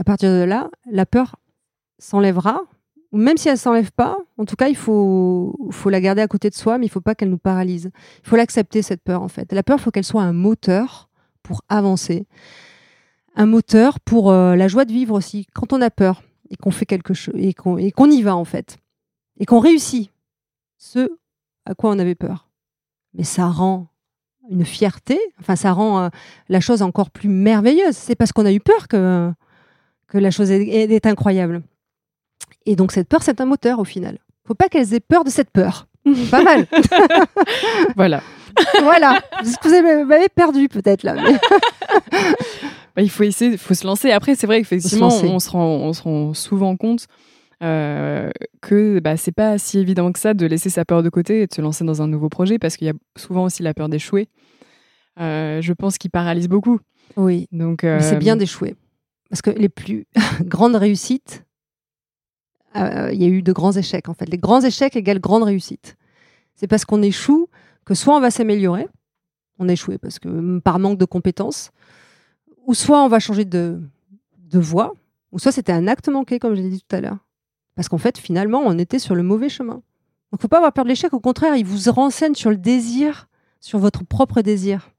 À 0.00 0.04
partir 0.04 0.30
de 0.30 0.44
là, 0.44 0.70
la 0.90 1.04
peur 1.04 1.36
s'enlèvera, 1.98 2.62
ou 3.12 3.18
même 3.18 3.36
si 3.36 3.50
elle 3.50 3.58
s'enlève 3.58 3.92
pas, 3.92 4.16
en 4.38 4.46
tout 4.46 4.56
cas, 4.56 4.68
il 4.68 4.76
faut, 4.76 5.54
la 5.84 6.00
garder 6.00 6.22
à 6.22 6.26
côté 6.26 6.48
de 6.48 6.54
soi, 6.54 6.78
mais 6.78 6.86
il 6.86 6.88
faut 6.88 7.02
pas 7.02 7.14
qu'elle 7.14 7.28
nous 7.28 7.36
paralyse. 7.36 7.90
Il 8.24 8.28
faut 8.28 8.36
l'accepter, 8.36 8.80
cette 8.80 9.02
peur, 9.02 9.20
en 9.20 9.28
fait. 9.28 9.52
La 9.52 9.62
peur, 9.62 9.76
il 9.78 9.82
faut 9.82 9.90
qu'elle 9.90 10.06
soit 10.06 10.22
un 10.22 10.32
moteur 10.32 11.10
pour 11.42 11.64
avancer. 11.68 12.26
Un 13.36 13.44
moteur 13.44 14.00
pour 14.00 14.30
euh, 14.30 14.56
la 14.56 14.68
joie 14.68 14.86
de 14.86 14.92
vivre 14.92 15.14
aussi. 15.14 15.46
Quand 15.52 15.74
on 15.74 15.82
a 15.82 15.90
peur 15.90 16.22
et 16.48 16.56
qu'on 16.56 16.70
fait 16.70 16.86
quelque 16.86 17.12
chose, 17.12 17.34
et 17.36 17.52
qu'on 17.52 18.10
y 18.10 18.22
va, 18.22 18.34
en 18.34 18.46
fait, 18.46 18.78
et 19.38 19.44
qu'on 19.44 19.60
réussit 19.60 20.10
ce 20.78 21.10
à 21.66 21.74
quoi 21.74 21.90
on 21.90 21.98
avait 21.98 22.14
peur. 22.14 22.48
Mais 23.12 23.24
ça 23.24 23.48
rend 23.48 23.88
une 24.48 24.64
fierté, 24.64 25.20
enfin, 25.40 25.56
ça 25.56 25.72
rend 25.72 26.04
euh, 26.04 26.08
la 26.48 26.60
chose 26.60 26.80
encore 26.80 27.10
plus 27.10 27.28
merveilleuse. 27.28 27.96
C'est 27.96 28.14
parce 28.14 28.32
qu'on 28.32 28.46
a 28.46 28.52
eu 28.52 28.60
peur 28.60 28.88
que, 28.88 29.30
que 30.10 30.18
la 30.18 30.30
chose 30.30 30.50
est 30.50 31.06
incroyable. 31.06 31.62
Et 32.66 32.76
donc 32.76 32.92
cette 32.92 33.08
peur, 33.08 33.22
c'est 33.22 33.40
un 33.40 33.46
moteur 33.46 33.78
au 33.78 33.84
final. 33.84 34.18
Faut 34.46 34.54
pas 34.54 34.68
qu'elles 34.68 34.92
aient 34.94 35.00
peur 35.00 35.24
de 35.24 35.30
cette 35.30 35.50
peur. 35.50 35.86
Pas 36.30 36.42
mal. 36.42 36.66
voilà. 37.96 38.22
voilà. 38.82 39.20
Vous 39.42 40.04
m'avez 40.06 40.28
perdu 40.28 40.68
peut-être 40.68 41.04
là. 41.04 41.16
Bah, 42.96 43.02
il 43.02 43.10
faut 43.10 43.22
essayer, 43.22 43.52
il 43.52 43.56
faut 43.56 43.72
se 43.72 43.86
lancer. 43.86 44.10
Après, 44.10 44.34
c'est 44.34 44.48
vrai 44.48 44.58
qu'effectivement, 44.58 45.06
on 45.06 45.38
se, 45.38 45.50
rend, 45.50 45.64
on 45.64 45.92
se 45.92 46.02
rend 46.02 46.34
souvent 46.34 46.76
compte 46.76 47.06
euh, 47.62 48.30
que 48.62 48.98
bah, 48.98 49.16
c'est 49.16 49.30
pas 49.30 49.58
si 49.58 49.78
évident 49.78 50.10
que 50.10 50.18
ça 50.18 50.34
de 50.34 50.44
laisser 50.44 50.70
sa 50.70 50.84
peur 50.84 51.04
de 51.04 51.08
côté 51.08 51.42
et 51.42 51.46
de 51.46 51.54
se 51.54 51.60
lancer 51.60 51.84
dans 51.84 52.02
un 52.02 52.08
nouveau 52.08 52.28
projet 52.28 52.58
parce 52.58 52.76
qu'il 52.76 52.88
y 52.88 52.90
a 52.90 52.94
souvent 53.16 53.44
aussi 53.44 53.62
la 53.62 53.74
peur 53.74 53.88
d'échouer. 53.88 54.26
Euh, 55.20 55.62
je 55.62 55.72
pense 55.72 55.98
qu'il 55.98 56.10
paralyse 56.10 56.48
beaucoup. 56.48 56.80
Oui. 57.16 57.46
Donc, 57.52 57.82
c'est 57.82 58.18
bien 58.18 58.34
euh, 58.34 58.38
d'échouer. 58.40 58.74
Parce 59.30 59.42
que 59.42 59.50
les 59.50 59.68
plus 59.68 60.06
grandes 60.42 60.76
réussites, 60.76 61.44
euh, 62.76 63.10
il 63.12 63.22
y 63.22 63.24
a 63.24 63.28
eu 63.28 63.42
de 63.42 63.52
grands 63.52 63.72
échecs 63.72 64.08
en 64.08 64.14
fait. 64.14 64.28
Les 64.28 64.38
grands 64.38 64.60
échecs 64.60 64.96
égale 64.96 65.20
grande 65.20 65.44
réussite. 65.44 65.96
C'est 66.54 66.66
parce 66.66 66.84
qu'on 66.84 67.02
échoue 67.02 67.48
que 67.84 67.94
soit 67.94 68.14
on 68.14 68.20
va 68.20 68.30
s'améliorer, 68.30 68.86
on 69.58 69.68
a 69.68 69.72
échoué 69.72 69.98
parce 69.98 70.18
que 70.18 70.58
par 70.58 70.78
manque 70.78 70.98
de 70.98 71.04
compétences, 71.04 71.70
ou 72.66 72.74
soit 72.74 73.02
on 73.02 73.08
va 73.08 73.18
changer 73.18 73.44
de, 73.44 73.80
voie, 74.52 74.92
ou 75.32 75.38
soit 75.38 75.52
c'était 75.52 75.72
un 75.72 75.88
acte 75.88 76.08
manqué 76.08 76.38
comme 76.38 76.54
je 76.54 76.60
l'ai 76.60 76.68
dit 76.68 76.82
tout 76.86 76.96
à 76.96 77.00
l'heure. 77.00 77.18
Parce 77.76 77.88
qu'en 77.88 77.98
fait, 77.98 78.18
finalement, 78.18 78.62
on 78.64 78.78
était 78.78 78.98
sur 78.98 79.14
le 79.14 79.22
mauvais 79.22 79.48
chemin. 79.48 79.82
Donc, 80.30 80.40
faut 80.40 80.48
pas 80.48 80.58
avoir 80.58 80.72
peur 80.72 80.84
de 80.84 80.90
l'échec. 80.90 81.12
Au 81.14 81.20
contraire, 81.20 81.56
il 81.56 81.64
vous 81.64 81.90
renseigne 81.90 82.34
sur 82.34 82.50
le 82.50 82.56
désir, 82.56 83.28
sur 83.58 83.78
votre 83.78 84.04
propre 84.04 84.42
désir. 84.42 84.90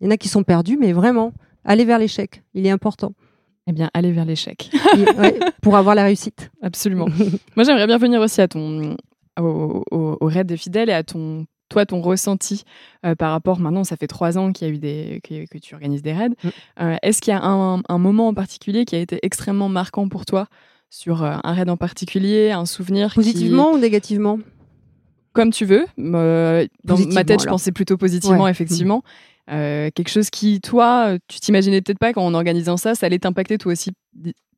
Il 0.00 0.04
y 0.04 0.08
en 0.08 0.10
a 0.10 0.16
qui 0.16 0.28
sont 0.28 0.42
perdus, 0.42 0.76
mais 0.76 0.92
vraiment, 0.92 1.32
allez 1.64 1.84
vers 1.84 1.98
l'échec. 1.98 2.42
Il 2.54 2.66
est 2.66 2.70
important. 2.70 3.12
Eh 3.66 3.72
bien, 3.72 3.90
aller 3.94 4.12
vers 4.12 4.24
l'échec. 4.24 4.70
pour 5.62 5.76
avoir 5.76 5.94
la 5.94 6.04
réussite. 6.04 6.50
Absolument. 6.62 7.08
Moi, 7.56 7.64
j'aimerais 7.64 7.86
bien 7.86 7.98
venir 7.98 8.20
aussi 8.20 8.40
à 8.40 8.48
ton, 8.48 8.96
au, 9.40 9.84
au, 9.90 10.26
raid 10.26 10.46
des 10.46 10.56
fidèles 10.56 10.88
et 10.88 10.92
à 10.92 11.02
ton, 11.02 11.46
toi, 11.68 11.84
ton 11.86 12.00
ressenti 12.00 12.64
euh, 13.04 13.14
par 13.14 13.32
rapport. 13.32 13.58
Maintenant, 13.58 13.84
ça 13.84 13.96
fait 13.96 14.06
trois 14.06 14.38
ans 14.38 14.52
qu'il 14.52 14.68
y 14.68 14.70
a 14.70 14.74
eu 14.74 14.78
des, 14.78 15.20
que, 15.22 15.58
tu 15.58 15.74
organises 15.74 16.02
des 16.02 16.12
raids. 16.12 16.28
Mm. 16.28 16.48
Euh, 16.80 16.96
est-ce 17.02 17.20
qu'il 17.20 17.32
y 17.32 17.36
a 17.36 17.42
un, 17.42 17.82
un, 17.88 17.98
moment 17.98 18.28
en 18.28 18.34
particulier 18.34 18.84
qui 18.84 18.94
a 18.94 18.98
été 18.98 19.18
extrêmement 19.22 19.68
marquant 19.68 20.08
pour 20.08 20.24
toi 20.26 20.46
sur 20.90 21.24
euh, 21.24 21.36
un 21.42 21.52
raid 21.52 21.68
en 21.68 21.76
particulier, 21.76 22.52
un 22.52 22.66
souvenir 22.66 23.14
Positivement 23.14 23.72
ou 23.72 23.78
négativement? 23.78 24.38
Comme 25.32 25.50
tu 25.50 25.66
veux. 25.66 25.86
dans 25.98 26.96
ma 27.12 27.24
tête, 27.24 27.42
je 27.42 27.48
pensais 27.48 27.72
plutôt 27.72 27.98
positivement, 27.98 28.48
effectivement. 28.48 29.02
Euh, 29.50 29.90
quelque 29.94 30.08
chose 30.08 30.30
qui, 30.30 30.60
toi, 30.60 31.16
tu 31.28 31.40
t'imaginais 31.40 31.80
peut-être 31.80 31.98
pas 31.98 32.12
qu'en 32.12 32.34
organisant 32.34 32.76
ça, 32.76 32.94
ça 32.94 33.06
allait 33.06 33.18
t'impacter 33.18 33.58
toi 33.58 33.72
aussi 33.72 33.92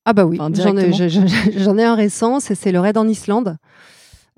Ah 0.04 0.12
bah 0.12 0.24
oui, 0.24 0.38
j'en 0.38 1.78
ai, 1.78 1.84
un 1.84 1.94
récent, 1.94 2.40
c'est 2.40 2.72
le 2.72 2.80
raid 2.80 2.96
en 2.96 3.06
Islande. 3.06 3.56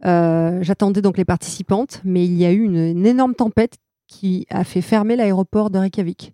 Euh, 0.04 0.58
j'attendais 0.62 1.02
donc 1.02 1.18
les 1.18 1.24
participantes, 1.24 2.00
mais 2.04 2.24
il 2.24 2.34
y 2.34 2.44
a 2.44 2.52
eu 2.52 2.64
une, 2.64 3.06
énorme 3.06 3.34
tempête 3.34 3.76
qui 4.06 4.46
a 4.50 4.64
fait 4.64 4.82
fermer 4.82 5.14
l'aéroport 5.14 5.70
de 5.70 5.78
Reykjavik. 5.78 6.32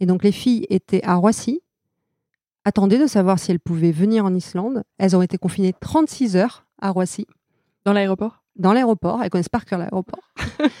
Et 0.00 0.06
donc 0.06 0.22
les 0.22 0.32
filles 0.32 0.66
étaient 0.68 1.02
à 1.04 1.14
Roissy, 1.14 1.62
attendaient 2.64 2.98
de 2.98 3.06
savoir 3.06 3.38
si 3.38 3.50
elles 3.50 3.60
pouvaient 3.60 3.92
venir 3.92 4.24
en 4.24 4.34
Islande. 4.34 4.84
Elles 4.98 5.16
ont 5.16 5.22
été 5.22 5.38
confinées 5.38 5.74
36 5.80 6.36
heures 6.36 6.66
à 6.80 6.90
Roissy. 6.90 7.26
Dans 7.84 7.92
l'aéroport? 7.92 8.41
Dans 8.56 8.72
l'aéroport. 8.72 9.22
Elles 9.22 9.30
connaissent 9.30 9.48
par 9.48 9.64
cœur 9.64 9.78
l'aéroport. 9.78 10.32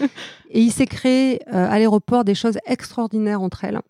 et 0.50 0.60
il 0.60 0.70
s'est 0.70 0.86
créé 0.86 1.40
euh, 1.48 1.68
à 1.68 1.78
l'aéroport 1.78 2.24
des 2.24 2.34
choses 2.34 2.58
extraordinaires 2.66 3.42
entre 3.42 3.64
elles. 3.64 3.80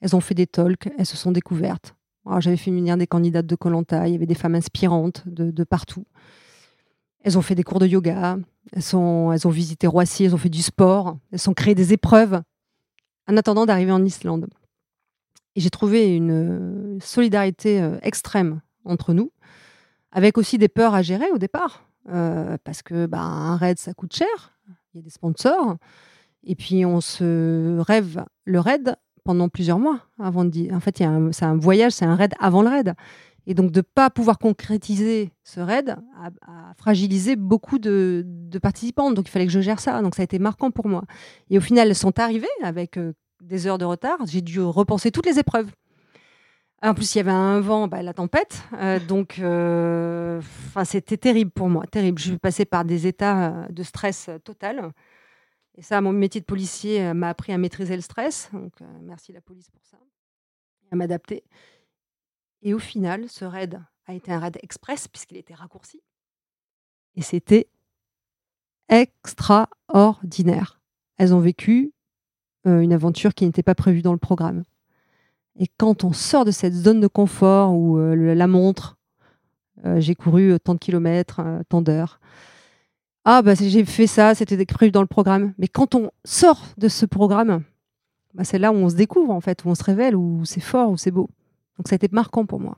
Elles 0.00 0.14
ont 0.14 0.20
fait 0.20 0.34
des 0.34 0.46
talks, 0.46 0.88
elles 0.98 1.06
se 1.06 1.16
sont 1.16 1.32
découvertes. 1.32 1.94
J'avais 2.40 2.56
fait 2.56 2.70
venir 2.70 2.96
des 2.96 3.06
candidates 3.06 3.46
de 3.46 3.54
Colanta, 3.54 4.06
il 4.06 4.12
y 4.12 4.14
avait 4.14 4.26
des 4.26 4.34
femmes 4.34 4.54
inspirantes 4.54 5.22
de, 5.26 5.64
partout. 5.64 6.04
Elles 7.24 7.38
ont 7.38 7.42
fait 7.42 7.54
des 7.54 7.62
cours 7.62 7.78
de 7.78 7.86
yoga, 7.86 8.38
elles, 8.72 8.82
sont, 8.82 9.32
elles 9.32 9.46
ont 9.46 9.50
visité 9.50 9.86
Roissy, 9.86 10.24
elles 10.24 10.34
ont 10.34 10.38
fait 10.38 10.50
du 10.50 10.62
sport, 10.62 11.16
elles 11.32 11.48
ont 11.48 11.54
créé 11.54 11.74
des 11.74 11.92
épreuves 11.92 12.40
en 13.28 13.36
attendant 13.36 13.66
d'arriver 13.66 13.92
en 13.92 14.04
Islande. 14.04 14.46
Et 15.56 15.60
j'ai 15.60 15.70
trouvé 15.70 16.14
une 16.14 16.98
solidarité 17.00 17.80
euh, 17.80 17.98
extrême 18.02 18.60
entre 18.84 19.14
nous, 19.14 19.32
avec 20.12 20.38
aussi 20.38 20.58
des 20.58 20.68
peurs 20.68 20.94
à 20.94 21.02
gérer 21.02 21.30
au 21.32 21.38
départ. 21.38 21.87
Euh, 22.10 22.56
parce 22.64 22.82
que 22.82 23.06
bah, 23.06 23.20
un 23.20 23.56
raid, 23.56 23.78
ça 23.78 23.94
coûte 23.94 24.14
cher. 24.14 24.58
Il 24.94 24.98
y 24.98 25.00
a 25.00 25.02
des 25.02 25.10
sponsors. 25.10 25.76
Et 26.44 26.54
puis, 26.54 26.84
on 26.84 27.00
se 27.00 27.78
rêve 27.80 28.24
le 28.44 28.60
raid 28.60 28.96
pendant 29.24 29.48
plusieurs 29.48 29.78
mois 29.78 30.00
avant 30.18 30.44
de 30.44 30.74
En 30.74 30.80
fait, 30.80 30.98
c'est 30.98 31.44
un 31.44 31.56
voyage, 31.56 31.92
c'est 31.92 32.06
un 32.06 32.14
raid 32.14 32.34
avant 32.40 32.62
le 32.62 32.68
raid. 32.68 32.94
Et 33.50 33.54
donc, 33.54 33.72
de 33.72 33.78
ne 33.78 33.82
pas 33.82 34.10
pouvoir 34.10 34.38
concrétiser 34.38 35.32
ce 35.42 35.60
raid 35.60 35.96
a, 36.22 36.74
fragilisé 36.76 37.34
beaucoup 37.34 37.78
de, 37.78 38.22
de, 38.26 38.58
participants. 38.58 39.10
Donc, 39.10 39.26
il 39.26 39.30
fallait 39.30 39.46
que 39.46 39.52
je 39.52 39.60
gère 39.60 39.80
ça. 39.80 40.02
Donc, 40.02 40.14
ça 40.14 40.22
a 40.22 40.24
été 40.24 40.38
marquant 40.38 40.70
pour 40.70 40.86
moi. 40.86 41.04
Et 41.48 41.56
au 41.56 41.62
final, 41.62 41.88
elles 41.88 41.94
sont 41.94 42.18
arrivées 42.20 42.46
avec 42.62 42.98
euh, 42.98 43.14
des 43.42 43.66
heures 43.66 43.78
de 43.78 43.86
retard. 43.86 44.18
J'ai 44.26 44.42
dû 44.42 44.60
repenser 44.60 45.10
toutes 45.10 45.24
les 45.24 45.38
épreuves. 45.38 45.70
En 46.80 46.94
plus, 46.94 47.12
il 47.14 47.18
y 47.18 47.20
avait 47.20 47.30
un 47.32 47.60
vent, 47.60 47.88
bah, 47.88 48.02
la 48.02 48.14
tempête. 48.14 48.62
Euh, 48.74 49.00
donc, 49.00 49.40
euh, 49.40 50.40
c'était 50.84 51.16
terrible 51.16 51.50
pour 51.50 51.68
moi, 51.68 51.84
terrible. 51.86 52.20
Je 52.20 52.28
suis 52.28 52.38
passée 52.38 52.64
par 52.64 52.84
des 52.84 53.08
états 53.08 53.48
euh, 53.48 53.68
de 53.68 53.82
stress 53.82 54.30
total. 54.44 54.92
Et 55.76 55.82
ça, 55.82 56.00
mon 56.00 56.12
métier 56.12 56.40
de 56.40 56.46
policier 56.46 57.12
m'a 57.14 57.30
appris 57.30 57.52
à 57.52 57.58
maîtriser 57.58 57.96
le 57.96 58.02
stress. 58.02 58.50
Donc, 58.52 58.74
merci 59.02 59.32
la 59.32 59.40
police 59.40 59.70
pour 59.70 59.84
ça. 59.84 59.96
À 60.90 60.96
m'adapter. 60.96 61.44
Et 62.62 62.74
au 62.74 62.78
final, 62.78 63.28
ce 63.28 63.44
raid 63.44 63.80
a 64.06 64.14
été 64.14 64.32
un 64.32 64.38
raid 64.38 64.58
express 64.62 65.06
puisqu'il 65.08 65.36
était 65.36 65.54
raccourci. 65.54 66.00
Et 67.14 67.22
c'était 67.22 67.68
extraordinaire. 68.88 70.80
Elles 71.16 71.34
ont 71.34 71.40
vécu 71.40 71.92
une 72.64 72.92
aventure 72.92 73.34
qui 73.34 73.44
n'était 73.44 73.62
pas 73.62 73.76
prévue 73.76 74.02
dans 74.02 74.12
le 74.12 74.18
programme. 74.18 74.64
Et 75.58 75.66
quand 75.76 76.04
on 76.04 76.12
sort 76.12 76.44
de 76.44 76.52
cette 76.52 76.74
zone 76.74 77.00
de 77.00 77.08
confort 77.08 77.74
où 77.74 77.98
euh, 77.98 78.34
la 78.34 78.46
montre, 78.46 78.96
euh, 79.84 80.00
j'ai 80.00 80.14
couru 80.14 80.52
euh, 80.52 80.58
tant 80.58 80.74
de 80.74 80.78
kilomètres, 80.78 81.40
tant 81.68 81.82
d'heures. 81.82 82.20
Ah, 83.24 83.42
bah, 83.42 83.54
j'ai 83.54 83.84
fait 83.84 84.06
ça, 84.06 84.34
c'était 84.34 84.64
prévu 84.64 84.92
dans 84.92 85.00
le 85.00 85.08
programme. 85.08 85.52
Mais 85.58 85.66
quand 85.66 85.96
on 85.96 86.10
sort 86.24 86.64
de 86.78 86.86
ce 86.86 87.06
programme, 87.06 87.64
bah, 88.34 88.44
c'est 88.44 88.58
là 88.58 88.72
où 88.72 88.76
on 88.76 88.88
se 88.88 88.94
découvre, 88.94 89.32
en 89.32 89.40
fait, 89.40 89.64
où 89.64 89.68
on 89.68 89.74
se 89.74 89.82
révèle, 89.82 90.14
où 90.14 90.44
c'est 90.44 90.60
fort, 90.60 90.90
où 90.90 90.96
c'est 90.96 91.10
beau. 91.10 91.28
Donc 91.76 91.88
ça 91.88 91.94
a 91.94 91.96
été 91.96 92.08
marquant 92.12 92.46
pour 92.46 92.60
moi. 92.60 92.76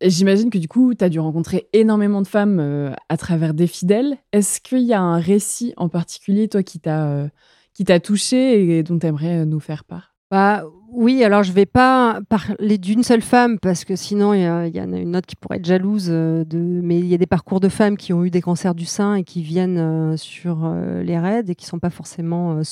J'imagine 0.00 0.50
que 0.50 0.58
du 0.58 0.66
coup, 0.66 0.94
tu 0.94 1.04
as 1.04 1.08
dû 1.08 1.20
rencontrer 1.20 1.68
énormément 1.72 2.22
de 2.22 2.26
femmes 2.26 2.96
à 3.08 3.16
travers 3.16 3.54
des 3.54 3.68
fidèles. 3.68 4.16
Est-ce 4.32 4.60
qu'il 4.60 4.82
y 4.82 4.92
a 4.92 5.00
un 5.00 5.18
récit 5.18 5.74
en 5.76 5.88
particulier, 5.88 6.48
toi, 6.48 6.64
qui 6.64 6.80
t'a 6.80 8.00
touché 8.02 8.78
et 8.78 8.82
dont 8.82 8.98
tu 8.98 9.06
aimerais 9.06 9.46
nous 9.46 9.60
faire 9.60 9.84
part? 9.84 10.11
Bah, 10.32 10.64
oui, 10.94 11.24
alors 11.24 11.42
je 11.42 11.52
vais 11.52 11.66
pas 11.66 12.20
parler 12.30 12.78
d'une 12.78 13.02
seule 13.02 13.20
femme 13.20 13.58
parce 13.58 13.84
que 13.84 13.96
sinon 13.96 14.32
il 14.32 14.40
y, 14.40 14.80
en 14.80 14.92
a 14.94 14.96
une 14.96 15.14
autre 15.14 15.26
qui 15.26 15.36
pourrait 15.36 15.58
être 15.58 15.66
jalouse. 15.66 16.06
Euh, 16.08 16.42
mais 16.50 16.98
il 16.98 17.04
y 17.04 17.12
a 17.12 17.18
des 17.18 17.26
parcours 17.26 17.60
de 17.60 17.68
femmes 17.68 17.98
qui 17.98 18.14
ont 18.14 18.24
eu 18.24 18.30
des 18.30 18.40
cancers 18.40 18.74
du 18.74 18.86
sein 18.86 19.16
et 19.16 19.24
qui 19.24 19.42
viennent 19.42 19.76
euh, 19.76 20.16
sur 20.16 20.64
euh, 20.64 21.02
les 21.02 21.18
raids 21.18 21.44
et 21.48 21.54
qui 21.54 21.66
sont 21.66 21.78
pas 21.78 21.90
forcément 21.90 22.62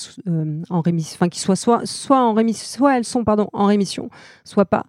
en 0.70 0.80
rémission, 0.80 1.16
enfin 1.16 1.28
qui 1.28 1.38
soient 1.38 1.54
soit, 1.54 1.84
soit 1.84 2.18
en 2.18 2.32
rémission, 2.32 2.64
soit 2.64 2.96
elles 2.96 3.04
sont 3.04 3.24
pardon 3.24 3.50
en 3.52 3.66
rémission, 3.66 4.08
soit 4.42 4.64
pas. 4.64 4.86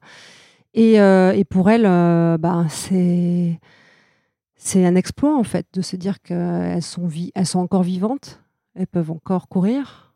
Et, 0.74 0.98
pour 1.50 1.70
elles, 1.70 1.84
bah, 2.38 2.68
c'est 2.70 3.60
un 4.86 4.96
exploit 4.96 5.38
en 5.38 5.44
fait 5.44 5.68
de 5.74 5.82
se 5.82 5.98
dire 5.98 6.22
qu'elles 6.22 6.82
sont, 6.82 7.10
elles 7.36 7.46
sont 7.46 7.60
encore 7.60 7.84
vivantes, 7.84 8.42
elles 8.76 8.88
peuvent 8.88 9.12
encore 9.12 9.50
courir 9.50 10.11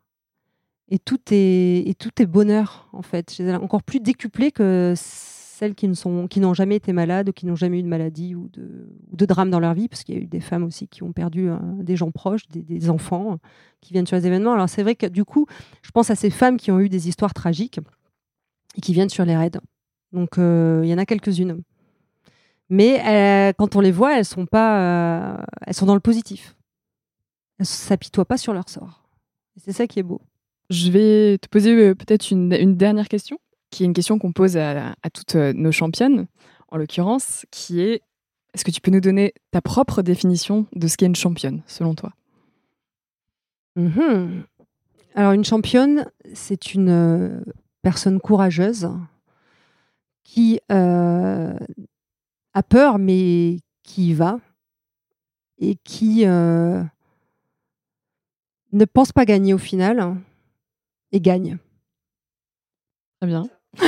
et 0.88 0.98
tout 0.98 1.18
est 1.32 2.26
bonheur 2.26 2.88
en 2.92 3.02
fait. 3.02 3.40
encore 3.60 3.82
plus 3.82 4.00
décuplé 4.00 4.52
que 4.52 4.94
celles 4.96 5.74
qui 5.74 5.88
n'ont 5.88 6.54
jamais 6.54 6.76
été 6.76 6.92
malades 6.92 7.30
ou 7.30 7.32
qui 7.32 7.46
n'ont 7.46 7.56
jamais 7.56 7.78
eu 7.78 7.82
de 7.82 7.88
maladie 7.88 8.34
ou 8.34 8.50
de, 8.52 9.26
drame 9.26 9.48
dans 9.48 9.58
leur 9.58 9.72
vie, 9.72 9.88
parce 9.88 10.04
qu'il 10.04 10.14
y 10.14 10.18
a 10.18 10.20
eu 10.20 10.26
des 10.26 10.40
femmes 10.40 10.64
aussi 10.64 10.86
qui 10.86 11.02
ont 11.02 11.12
perdu 11.12 11.48
euh, 11.48 11.56
des 11.78 11.96
gens 11.96 12.10
proches, 12.10 12.46
des, 12.48 12.90
enfants 12.90 13.38
qui 13.80 13.94
viennent 13.94 14.06
sur 14.06 14.16
les 14.16 14.26
événements. 14.26 14.52
Alors 14.52 14.68
c'est 14.68 14.82
vrai 14.82 14.94
que 14.94 15.06
du 15.06 15.24
coup, 15.24 15.46
je 15.80 15.90
pense 15.92 16.10
à 16.10 16.14
ces 16.14 16.28
femmes 16.28 16.58
qui 16.58 16.70
ont 16.70 16.78
eu 16.78 16.90
des 16.90 17.08
histoires 17.08 17.32
tragiques 17.32 17.80
et 18.76 18.82
qui 18.82 18.92
viennent 18.92 19.08
sur 19.08 19.24
les 19.24 19.34
raids. 19.34 19.58
Donc 20.12 20.36
il 20.36 20.88
y 20.88 20.94
en 20.94 20.98
a 20.98 21.06
quelques-unes. 21.06 21.62
Mais 22.68 23.54
quand 23.56 23.76
on 23.76 23.80
les 23.80 23.92
voit, 23.92 24.18
elles 24.18 24.26
sont 24.26 24.44
pas, 24.44 25.42
elles 25.66 25.74
sont 25.74 25.86
dans 25.86 25.94
le 25.94 26.00
positif. 26.00 26.54
Elles 27.58 27.66
s'apitoient 27.66 28.26
pas 28.26 28.36
sur 28.36 28.52
leur 28.52 28.68
sort. 28.68 29.08
C'est 29.56 29.72
ça 29.72 29.86
qui 29.86 30.00
est 30.00 30.02
beau. 30.02 30.20
Je 30.70 30.90
vais 30.90 31.38
te 31.38 31.48
poser 31.48 31.70
euh, 31.72 31.94
peut-être 31.94 32.30
une, 32.30 32.76
dernière 32.76 33.08
question, 33.08 33.38
qui 33.70 33.82
est 33.82 33.86
une 33.86 33.92
question 33.92 34.18
qu'on 34.18 34.32
pose 34.32 34.56
à, 34.56 34.94
toutes 35.12 35.36
euh, 35.36 35.52
nos 35.52 35.70
championnes, 35.72 36.26
en 36.68 36.76
l'occurrence, 36.76 37.46
qui 37.50 37.80
est 37.80 38.02
est-ce 38.54 38.64
que 38.64 38.70
tu 38.70 38.80
peux 38.80 38.90
nous 38.90 39.00
donner 39.00 39.34
ta 39.50 39.60
propre 39.60 40.00
définition 40.00 40.66
de 40.74 40.86
ce 40.86 40.96
qu'est 40.96 41.06
une 41.06 41.14
championne, 41.14 41.62
selon 41.66 41.94
toi? 41.94 42.12
Mhm. 43.76 44.44
Alors, 45.14 45.32
une 45.32 45.44
championne, 45.44 46.10
c'est 46.32 46.72
une 46.72 46.88
euh, 46.88 47.40
personne 47.82 48.18
courageuse 48.18 48.88
qui 50.24 50.58
a 50.68 51.52
peur, 52.68 52.98
mais 52.98 53.58
qui 53.82 54.08
y 54.08 54.14
va 54.14 54.40
et 55.58 55.76
qui 55.84 56.24
ne 56.24 56.88
pense 58.92 59.12
pas 59.12 59.24
gagner 59.24 59.54
au 59.54 59.58
final 59.58 60.16
et 61.16 61.20
gagne. 61.20 61.58
Très 63.20 63.28
bien. 63.28 63.48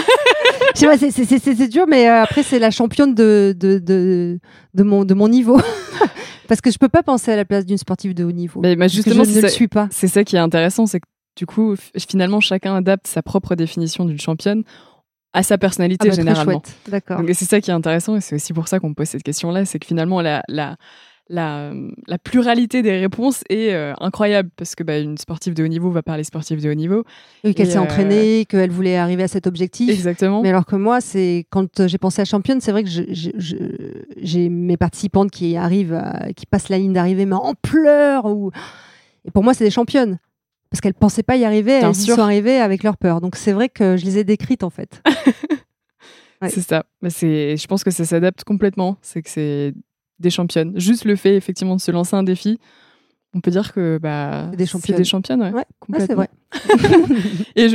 c'est 0.75 1.69
dur, 1.69 1.87
mais 1.89 2.09
euh, 2.09 2.23
après, 2.23 2.43
c'est 2.43 2.59
la 2.59 2.71
championne 2.71 3.15
de, 3.15 3.55
de, 3.57 3.79
de, 3.79 4.41
de, 4.75 4.83
mon, 4.83 5.05
de 5.05 5.15
mon 5.15 5.29
niveau. 5.29 5.61
Parce 6.49 6.61
que 6.61 6.71
je 6.71 6.79
peux 6.79 6.89
pas 6.89 7.03
penser 7.03 7.31
à 7.31 7.37
la 7.37 7.45
place 7.45 7.67
d'une 7.67 7.77
sportive 7.77 8.15
de 8.15 8.25
haut 8.25 8.33
niveau. 8.33 8.61
Mais 8.63 8.89
justement, 8.89 9.25
je 9.25 9.31
ne 9.31 9.43
le 9.43 9.49
suis 9.49 9.69
pas. 9.69 9.89
C'est 9.91 10.09
ça 10.09 10.25
qui 10.25 10.37
est 10.37 10.41
intéressant, 10.41 10.87
c'est 10.87 11.01
que 11.01 11.07
du 11.37 11.47
coup, 11.47 11.77
finalement, 11.97 12.41
chacun 12.41 12.75
adapte 12.75 13.07
sa 13.07 13.23
propre 13.23 13.55
définition 13.55 14.07
d'une 14.07 14.19
championne 14.19 14.65
à 15.35 15.43
sa 15.43 15.59
personnalité 15.59 16.09
ah 16.09 16.11
bah, 16.11 16.17
généralement. 16.17 16.63
D'accord. 16.89 17.21
c'est 17.29 17.45
ça 17.45 17.61
qui 17.61 17.71
est 17.71 17.75
intéressant 17.75 18.17
et 18.17 18.21
c'est 18.23 18.35
aussi 18.35 18.55
pour 18.55 18.67
ça 18.67 18.81
qu'on 18.81 18.95
pose 18.95 19.09
cette 19.09 19.23
question-là, 19.23 19.67
c'est 19.67 19.79
que 19.79 19.87
finalement 19.87 20.23
la, 20.23 20.43
la, 20.49 20.77
la, 21.29 21.73
la, 22.07 22.19
pluralité 22.19 22.83
des 22.83 22.99
réponses 22.99 23.45
est 23.49 23.73
euh, 23.73 23.93
incroyable 24.01 24.51
parce 24.57 24.75
que 24.75 24.83
bah, 24.83 24.99
une 24.99 25.19
sportive 25.19 25.55
de 25.55 25.65
haut 25.65 25.69
niveau 25.69 25.91
va 25.91 26.03
parler 26.03 26.25
sportive 26.25 26.63
de 26.63 26.71
haut 26.71 26.75
niveau. 26.75 27.05
Oui, 27.45 27.55
qu'elle 27.55 27.71
s'est 27.71 27.79
euh, 27.79 27.83
entraînée, 27.83 28.47
qu'elle 28.47 28.71
voulait 28.71 28.97
arriver 28.97 29.23
à 29.23 29.29
cet 29.29 29.47
objectif. 29.47 29.91
Exactement. 29.91 30.43
Mais 30.43 30.49
alors 30.49 30.67
que 30.67 30.77
moi, 30.77 31.01
c'est 31.01 31.47
quand 31.51 31.87
j'ai 31.87 31.99
pensé 31.99 32.23
à 32.23 32.25
championne, 32.25 32.61
c'est 32.61 32.73
vrai 32.73 32.85
que 32.85 32.91
j'ai 32.91 34.49
mes 34.49 34.77
participantes 34.77 35.31
qui 35.31 35.57
arrivent, 35.57 36.03
qui 36.37 36.47
passent 36.47 36.69
la 36.69 36.79
ligne 36.79 36.93
d'arrivée, 36.93 37.27
mais 37.27 37.37
en 37.37 37.55
pleurs. 37.55 38.27
Ou... 38.27 38.51
Et 39.25 39.31
pour 39.31 39.45
moi, 39.45 39.55
c'est 39.55 39.65
des 39.65 39.71
championnes. 39.71 40.19
Parce 40.71 40.81
qu'elles 40.81 40.95
ne 40.95 41.01
pensaient 41.01 41.23
pas 41.23 41.37
y 41.37 41.45
arriver, 41.45 41.73
elles 41.73 41.91
y 41.91 41.95
sont 41.95 42.21
arrivées 42.21 42.59
avec 42.59 42.83
leur 42.83 42.99
peur. 42.99 43.21
Donc 43.21 43.37
c'est 43.37 43.53
vrai 43.53 43.69
que 43.71 43.97
je 43.97 44.05
les 44.05 44.19
ai 44.19 44.25
décrites 44.25 44.63
en 44.63 44.71
fait. 44.71 45.03
C'est 46.43 46.61
ça. 46.61 46.85
Mais 47.03 47.11
je 47.11 47.67
pense 47.67 47.83
que 47.83 47.91
ça 47.91 48.05
s'adapte 48.05 48.45
complètement. 48.45 48.97
C'est 49.03 49.23
que 49.23 49.31
c'est 49.31 49.75
des 50.19 50.31
championnes. 50.31 50.73
Juste 50.79 51.05
le 51.05 51.17
fait, 51.17 51.37
effectivement, 51.37 51.77
de 51.77 51.81
se 51.81 51.91
lancer 51.91 52.17
un 52.17 52.23
défi, 52.23 52.59
on 53.35 53.41
peut 53.41 53.51
dire 53.51 53.73
que 53.73 53.99
bah, 54.01 54.47
des 54.57 54.67
championnes. 54.67 54.97
des 54.97 55.05
championnes. 55.05 55.53
Ouais, 55.53 55.99
c'est 55.99 56.15
vrai. 56.15 56.29
et, 57.57 57.69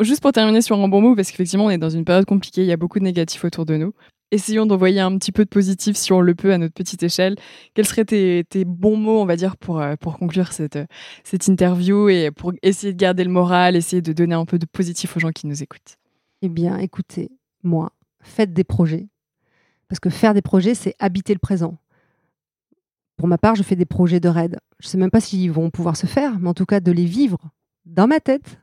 juste 0.00 0.22
pour 0.22 0.32
terminer 0.32 0.62
sur 0.62 0.78
un 0.78 0.88
bon 0.88 1.00
mot, 1.00 1.16
parce 1.16 1.30
qu'effectivement, 1.30 1.66
on 1.66 1.70
est 1.70 1.78
dans 1.78 1.90
une 1.90 2.04
période 2.04 2.24
compliquée, 2.24 2.62
il 2.62 2.66
y 2.68 2.72
a 2.72 2.76
beaucoup 2.76 2.98
de 2.98 3.04
négatifs 3.04 3.44
autour 3.44 3.66
de 3.66 3.76
nous. 3.76 3.92
Essayons 4.32 4.64
d'envoyer 4.64 5.00
un 5.00 5.18
petit 5.18 5.32
peu 5.32 5.44
de 5.44 5.48
positif 5.48 5.96
si 5.96 6.12
on 6.12 6.20
le 6.20 6.36
peut 6.36 6.52
à 6.52 6.58
notre 6.58 6.74
petite 6.74 7.02
échelle. 7.02 7.34
Quels 7.74 7.86
seraient 7.86 8.04
tes, 8.04 8.64
bons 8.64 8.96
mots, 8.96 9.20
on 9.20 9.26
va 9.26 9.34
dire, 9.34 9.56
pour, 9.56 9.80
euh, 9.80 9.96
pour 9.96 10.18
conclure 10.18 10.52
cette, 10.52 10.78
cette 11.24 11.48
interview 11.48 12.08
et 12.08 12.30
pour 12.30 12.52
essayer 12.62 12.92
de 12.92 12.98
garder 12.98 13.24
le 13.24 13.30
moral, 13.30 13.74
essayer 13.74 14.02
de 14.02 14.12
donner 14.12 14.36
un 14.36 14.44
peu 14.44 14.60
de 14.60 14.66
positif 14.66 15.16
aux 15.16 15.20
gens 15.20 15.32
qui 15.32 15.48
nous 15.48 15.64
écoutent? 15.64 15.96
Eh 16.42 16.48
bien, 16.48 16.78
écoutez, 16.78 17.32
moi, 17.64 17.90
faites 18.22 18.52
des 18.52 18.62
projets. 18.62 19.08
Parce 19.88 19.98
que 19.98 20.10
faire 20.10 20.34
des 20.34 20.42
projets, 20.42 20.76
c'est 20.76 20.94
habiter 21.00 21.32
le 21.32 21.40
présent. 21.40 21.76
Pour 23.20 23.28
ma 23.28 23.36
part, 23.36 23.54
je 23.54 23.62
fais 23.62 23.76
des 23.76 23.84
projets 23.84 24.18
de 24.18 24.30
raid. 24.30 24.56
Je 24.78 24.86
ne 24.86 24.90
sais 24.92 24.96
même 24.96 25.10
pas 25.10 25.20
s'ils 25.20 25.52
vont 25.52 25.68
pouvoir 25.68 25.94
se 25.94 26.06
faire, 26.06 26.38
mais 26.40 26.48
en 26.48 26.54
tout 26.54 26.64
cas 26.64 26.80
de 26.80 26.90
les 26.90 27.04
vivre 27.04 27.36
dans 27.84 28.06
ma 28.06 28.18
tête. 28.18 28.58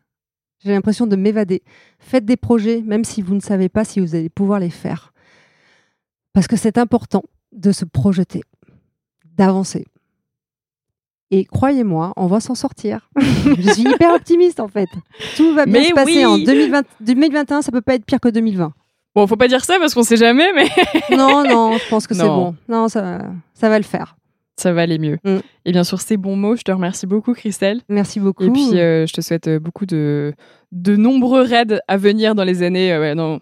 J'ai 0.64 0.72
l'impression 0.72 1.05
de 1.05 1.16
m'évader. 1.16 1.62
Faites 1.99 2.26
des 2.26 2.38
projets, 2.38 2.82
même 2.82 3.03
si 3.03 3.22
vous 3.22 3.36
ne 3.36 3.39
savez 3.39 3.70
pas 3.70 3.86
si 3.86 3.99
vous 3.99 4.16
allez 4.16 4.30
pouvoir 4.30 4.60
les 4.60 4.72
faire. 4.72 5.14
Parce 6.34 6.47
que 6.47 6.55
c'est 6.55 6.80
important 6.80 7.22
de 7.51 7.72
se 7.72 7.86
projeter, 7.86 8.41
d'avancer. 9.26 9.86
Et 11.30 11.45
croyez-moi, 11.45 12.14
on 12.18 12.26
va 12.26 12.39
s'en 12.39 12.55
sortir. 12.55 13.12
je 13.20 13.70
suis 13.74 13.84
hyper 13.84 14.12
optimiste 14.16 14.60
en 14.60 14.70
fait. 14.70 14.89
Tout 15.36 15.53
va 15.53 15.68
bien 15.68 15.84
se 15.84 15.93
passer 15.93 16.26
en 16.26 16.39
2020, 16.39 16.84
2021, 17.01 17.62
ça 17.62 17.72
peut 17.72 17.82
pas 17.82 17.93
être 17.93 18.05
pire 18.05 18.20
que 18.20 18.30
2020. 18.30 18.74
Bon, 19.14 19.28
faut 19.28 19.38
pas 19.38 19.49
dire 19.49 19.64
ça 19.64 19.78
parce 19.78 19.93
qu'on 19.93 20.01
sait 20.01 20.18
jamais, 20.18 20.51
mais. 20.53 20.68
non, 21.16 21.43
non, 21.47 21.78
je 21.78 21.88
pense 21.91 22.08
que 22.08 22.16
c'est 22.16 22.24
bon. 22.24 22.55
Non, 22.68 22.88
ça, 22.88 23.20
ça 23.53 23.70
va 23.70 23.78
le 23.78 23.86
faire 23.86 24.16
ça 24.58 24.74
va 24.74 24.82
aller 24.82 24.97
mieux. 24.97 25.20
Mm. 25.24 25.38
Et 25.66 25.72
bien 25.72 25.84
sûr, 25.84 26.01
ces 26.01 26.18
bons 26.18 26.36
mots, 26.36 26.55
je 26.55 26.64
te 26.64 26.72
remercie 26.72 27.05
beaucoup, 27.05 27.34
Christelle. 27.34 27.82
Merci 27.89 28.20
beaucoup. 28.20 28.43
Et 28.43 28.49
puis, 28.49 28.80
euh, 28.80 29.05
je 29.05 29.14
te 29.14 29.22
souhaite 29.22 29.47
euh, 29.47 29.60
beaucoup 29.60 29.86
de, 29.86 30.34
de 30.72 30.95
nombreux 30.95 31.43
raids 31.43 31.80
à 31.88 31.97
venir 31.97 32.34
dans 32.34 32.43
les 32.43 32.64
années, 32.64 32.91
euh, 32.91 33.14
non, 33.14 33.39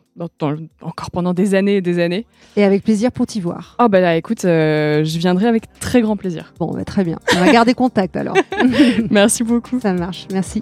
encore 0.82 1.11
pendant 1.11 1.34
des 1.34 1.55
années 1.55 1.78
et 1.78 1.82
des 1.82 1.99
années. 1.99 2.26
Et 2.57 2.63
avec 2.63 2.84
plaisir 2.84 3.11
pour 3.11 3.26
t'y 3.26 3.39
voir. 3.39 3.78
Oh, 3.80 3.88
bah 3.88 4.01
là, 4.01 4.18
écoute, 4.18 4.41
je 4.43 5.18
viendrai 5.18 5.47
avec 5.47 5.63
très 5.80 6.01
grand 6.01 6.18
plaisir. 6.18 6.53
Bon, 6.59 6.72
bah, 6.74 6.84
très 6.84 7.03
bien. 7.03 7.18
On 7.36 7.39
va 7.39 7.51
garder 7.51 7.74
contact 7.76 8.16
alors. 8.18 8.36
Merci 9.09 9.43
beaucoup. 9.43 9.80
Ça 9.80 9.93
marche. 9.93 10.28
Merci. 10.32 10.61